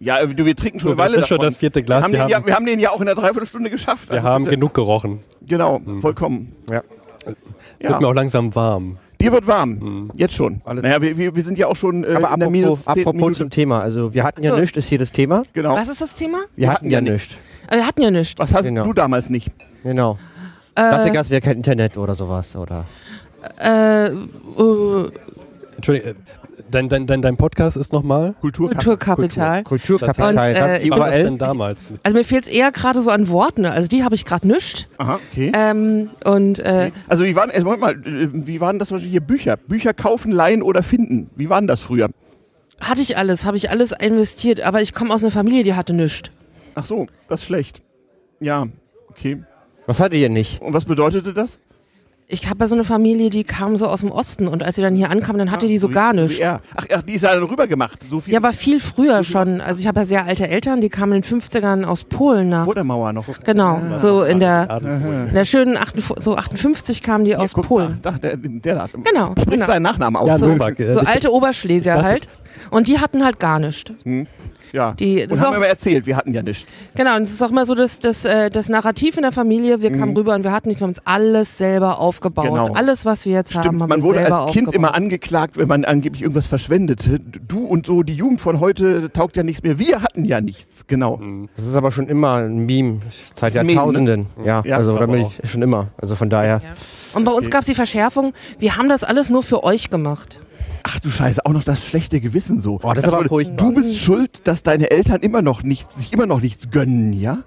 [0.00, 2.00] Ja, du, wir trinken schon eine Weile das ist schon das vierte Glas.
[2.00, 4.08] Wir haben, Wir den, ja, haben- wir haben den ja auch in der Dreiviertelstunde geschafft.
[4.10, 4.56] Wir Also haben bitte.
[4.56, 5.20] genug gerochen.
[5.46, 6.52] Genau, vollkommen.
[6.70, 6.82] Ja.
[7.24, 7.36] Wird
[7.80, 8.08] mir Ja.
[8.08, 8.98] auch langsam warm.
[9.20, 10.12] Dir wird warm.
[10.14, 10.60] Jetzt schon.
[10.64, 12.94] Alles- naja, wir, wir, wir sind ja auch schon äh, Aber in der Minus apropos,
[12.94, 13.38] 10 apropos Minute.
[13.38, 13.80] zum Thema.
[13.80, 14.58] Also wir hatten ja So.
[14.60, 15.42] nichts, ist hier das Thema.
[15.52, 15.74] Genau.
[15.74, 16.38] Was ist das Thema?
[16.54, 17.34] Wir hatten ja ja nichts.
[17.68, 18.34] Äh, Wir hatten ja nichts.
[18.38, 18.84] Was hast Genau.
[18.84, 19.50] du damals nicht?
[19.82, 20.18] Genau.
[20.82, 22.54] Dachte erst, wäre kein Internet oder sowas.
[22.56, 22.84] Oder
[23.62, 24.10] Äh, äh,
[25.76, 26.14] Entschuldigung, äh,
[26.70, 28.34] dein, dein, dein, dein Podcast ist nochmal?
[28.40, 29.62] Kulturkapital.
[29.62, 30.36] Kulturkapital.
[30.56, 31.88] Äh, ich- Wie war das denn damals?
[32.02, 33.64] Also mir fehlt es eher gerade so an Worten.
[33.64, 34.86] Also die habe ich gerade nischt.
[34.98, 35.52] Aha, okay.
[35.54, 39.10] Ähm, und äh, Also wie waren, äh, Moment mal, äh, wie waren das zum Beispiel
[39.12, 39.56] hier Bücher?
[39.56, 41.30] Bücher kaufen, leihen oder finden?
[41.36, 42.08] Wie waren das früher?
[42.80, 44.60] hatte ich alles, habe ich alles investiert.
[44.60, 46.30] Aber ich komme aus einer Familie, die hatte nichts.
[46.76, 47.80] Ach so, das ist schlecht.
[48.38, 48.66] Ja,
[49.10, 49.42] okay.
[49.88, 50.60] Was hattet ihr nicht?
[50.60, 51.58] Und was bedeutete das?
[52.30, 54.82] Ich habe ja so eine Familie, die kam so aus dem Osten und als sie
[54.82, 56.38] dann hier ankam, dann hatte die so wie- gar nichts.
[56.38, 56.60] er.
[56.76, 58.02] Ach, ach, die ist ja dann rübergemacht.
[58.02, 59.62] So viel Ja, aber viel früher schon.
[59.62, 62.66] Also ich habe ja sehr alte Eltern, die kamen in den 50ern aus Polen nach.
[62.66, 63.24] vor der Mauer noch.
[63.46, 64.78] Genau, so in der,
[65.28, 67.98] in der schönen 58, so 58 kamen die aus Guck, Polen.
[68.02, 68.86] Da, da, der, der da.
[68.92, 69.64] Genau, Spricht genau.
[69.66, 70.28] seinen Nachnamen aus.
[70.28, 70.54] Ja, So,
[70.92, 72.28] so alte Oberschlesier dachte- halt.
[72.70, 73.92] Und die hatten halt gar nichts.
[74.72, 74.92] ja.
[74.92, 76.66] Die- das und haben auch- wir aber erzählt, wir hatten ja nichts.
[76.94, 79.80] Genau, und es ist auch immer so das, das, äh, das Narrativ in der Familie.
[79.80, 82.44] Wir kamen rüber und wir hatten nichts, wir haben uns alles selber aufgebaut.
[82.46, 82.50] Mhm.
[82.50, 82.72] Genau.
[82.74, 84.74] Alles, was wir jetzt haben, Stimmt, haben man wir wurde selber als Kind aufgebaut.
[84.74, 87.18] immer angeklagt, wenn man angeblich irgendwas verschwendete.
[87.20, 89.78] Du und so, die Jugend von heute taugt ja nichts mehr.
[89.78, 91.20] Wir hatten ja nichts, genau.
[91.56, 93.00] Das ist aber schon immer ein Meme.
[93.34, 93.72] Seit Meme, ne?
[93.72, 94.26] Jahrtausenden.
[94.44, 95.88] Ja, Ja, also da bin ich schon immer.
[95.96, 96.60] Also von daher.
[96.62, 96.70] Ja.
[97.14, 100.40] Und bei uns gab es die Verschärfung, wir haben das alles nur für euch gemacht.
[100.90, 102.80] Ach du Scheiße, auch noch das schlechte Gewissen so.
[102.82, 106.12] Oh, das ist aber Also, du bist schuld, dass deine Eltern immer noch nichts, sich
[106.12, 107.38] immer noch nichts gönnen, ja?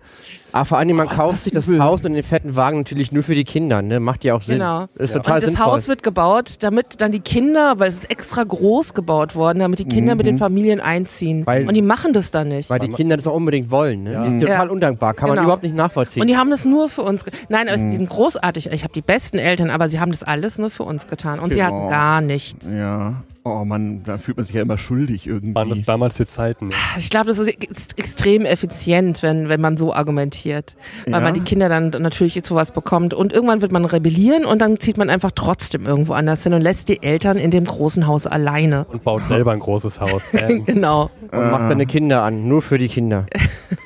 [0.53, 1.81] Aber vor allen Dingen, man Oh, kauft das sich das übel.
[1.81, 3.81] Haus und den fetten Wagen natürlich nur für die Kinder.
[3.81, 4.01] Ne?
[4.01, 4.55] Macht ja auch Sinn.
[4.59, 4.87] Genau.
[4.95, 5.65] Ist Und total das sinnvoll.
[5.65, 9.79] Haus wird gebaut, damit dann die Kinder, weil es ist extra groß gebaut worden, damit
[9.79, 11.45] die Kinder mit den Familien einziehen.
[11.45, 12.69] Weil- und die machen das dann nicht.
[12.69, 14.03] Weil die Kinder das auch unbedingt wollen.
[14.03, 14.11] Ne?
[14.11, 14.27] Ja.
[14.27, 14.71] Die ist total Ja.
[14.73, 15.13] undankbar.
[15.13, 15.45] Kann man Genau.
[15.47, 16.21] überhaupt nicht nachvollziehen.
[16.21, 17.23] Und die haben das nur für uns.
[17.47, 18.71] Nein, aber sie sind großartig.
[18.73, 21.39] Ich habe die besten Eltern, aber sie haben das alles nur für uns getan.
[21.39, 21.73] Und sie Genau.
[21.83, 22.67] hatten gar nichts.
[22.69, 23.23] Ja.
[23.43, 25.81] Oh Mann, da fühlt man sich ja immer schuldig Waren das irgendwie.
[25.83, 26.69] damals für Zeiten?
[26.69, 26.77] Ja.
[26.99, 30.75] Ich glaube, das ist ex extrem effizient, wenn, wenn man so argumentiert.
[31.05, 31.19] Weil Ja.
[31.21, 33.15] man die Kinder dann natürlich zu was bekommt.
[33.15, 36.61] Und irgendwann wird man rebellieren und dann zieht man einfach trotzdem irgendwo anders hin und
[36.61, 38.85] lässt die Eltern in dem großen Haus alleine.
[38.91, 40.27] Und baut selber ein großes Haus.
[40.65, 41.09] Genau.
[41.31, 42.47] und macht seine Kinder an.
[42.47, 43.25] Nur für die Kinder.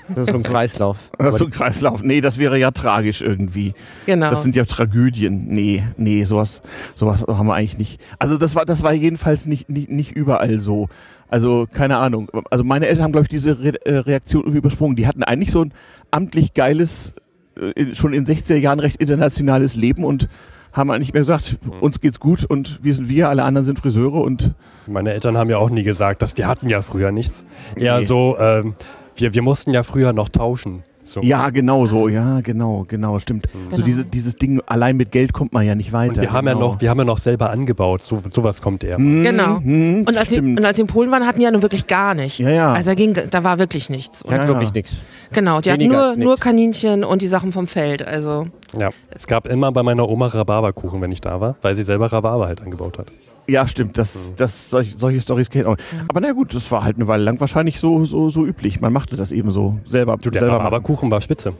[0.10, 0.98] Das ist so ein Kreislauf.
[1.18, 2.04] Das ist so ein Kreislauf.
[2.04, 3.74] Nee, das wäre ja tragisch irgendwie.
[4.06, 4.30] Genau.
[4.32, 5.48] Das sind ja Tragödien.
[5.48, 6.62] Nee, nee, sowas,
[6.96, 8.02] sowas haben wir eigentlich nicht.
[8.20, 10.90] Also das war, das war jedenfalls nicht, nicht, nicht überall so.
[11.28, 12.30] Also keine Ahnung.
[12.50, 14.96] Also meine Eltern haben, glaube ich, diese Re äh, Reaktion irgendwie übersprungen.
[14.96, 15.74] Die hatten eigentlich so ein
[16.12, 17.14] amtlich geiles,
[17.56, 20.28] äh, schon in 60er Jahren recht internationales Leben und
[20.72, 24.22] haben eigentlich mehr gesagt, uns geht's gut und wir sind wir, alle anderen sind Friseure
[24.22, 24.52] und
[24.88, 27.46] Meine Eltern haben ja auch nie gesagt, dass wir hatten ja früher nichts.
[27.76, 28.06] Eher Nee.
[28.06, 28.76] so, ähm,
[29.16, 30.84] wir, wir mussten ja früher noch tauschen.
[31.08, 31.22] So.
[31.22, 33.48] ja, genau so, ja, genau, genau, stimmt.
[33.54, 33.86] So Genau.
[33.86, 36.16] diese, dieses Ding, allein mit Geld kommt man ja nicht weiter.
[36.16, 36.72] Und wir haben ja genau.
[36.74, 38.02] noch, wir haben ja noch selber angebaut.
[38.02, 38.98] So, sowas kommt eher.
[38.98, 39.58] Hm, Genau.
[39.60, 41.86] hm, Und als, sie, und als sie in Polen waren, hatten die ja nun wirklich
[41.88, 42.40] gar nichts.
[42.40, 42.74] Ja, ja.
[42.74, 44.24] Also da, ging, da war wirklich nichts.
[44.26, 44.48] Ja, Hat ja.
[44.48, 44.94] wirklich nichts.
[45.32, 46.38] Genau, die hatten nur, nur.
[46.38, 48.06] Kaninchen und die Sachen vom Feld.
[48.06, 48.48] Also
[48.78, 48.90] Ja.
[49.12, 52.48] Es gab immer bei meiner Oma Rhabarberkuchen, wenn ich da war, weil sie selber Rhabarber
[52.48, 53.08] halt angebaut hat.
[53.48, 55.78] Ja, stimmt, das, das, solch, solche Stories kennt auch.
[56.08, 58.82] Aber na gut, das war halt eine Weile lang wahrscheinlich so, so, so üblich.
[58.82, 60.18] Man machte das eben so selber.
[60.18, 60.66] Du, der selber machen.
[60.66, 61.54] Rhabarberkuchen war spitze.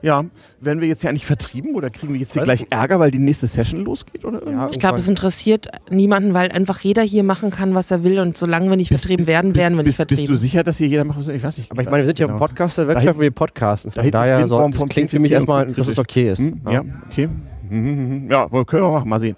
[0.00, 0.24] Ja,
[0.60, 3.18] werden wir jetzt ja nicht vertrieben oder kriegen wir jetzt hier gleich Ärger, weil die
[3.18, 4.24] nächste Session losgeht?
[4.24, 4.70] Oder irgendwas?
[4.72, 8.20] ich glaube, es interessiert niemanden, weil einfach jeder hier machen kann, was er will.
[8.20, 10.32] Und solange wir nicht Bist- vertrieben bist- werden, werden wir nicht bist, bist vertrieben.
[10.32, 11.72] du sicher, dass hier jeder macht, was er- ich weiß nicht.
[11.72, 12.46] Aber ich meine, wir sind ja im Genau.
[12.46, 13.90] Podcast der Da wir podcasten.
[13.92, 16.38] da Von ist daher so, das klingt für mich erstmal, dass es okay ist.
[16.38, 16.60] Hm?
[16.70, 17.28] Ja, okay.
[17.68, 17.78] Mhm,
[18.24, 18.30] mhm.
[18.30, 19.36] Ja, können wir machen, mal sehen.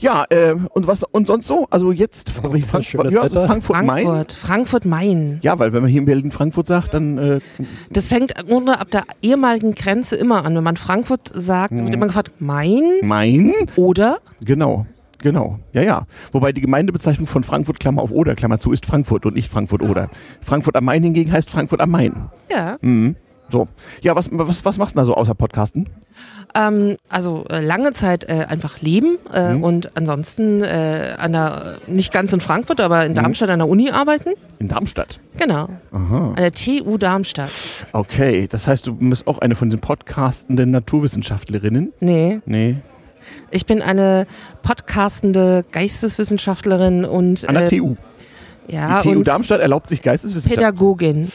[0.00, 1.66] Ja, äh, und was und sonst so?
[1.70, 3.46] Also jetzt Frankfurt, schönes ja, also Wetter.
[3.48, 4.04] Frankfurt, Main.
[4.06, 5.38] Frankfurt, Frankfurt, Main.
[5.42, 7.40] Ja, weil wenn man hier in Berlin Frankfurt sagt, dann äh,
[7.90, 10.54] Das fängt nur ab der ehemaligen Grenze immer an.
[10.54, 11.84] Wenn man Frankfurt sagt, Mhm.
[11.86, 13.52] wird immer gefragt, Main Main.
[13.76, 14.18] oder?
[14.44, 14.86] Genau,
[15.18, 15.58] genau.
[15.72, 16.06] Ja, ja.
[16.32, 19.82] Wobei die Gemeindebezeichnung von Frankfurt, Klammer auf Oder, Klammer zu, ist Frankfurt und nicht Frankfurt
[19.82, 20.08] Oder.
[20.42, 22.28] Frankfurt am Main hingegen heißt Frankfurt am Main.
[22.50, 22.76] Ja.
[22.82, 23.16] Mhm.
[23.50, 23.66] So.
[24.02, 25.88] Ja, was, was, was machst du da so außer Podcasten?
[26.54, 29.62] Ähm, also äh, lange Zeit äh, einfach leben äh, Mhm.
[29.64, 33.06] und ansonsten äh, an der, nicht ganz in Frankfurt, aber Mhm.
[33.10, 34.30] in Darmstadt an der Uni arbeiten.
[34.58, 35.20] In Darmstadt.
[35.38, 35.68] Genau.
[35.92, 36.28] Aha.
[36.30, 37.50] An der TU Darmstadt.
[37.92, 41.92] Okay, das heißt, du bist auch eine von den podcastenden Naturwissenschaftlerinnen?
[42.00, 42.76] Nee, Nee.
[43.50, 44.26] ich bin eine
[44.62, 47.96] podcastende Geisteswissenschaftlerin und An der äh, TU.
[48.68, 50.58] Ja, Die TU und Darmstadt erlaubt sich Geisteswissenschaft.
[50.58, 51.28] Pädagogin.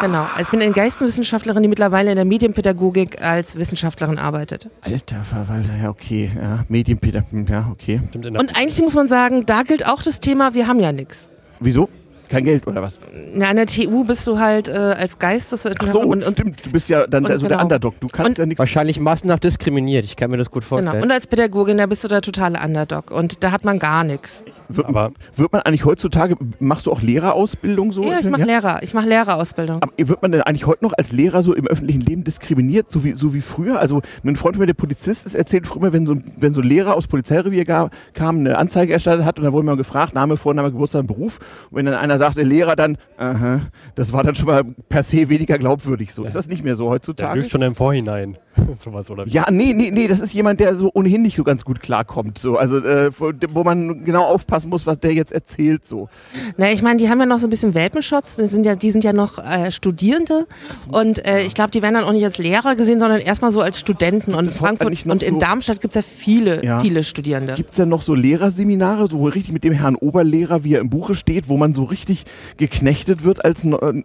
[0.00, 0.22] Genau.
[0.22, 4.68] Also ich bin eine Geisteswissenschaftlerin, die mittlerweile in der Medienpädagogik als Wissenschaftlerin arbeitet.
[4.80, 6.30] Alter Verwalter, ja, okay.
[6.34, 8.00] Ja, Medienpädagogin, ja, okay.
[8.14, 11.30] Und eigentlich muss man sagen, da gilt auch das Thema, wir haben ja nichts.
[11.60, 11.88] Wieso?
[12.28, 12.98] Kein Geld oder was?
[13.40, 16.64] An der TU bist du halt äh, als Ach Geisteswissenschaftlerin so, und, und, stimmt.
[16.66, 17.64] Du bist ja dann und also der genau.
[17.64, 18.00] Underdog.
[18.00, 18.58] Du kannst Und- ja nichts.
[18.58, 20.04] Wahrscheinlich massenhaft diskriminiert.
[20.04, 20.92] Ich kann mir das gut vorstellen.
[20.92, 21.04] genau.
[21.04, 23.10] und als Pädagogin, da bist du der totale Underdog.
[23.10, 24.44] Und da hat man gar nichts.
[24.68, 28.02] Wird, Aber- wird man eigentlich heutzutage, machst du auch Lehrerausbildung so?
[28.04, 28.82] Ja, ich mache Lehrer.
[28.82, 29.82] Ich mache Lehrerausbildung.
[29.82, 33.04] Aber wird man denn eigentlich heute noch als Lehrer so im öffentlichen Leben diskriminiert, so
[33.04, 33.80] wie, so wie früher?
[33.80, 36.60] Also ein Freund von mir, der Polizist ist, erzählt früher, wenn so, ein- wenn so
[36.60, 37.90] ein Lehrer aus Polizeirevier kam,
[38.38, 41.38] eine Anzeige erstattet hat und da wurde mal gefragt, Name, Vorname, Geburtstag, Beruf.
[41.70, 43.60] Und wenn dann einer sagte, Lehrer, dann, aha,
[43.94, 46.12] das war dann schon mal per se weniger glaubwürdig.
[46.14, 47.38] So ist das nicht mehr so der heutzutage?
[47.40, 48.34] lügt schon im Vorhinein.
[48.74, 49.30] Sowas oder wie?
[49.30, 52.38] Ja, nee, nee, nee, das ist jemand, der so ohnehin nicht so ganz gut klarkommt.
[52.38, 52.56] So.
[52.56, 55.86] Also, äh, wo man genau aufpassen muss, was der jetzt erzählt.
[55.86, 56.08] So.
[56.56, 58.36] Na, ich meine, die haben ja noch so ein bisschen Welpenschutz.
[58.36, 60.46] Die sind ja, die sind ja noch äh, Studierende.
[60.90, 63.60] Und äh, ich glaube, die werden dann auch nicht als Lehrer gesehen, sondern erstmal so
[63.60, 64.34] als Studenten.
[64.34, 66.80] Und in heute Frankfurt und in so- Darmstadt gibt es ja viele, Ja.
[66.80, 67.54] viele Studierende.
[67.54, 70.90] Gibt es denn noch so Lehrerseminare, so richtig mit dem Herrn Oberlehrer, wie er im
[70.90, 72.07] Buche steht, wo man so richtig
[72.56, 74.02] geknechtet wird als äh,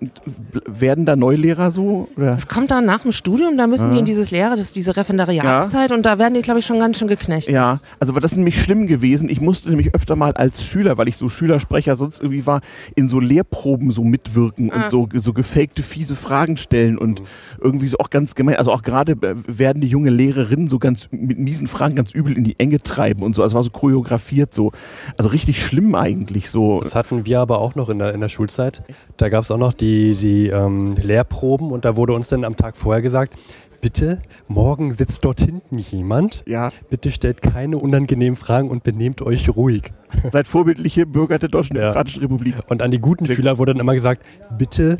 [0.65, 2.07] werdender Neulehrer so?
[2.17, 2.35] Oder?
[2.35, 4.95] Es kommt dann nach dem Studium, da müssen die in dieses Lehrer, das ist diese
[4.95, 7.53] Referendariatszeit und da werden die, glaube ich, schon ganz schön geknechtet.
[7.53, 9.29] Ja, also war das nämlich schlimm gewesen.
[9.29, 12.61] Ich musste nämlich öfter mal als Schüler, weil ich so Schülersprecher sonst irgendwie war,
[12.95, 14.83] in so Lehrproben so mitwirken Ah.
[14.85, 17.21] und so, so gefakte, fiese Fragen stellen und
[17.61, 18.55] irgendwie so auch ganz gemein.
[18.55, 22.35] Also auch gerade äh, werden die junge Lehrerinnen so ganz mit miesen Fragen ganz übel
[22.37, 23.43] in die Enge treiben und so.
[23.43, 24.71] Also war so choreografiert so.
[25.17, 26.79] Also richtig schlimm eigentlich so.
[26.79, 28.83] Das hatten wir aber auch noch in der, in der Schulzeit.
[29.17, 32.57] Da gab es auch noch die, die ähm, Lehrproben und da wurde uns dann am
[32.57, 33.33] Tag vorher gesagt,
[33.81, 36.43] bitte, morgen sitzt dort hinten jemand.
[36.47, 39.91] Ja, Bitte stellt keine unangenehmen Fragen und benehmt euch ruhig.
[40.31, 41.81] seid vorbildliche Bürger der Deutschen Ja.
[41.83, 42.55] Demokratischen Republik.
[42.67, 44.23] Und an die guten Schüler wurde dann immer gesagt,
[44.57, 44.97] bitte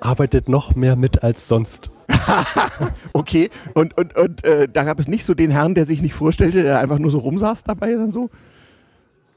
[0.00, 1.90] arbeitet noch mehr mit als sonst.
[3.12, 6.14] Okay, und, und, und äh, da gab es nicht so den Herrn, der sich nicht
[6.14, 8.30] vorstellte, der einfach nur so rumsaß dabei dann so?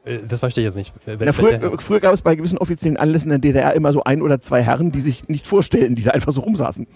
[0.06, 0.94] Äh, Das verstehe ich jetzt nicht.
[1.06, 3.92] Wenn- Na, früher, wenn- früher gab es bei gewissen offiziellen Anlässen in der DDR immer
[3.94, 6.88] so ein oder zwei Herren, die sich nicht vorstellen, die da einfach so rumsaßen.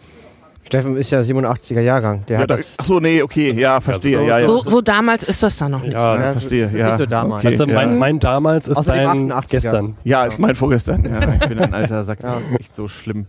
[0.65, 2.25] Steffen ist ja 87er Jahrgang.
[2.27, 4.47] Der Ja, hat da, das ach so, nee, okay, ja, verstehe, so- ja, ja.
[4.47, 5.91] So, so damals ist das da noch nicht.
[5.91, 6.87] ja, Ja, Ja, verstehe, das ist ja.
[6.87, 7.43] nicht so damals.
[7.43, 7.73] Okay, also ja.
[7.73, 9.47] mein, mein damals ist Außerdem dein 88er.
[9.49, 9.97] gestern.
[10.05, 11.03] Ja, ich mein vorgestern.
[11.03, 12.19] Ja, ich bin ein alter Sack.
[12.21, 13.25] Das ist echt so schlimm.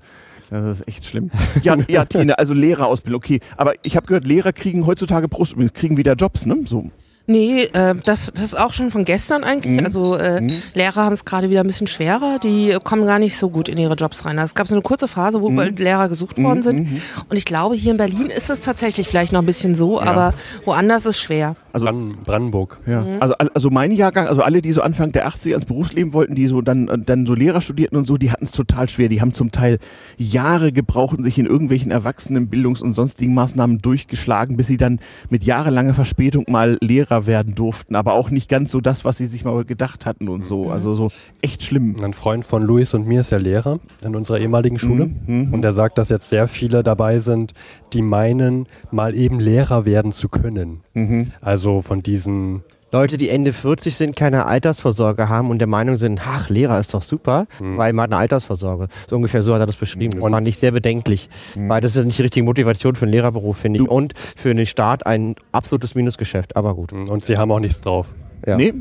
[0.50, 1.32] Das ist echt schlimm.
[1.62, 3.40] Ja, ja Tine, also Lehrerausbildung, okay.
[3.56, 6.58] Aber ich habe gehört, Lehrer kriegen heutzutage Brust, kriegen wieder Jobs, ne?
[6.66, 6.90] So.
[7.26, 9.78] Nee, äh, das, das ist auch schon von gestern eigentlich.
[9.80, 9.84] Mhm.
[9.86, 10.62] Also äh, Mhm.
[10.74, 12.38] Lehrer haben es gerade wieder ein bisschen schwerer.
[12.42, 14.38] Die kommen gar nicht so gut in ihre Jobs rein.
[14.38, 15.74] Also es gab so eine kurze Phase, wo Mhm.
[15.76, 16.80] Lehrer gesucht worden sind.
[16.90, 17.00] Mhm.
[17.30, 20.06] Und ich glaube, hier in Berlin ist es tatsächlich vielleicht noch ein bisschen so, Ja.
[20.06, 20.34] aber
[20.66, 21.56] woanders ist schwer.
[21.74, 22.78] Also- Brann- Brandenburg.
[22.86, 23.04] Ja.
[23.20, 26.34] Also, al- also mein Jahrgang, also alle, die so Anfang der 80er ins Berufsleben wollten,
[26.34, 29.08] die so dann, äh, dann so Lehrer studierten und so, die hatten es total schwer.
[29.08, 29.78] Die haben zum Teil
[30.16, 35.00] Jahre gebraucht und sich in irgendwelchen Erwachsenen Bildungs- und sonstigen Maßnahmen durchgeschlagen, bis sie dann
[35.30, 37.96] mit jahrelanger Verspätung mal Lehrer werden durften.
[37.96, 40.70] Aber auch nicht ganz so das, was sie sich mal gedacht hatten und so.
[40.70, 41.08] Also so
[41.42, 41.96] echt schlimm.
[42.02, 45.06] Ein Freund von Luis und mir ist ja Lehrer in unserer ehemaligen Schule.
[45.06, 45.54] Mhm, mhm.
[45.54, 47.52] Und er sagt, dass jetzt sehr viele dabei sind,
[47.92, 50.80] die meinen, mal eben Lehrer werden zu können.
[50.94, 51.32] Mhm.
[51.64, 52.62] Also von diesen,
[52.92, 56.92] Leute, die Ende 40 sind, keine Altersvorsorge haben und der Meinung sind, ach, Lehrer ist
[56.92, 57.78] doch super, Hm.
[57.78, 58.88] weil man hat eine Altersvorsorge.
[59.08, 60.16] So ungefähr so hat er das beschrieben.
[60.16, 61.70] Das Und- fand ich sehr bedenklich, Hm.
[61.70, 63.88] weil das ist nicht die richtige Motivation für einen Lehrerberuf, finde ich.
[63.88, 66.92] Und für den Staat ein absolutes Minusgeschäft, aber gut.
[66.92, 68.08] und sie haben auch nichts drauf.
[68.46, 68.58] Ja.
[68.58, 68.74] Nee,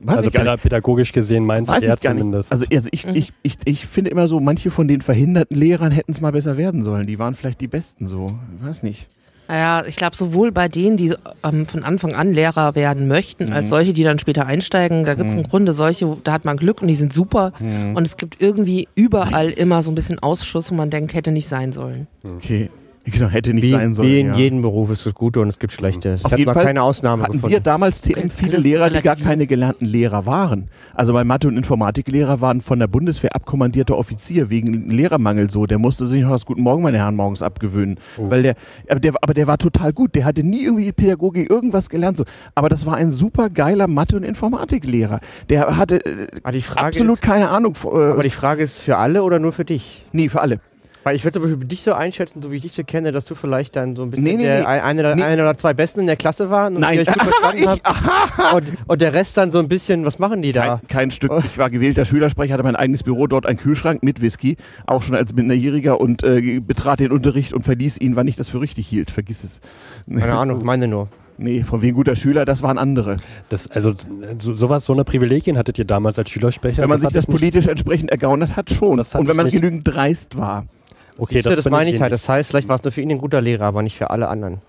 [0.00, 0.52] weiß also ich gar nicht.
[0.54, 2.20] päda- pädagogisch gesehen meinte Weiß er ich gar nicht.
[2.22, 2.52] zumindest.
[2.52, 6.12] Also, also ich, ich, ich, ich finde immer so, manche von den verhinderten Lehrern hätten
[6.12, 7.06] es mal besser werden sollen.
[7.06, 8.32] Die waren vielleicht die Besten so.
[8.58, 9.08] Ich weiß nicht.
[9.50, 13.52] Naja, ich glaube, sowohl bei denen, die ähm, von Anfang an Lehrer werden möchten, Mhm.
[13.52, 16.56] als solche, die dann später einsteigen, da gibt es im Grunde solche, da hat man
[16.56, 17.52] Glück und die sind super.
[17.58, 17.96] Mhm.
[17.96, 21.48] Und es gibt irgendwie überall immer so ein bisschen Ausschuss, wo man denkt, hätte nicht
[21.48, 22.06] sein sollen.
[22.22, 22.70] Okay.
[23.10, 24.08] Genau, hätte nicht Wie, sein sollen.
[24.08, 24.34] wie in ja.
[24.36, 26.14] jedem Beruf ist es gute und es gibt schlechte.
[26.18, 27.52] Ich Auf habe jeden Fall keine Ausnahme Hatten gefunden.
[27.52, 30.68] wir damals TM viele Lehrer, die gar keine gelernten Lehrer waren.
[30.94, 35.66] Also bei Mathe- und Informatiklehrer waren von der Bundeswehr abkommandierter Offizier wegen Lehrermangel so.
[35.66, 37.98] Der musste sich noch das Guten Morgen, meine Herren, morgens abgewöhnen.
[38.16, 38.54] Weil der,
[38.88, 40.14] aber der, aber der war total gut.
[40.14, 42.16] Der hatte nie irgendwie Pädagogik irgendwas gelernt.
[42.16, 42.24] So.
[42.54, 45.20] Aber das war ein super geiler Mathe- und Informatiklehrer.
[45.48, 47.74] Der hatte äh, aber die Frage absolut ist, keine Ahnung.
[47.82, 50.02] aber Äh, die Frage ist für alle oder nur für dich?
[50.12, 50.60] nee, für alle.
[51.02, 53.24] Weil ich würde zum Beispiel dich so einschätzen, so wie ich dich so kenne, dass
[53.24, 54.66] du vielleicht dann so ein bisschen Nee, nee, der nee.
[54.66, 55.22] ein- eine, Nee.
[55.22, 56.98] eine oder zwei Besten in der Klasse waren und Nein.
[56.98, 58.54] euch gut verstanden Ich- habt.
[58.54, 60.76] Und, und der Rest dann so ein bisschen, was machen die da?
[60.76, 61.32] Kein, kein Stück.
[61.44, 65.16] Ich war gewählter Schülersprecher, hatte mein eigenes Büro, dort einen Kühlschrank mit Whisky, auch schon
[65.16, 68.86] als Minderjähriger und äh, betrat den Unterricht und verließ ihn, wann ich das für richtig
[68.86, 69.10] hielt.
[69.10, 69.60] Vergiss es.
[70.08, 71.08] Keine Ahnung, meine nur.
[71.38, 73.16] Nee, von wegen guter Schüler, das waren andere.
[73.48, 73.94] Das, also
[74.36, 76.82] so, sowas, so eine Privilegien hattet ihr damals als Schülersprecher?
[76.82, 77.38] Wenn man sich das ich nicht.
[77.38, 78.98] politisch entsprechend ergaunert hat, schon.
[78.98, 80.66] Das Und wenn ich man genügend dreist war.
[81.20, 82.10] Okay, das, das bin meine ich halt.
[82.12, 82.22] ähnlich.
[82.22, 84.28] Das heißt, vielleicht war es nur für ihn ein guter Lehrer, aber nicht für alle
[84.28, 84.62] anderen.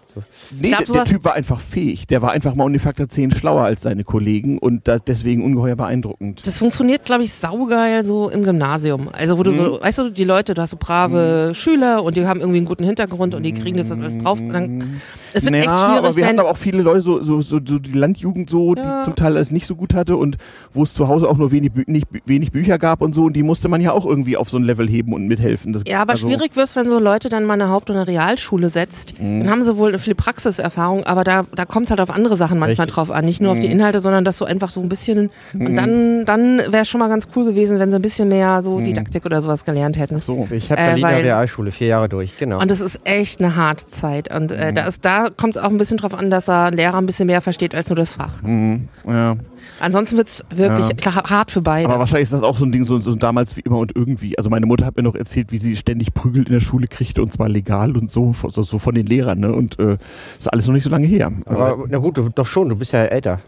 [0.59, 2.07] Nee, glaub, der, der Typ war einfach fähig.
[2.07, 5.43] Der war einfach mal um den Faktor 10 schlauer als seine Kollegen und das deswegen
[5.43, 6.45] ungeheuer beeindruckend.
[6.45, 9.09] Das funktioniert, glaube ich, saugeil so im Gymnasium.
[9.11, 12.25] Also wo du so, weißt du, die Leute, du hast so brave Schüler und die
[12.25, 14.39] haben irgendwie einen guten Hintergrund und die kriegen das alles drauf.
[14.39, 15.01] Und dann,
[15.33, 17.59] es wird Naja, echt aber schwierig, wir hatten aber auch viele Leute, so, so, so,
[17.63, 18.99] so die Landjugend so, Ja.
[18.99, 20.37] die zum Teil es nicht so gut hatte und
[20.73, 23.43] wo es zu Hause auch nur wenig, nicht, wenig Bücher gab und so und die
[23.43, 25.73] musste man ja auch irgendwie auf so ein Level heben und mithelfen.
[25.73, 27.95] Das, Ja, aber also, schwierig wird es, wenn so Leute dann mal eine Haupt- und
[27.95, 29.19] eine Realschule setzt.
[29.19, 29.41] Mhm.
[29.41, 32.59] Dann haben sie wohl viel Praxiserfahrung, aber da, da kommt es halt auf andere Sachen
[32.59, 32.95] manchmal Richtig.
[32.95, 33.25] drauf an.
[33.25, 33.73] Nicht nur auf die Mhm.
[33.73, 35.29] Inhalte, sondern dass so einfach so ein bisschen.
[35.53, 38.61] Und dann, dann wäre es schon mal ganz cool gewesen, wenn sie ein bisschen mehr
[38.63, 40.15] so Didaktik oder sowas gelernt hätten.
[40.17, 40.47] Ach so.
[40.51, 42.59] Ich habe Äh, Berliner weil- Realschule, vier Jahre durch, genau.
[42.59, 44.33] Und das ist echt eine harte Zeit.
[44.33, 44.57] Und Mhm.
[44.57, 47.05] äh, da, ist- da kommt es auch ein bisschen drauf an, dass er Lehrer ein
[47.05, 48.41] bisschen mehr versteht als nur das Fach.
[48.43, 49.35] Mhm, ja.
[49.79, 50.93] Ansonsten wird es wirklich Ja.
[50.93, 51.89] klar, hart für beide.
[51.89, 54.37] Aber wahrscheinlich ist das auch so ein Ding, so, so damals wie immer und irgendwie.
[54.37, 57.21] Also meine Mutter hat mir noch erzählt, wie sie ständig Prügel in der Schule kriegte
[57.21, 59.39] und zwar legal und so, so, so von den Lehrern.
[59.39, 59.53] Ne?
[59.53, 59.97] Und äh,
[60.39, 61.31] ist alles noch nicht so lange her.
[61.45, 63.39] aber, na gut, du, doch schon, du bist ja älter.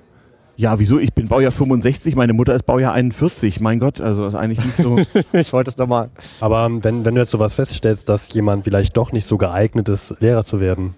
[0.56, 1.00] Ja, wieso?
[1.00, 3.60] Ich bin Baujahr 65, meine Mutter ist Baujahr 41.
[3.60, 4.98] Mein Gott, also ist eigentlich nicht so.
[5.34, 6.10] ich wollte es nochmal.
[6.42, 9.90] Aber ähm, wenn, wenn du jetzt sowas feststellst, dass jemand vielleicht doch nicht so geeignet
[9.90, 10.94] ist, Lehrer zu werden,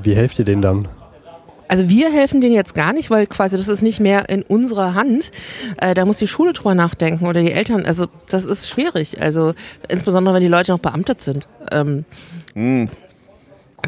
[0.00, 0.86] wie helft ihr denen dann?
[1.70, 4.94] Also wir helfen denen jetzt gar nicht, weil quasi das ist nicht mehr in unserer
[4.94, 5.30] Hand.
[5.80, 7.86] Äh, da muss die Schule drüber nachdenken oder die Eltern.
[7.86, 9.22] Also das ist schwierig.
[9.22, 9.54] Also
[9.88, 11.46] insbesondere wenn die Leute noch beamtet sind.
[11.70, 12.04] Ähm,
[12.54, 12.88] Hm.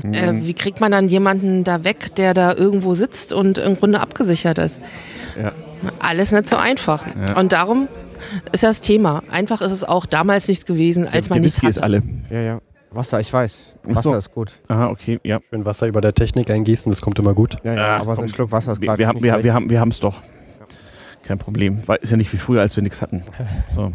[0.04, 3.98] äh, wie kriegt man dann jemanden da weg, der da irgendwo sitzt und im Grunde
[4.00, 4.80] abgesichert ist?
[5.40, 5.50] Ja.
[5.98, 7.04] Alles nicht so einfach.
[7.26, 7.36] Ja.
[7.38, 7.88] Und darum
[8.52, 9.22] ist das Thema.
[9.30, 11.84] Einfach ist es auch damals nichts gewesen, als man der nichts Whisky ist hatte.
[11.84, 12.02] alle.
[12.30, 12.60] Ja, ja.
[12.94, 13.58] Wasser, ich weiß.
[13.84, 14.14] Wasser so.
[14.14, 14.52] ist gut.
[14.68, 15.40] Aha, okay, ja.
[15.48, 17.56] Schön Wasser über der Technik eingießen, das kommt immer gut.
[17.64, 18.24] Ja, ja, Ach, aber so komm.
[18.24, 20.22] ein Schluck Wasser ist Wir, gerade wir, haben, wir, wir haben wir es doch.
[21.22, 21.80] Kein Problem.
[21.86, 23.22] Weil ist ja nicht wie früher, als wir nichts hatten.
[23.74, 23.92] So.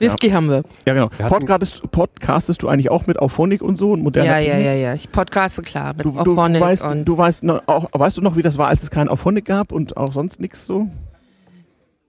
[0.00, 0.62] Whisky haben wir.
[0.86, 1.08] Ja, genau.
[1.08, 4.94] Podcastest, podcastest du eigentlich auch mit Auphonic und so und moderner Ja, ja, ja, ja.
[4.94, 8.22] Ich podcaste klar mit Du, du, Auphonic weißt, und du weißt, noch, auch, weißt du
[8.22, 10.88] noch, wie das war, als es keinen Auphonic gab und auch sonst nichts so?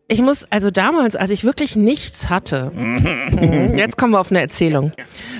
[0.07, 2.71] Ich muss, also damals, als ich wirklich nichts hatte,
[3.75, 4.93] jetzt kommen wir auf eine Erzählung.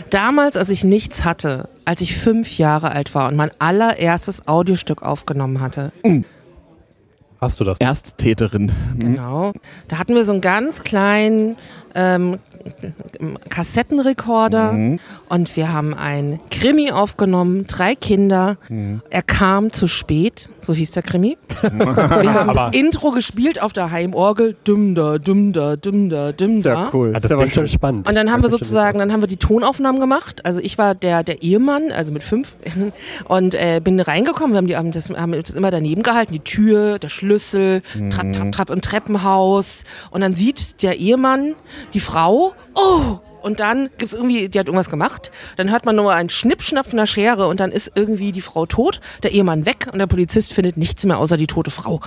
[0.09, 5.03] Damals, als ich nichts hatte, als ich fünf Jahre alt war und mein allererstes Audiostück
[5.03, 5.91] aufgenommen hatte,
[7.39, 7.79] Hast du das?
[7.79, 8.71] Ersttäterin.
[8.93, 8.99] Mhm.
[8.99, 9.53] genau,
[9.87, 11.55] da hatten wir so einen ganz kleinen
[11.93, 12.39] ähm,
[13.49, 14.99] Kassettenrekorder Mhm.
[15.29, 18.57] und wir haben ein Krimi aufgenommen, drei Kinder.
[18.69, 19.01] Mhm.
[19.09, 21.37] Er kam zu spät, so hieß der Krimi.
[21.61, 26.61] Wir haben das Intro gespielt auf der Heimorgel, düm da, düm da, düm da, düm
[26.61, 26.69] da.
[26.73, 27.13] Ja, cool.
[27.15, 28.07] Ah, das aber klingt schon spannend.
[28.07, 30.45] Und dann haben wir Das schon sozusagen, dann haben wir die Tonaufnahmen gemacht.
[30.45, 32.55] Also ich war der, der Ehemann, also mit fünf,
[33.27, 34.53] und äh, bin reingekommen.
[34.53, 38.33] Wir haben, die, haben, das, haben das immer daneben gehalten, die Tür, der Schlüssel, Trapp,
[38.33, 39.83] Trapp, Trapp im Treppenhaus.
[40.11, 41.55] Und dann sieht der Ehemann
[41.93, 43.19] die Frau, oh!
[43.41, 45.31] Und dann gibt's irgendwie, die hat irgendwas gemacht.
[45.55, 48.65] Dann hört man nur einen Schnippschnapp von der Schere und dann ist irgendwie die Frau
[48.65, 52.01] tot, der Ehemann weg und der Polizist findet nichts mehr außer die tote Frau.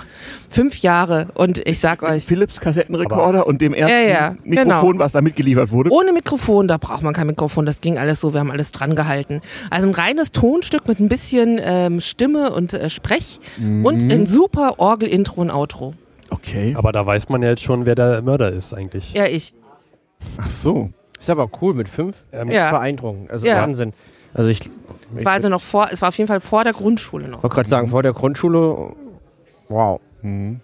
[0.49, 5.03] Fünf Jahre und ich sag euch, Philips Kassettenrekorder und dem ersten Ja, ja, Mikrofon, genau.
[5.03, 5.89] was da mitgeliefert wurde.
[5.89, 8.95] Ohne Mikrofon, da braucht man kein Mikrofon, das ging alles so, wir haben alles dran
[8.95, 9.41] gehalten.
[9.71, 14.75] Also ein reines Tonstück mit ein bisschen ähm, Stimme und äh, Sprech und ein super
[14.79, 15.93] Orgel-Intro und Outro.
[16.29, 16.73] Okay.
[16.77, 19.13] Aber da weiß man ja jetzt schon, wer der Mörder ist eigentlich.
[19.13, 19.53] Ja, ich.
[20.37, 20.89] Ach so.
[21.19, 22.15] Ist aber cool mit fünf.
[22.31, 22.71] Ähm, Ja.
[22.71, 23.29] Beeindruckend.
[23.31, 23.61] Also Ja.
[23.61, 23.93] Wahnsinn.
[24.33, 24.61] Also ich,
[25.13, 27.43] Es ich war also noch vor, es war auf jeden Fall vor der Grundschule noch.
[27.43, 28.93] wollte gerade sagen, vor der Grundschule,
[29.67, 29.99] wow.
[30.23, 30.61] Und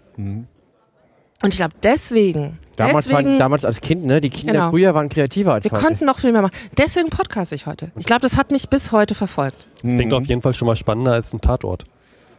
[1.49, 4.22] ich glaube, deswegen, Damals, deswegen, waren, damals als Kind, ne?
[4.22, 4.70] Die Kinder Genau.
[4.72, 5.84] früher waren kreativer als wir heute.
[5.84, 6.53] konnten noch viel mehr machen.
[6.78, 7.91] Deswegen podcast ich heute.
[7.95, 9.68] Ich glaube, das hat mich bis heute verfolgt.
[9.84, 11.86] Das klingt auf jeden Fall schon mal spannender als ein Tatort.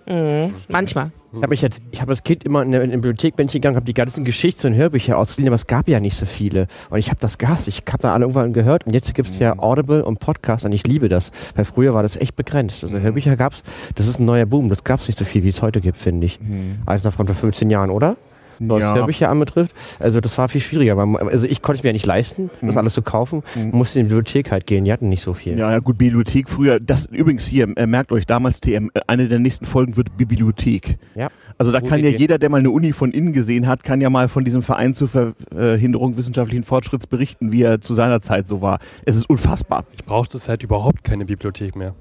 [0.09, 0.55] Mhm.
[0.69, 1.13] Manchmal.
[1.31, 3.47] Ich habe mich jetzt, ich habe als Kind immer in der, in der Bibliothek bin
[3.49, 6.25] ich gegangen, habe die ganzen Geschichts- und Hörbücher ausgeliehen, aber es gab ja nicht so
[6.25, 6.69] viele.
[6.89, 7.69] Und ich habe das gehasst.
[7.69, 10.73] Ich habe da alle irgendwann gehört und jetzt gibt es ja Audible und Podcast und
[10.73, 11.31] ich liebe das.
[11.55, 12.83] Weil früher war das echt begrenzt.
[12.83, 13.63] Also Hörbücher gab's,
[13.95, 14.71] das ist ein neuer Boom.
[14.71, 16.41] Das gab's nicht so viel, wie es heute gibt, finde ich.
[16.87, 18.17] Als noch von vor 15 Jahren, oder?
[18.61, 18.95] Was Ja.
[18.95, 19.75] Hörbücher anbetrifft.
[19.99, 20.97] Also das war viel schwieriger.
[20.97, 23.43] weil Also ich konnte es mir ja nicht leisten, das alles zu kaufen.
[23.73, 25.59] Musste in die Bibliothek halt gehen, die hatten nicht so viel.
[25.59, 26.81] Ja, ja, gut, Bibliothek früher.
[26.81, 30.99] Das übrigens hier, äh, merkt euch damals TM, äh, eine der nächsten Folgen wird Bibliothek.
[31.15, 31.29] Ja.
[31.59, 32.19] Also da Gute kann ja Idee.
[32.19, 34.95] jeder, der mal eine Uni von innen gesehen hat, kann ja mal von diesem Verein
[34.95, 38.79] zur Verhinderung wissenschaftlichen Fortschritts berichten, wie er zu seiner Zeit so war.
[39.05, 39.85] Es ist unfassbar.
[39.97, 41.95] Ich brauche zurzeit überhaupt keine Bibliothek mehr.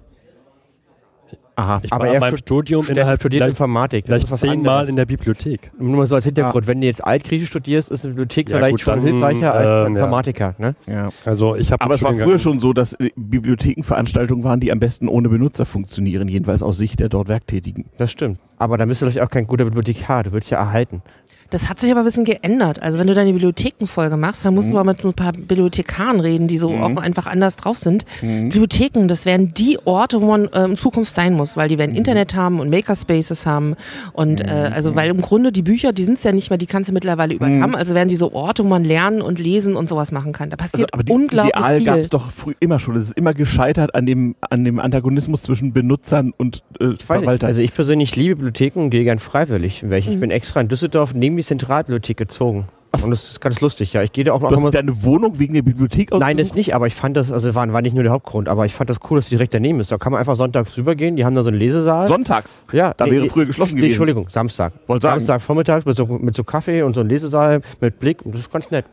[1.55, 1.79] Aha.
[1.81, 4.05] Ich Aber war er in meinem stud- Studium Der innerhalb studiert vielleicht, Informatik.
[4.05, 4.89] das vielleicht zehnmal anderes.
[4.89, 5.71] in der Bibliothek.
[5.79, 8.71] Nur mal so als Hintergrund, wenn du jetzt Altgriechisch studierst, ist eine Bibliothek Ja, vielleicht
[8.73, 9.87] gut, schon dann, hilfreicher als ähm, ein ja.
[10.03, 10.55] Informatiker.
[10.59, 10.75] Ne?
[10.85, 11.09] Ja.
[11.25, 14.71] Also ich habe Aber es war früher schon so, dass äh, Bibliotheken Veranstaltungen waren, die
[14.71, 17.85] am besten ohne Benutzer funktionieren, jedenfalls aus Sicht der dort Werktätigen.
[17.97, 18.39] Das stimmt.
[18.59, 20.23] Aber dann bist du doch auch kein guter Bibliothekar.
[20.23, 21.01] Du willst ja erhalten.
[21.49, 22.81] Das hat sich aber ein bisschen geändert.
[22.81, 26.47] Also wenn du deine Bibliothekenfolge machst, dann musst du aber mit ein paar Bibliothekaren reden,
[26.47, 28.05] die so auch einfach anders drauf sind.
[28.21, 31.95] Bibliotheken, das wären die Orte, wo man äh, in Zukunft sein muss, weil die werden
[31.95, 33.75] Internet haben und Makerspaces haben
[34.13, 36.89] und äh, also weil im Grunde die Bücher, die sind ja nicht mehr, die kannst
[36.89, 37.75] du mittlerweile überall haben.
[37.75, 40.49] Also wären die so Orte, wo man lernen und lesen und sowas machen kann.
[40.49, 42.03] Da Also, passiert aber die unglaublich Ideal gab viel.
[42.03, 42.95] es doch früh immer schon.
[42.97, 47.47] Es ist immer gescheitert an dem, an dem Antagonismus zwischen Benutzern und äh, Verwaltern.
[47.47, 49.83] also ich persönlich liebe Bibliotheken und gehe gern freiwillig.
[49.83, 50.11] in welche.
[50.11, 52.67] Ich bin extra in Düsseldorf neben die Zentralbibliothek gezogen.
[53.03, 54.01] Und das ist ganz lustig, ja.
[54.01, 54.71] Ich gehe da auch noch du hast mal.
[54.71, 57.81] deine Wohnung wegen der Bibliothek Nein, das nicht, aber ich fand das, also war, war
[57.81, 59.91] nicht nur der Hauptgrund, aber ich fand das cool, dass die direkt daneben ist.
[59.91, 62.07] Da kann man einfach sonntags rübergehen, die haben da so einen Lesesaal.
[62.07, 62.49] Sonntags.
[62.71, 63.91] ja, Da wäre früher geschlossen nee, gewesen.
[63.93, 64.73] Entschuldigung, Samstag.
[64.87, 65.19] Wollte sagen.
[65.19, 68.25] Samstag vormittags mit so, mit so Kaffee und so einem Lesesaal mit Blick.
[68.25, 68.85] Und das ist ganz nett.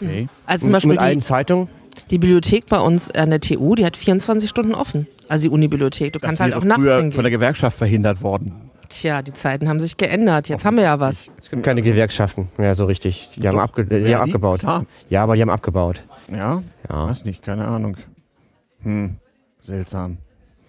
[0.00, 0.28] Okay.
[0.46, 1.68] Also zum Beispiel mit allen die, Zeitungen.
[2.10, 5.06] die Bibliothek bei uns an der TU, die hat 24 Stunden offen.
[5.28, 6.12] Also die Unibibliothek.
[6.14, 7.12] Du Das kannst halt auch nachts hingehen.
[7.12, 8.69] von der Gewerkschaft verhindert worden.
[8.90, 10.48] Tja, die Zeiten haben sich geändert.
[10.48, 11.28] Jetzt haben wir ja was.
[11.40, 13.30] Es gibt keine Gewerkschaften mehr so richtig.
[13.36, 13.62] Die haben, Doch.
[13.62, 14.14] abge die haben die?
[14.14, 14.60] abgebaut.
[14.60, 14.84] Klar.
[15.08, 16.02] Ja, aber die haben abgebaut.
[16.28, 16.62] Ja?
[16.88, 17.08] Ja.
[17.08, 17.96] Weiß nicht, keine Ahnung.
[18.82, 19.16] Hm,
[19.60, 20.18] seltsam.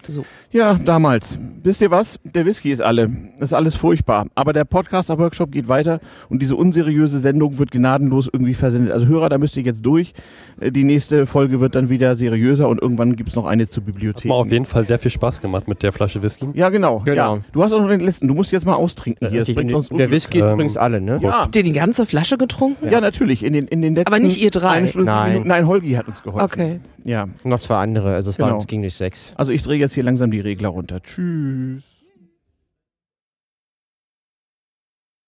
[0.08, 0.24] So.
[0.50, 1.38] Ja, damals.
[1.62, 2.18] Wisst ihr was?
[2.24, 3.10] Der Whisky ist alle.
[3.38, 4.26] Ist alles furchtbar.
[4.34, 8.92] Aber der Podcaster-Workshop geht weiter und diese unseriöse Sendung wird gnadenlos irgendwie versendet.
[8.92, 10.12] Also Hörer, da müsst ihr jetzt durch.
[10.60, 13.84] Äh, Die nächste Folge wird dann wieder seriöser und irgendwann gibt es noch eine zur
[13.84, 14.24] Bibliothek.
[14.24, 16.48] Hat mir auf jeden Fall sehr viel Spaß gemacht mit der Flasche Whisky.
[16.54, 17.00] Ja, genau.
[17.04, 17.36] Genau.
[17.36, 17.42] Ja.
[17.52, 18.28] Du hast auch noch den letzten.
[18.28, 19.44] Du musst jetzt mal austrinken hier.
[19.44, 21.18] Das uns der Whisky ist Ähm, übrigens alle, ne?
[21.22, 22.88] Ja, Habt ihr die ganze Flasche getrunken?
[22.90, 23.42] ja, natürlich.
[23.44, 24.80] In den, in den letzten Aber nicht ihr drei?
[24.96, 25.42] Nein.
[25.44, 26.44] Nein, Holgi hat uns geholfen.
[26.44, 26.80] Okay.
[27.04, 27.28] Ja.
[27.44, 28.50] Noch zwei andere, also es, Genau.
[28.50, 29.32] waren, es ging nicht sechs.
[29.36, 31.00] Also ich drehe jetzt hier langsam die Regler runter.
[31.02, 31.82] Tschüss.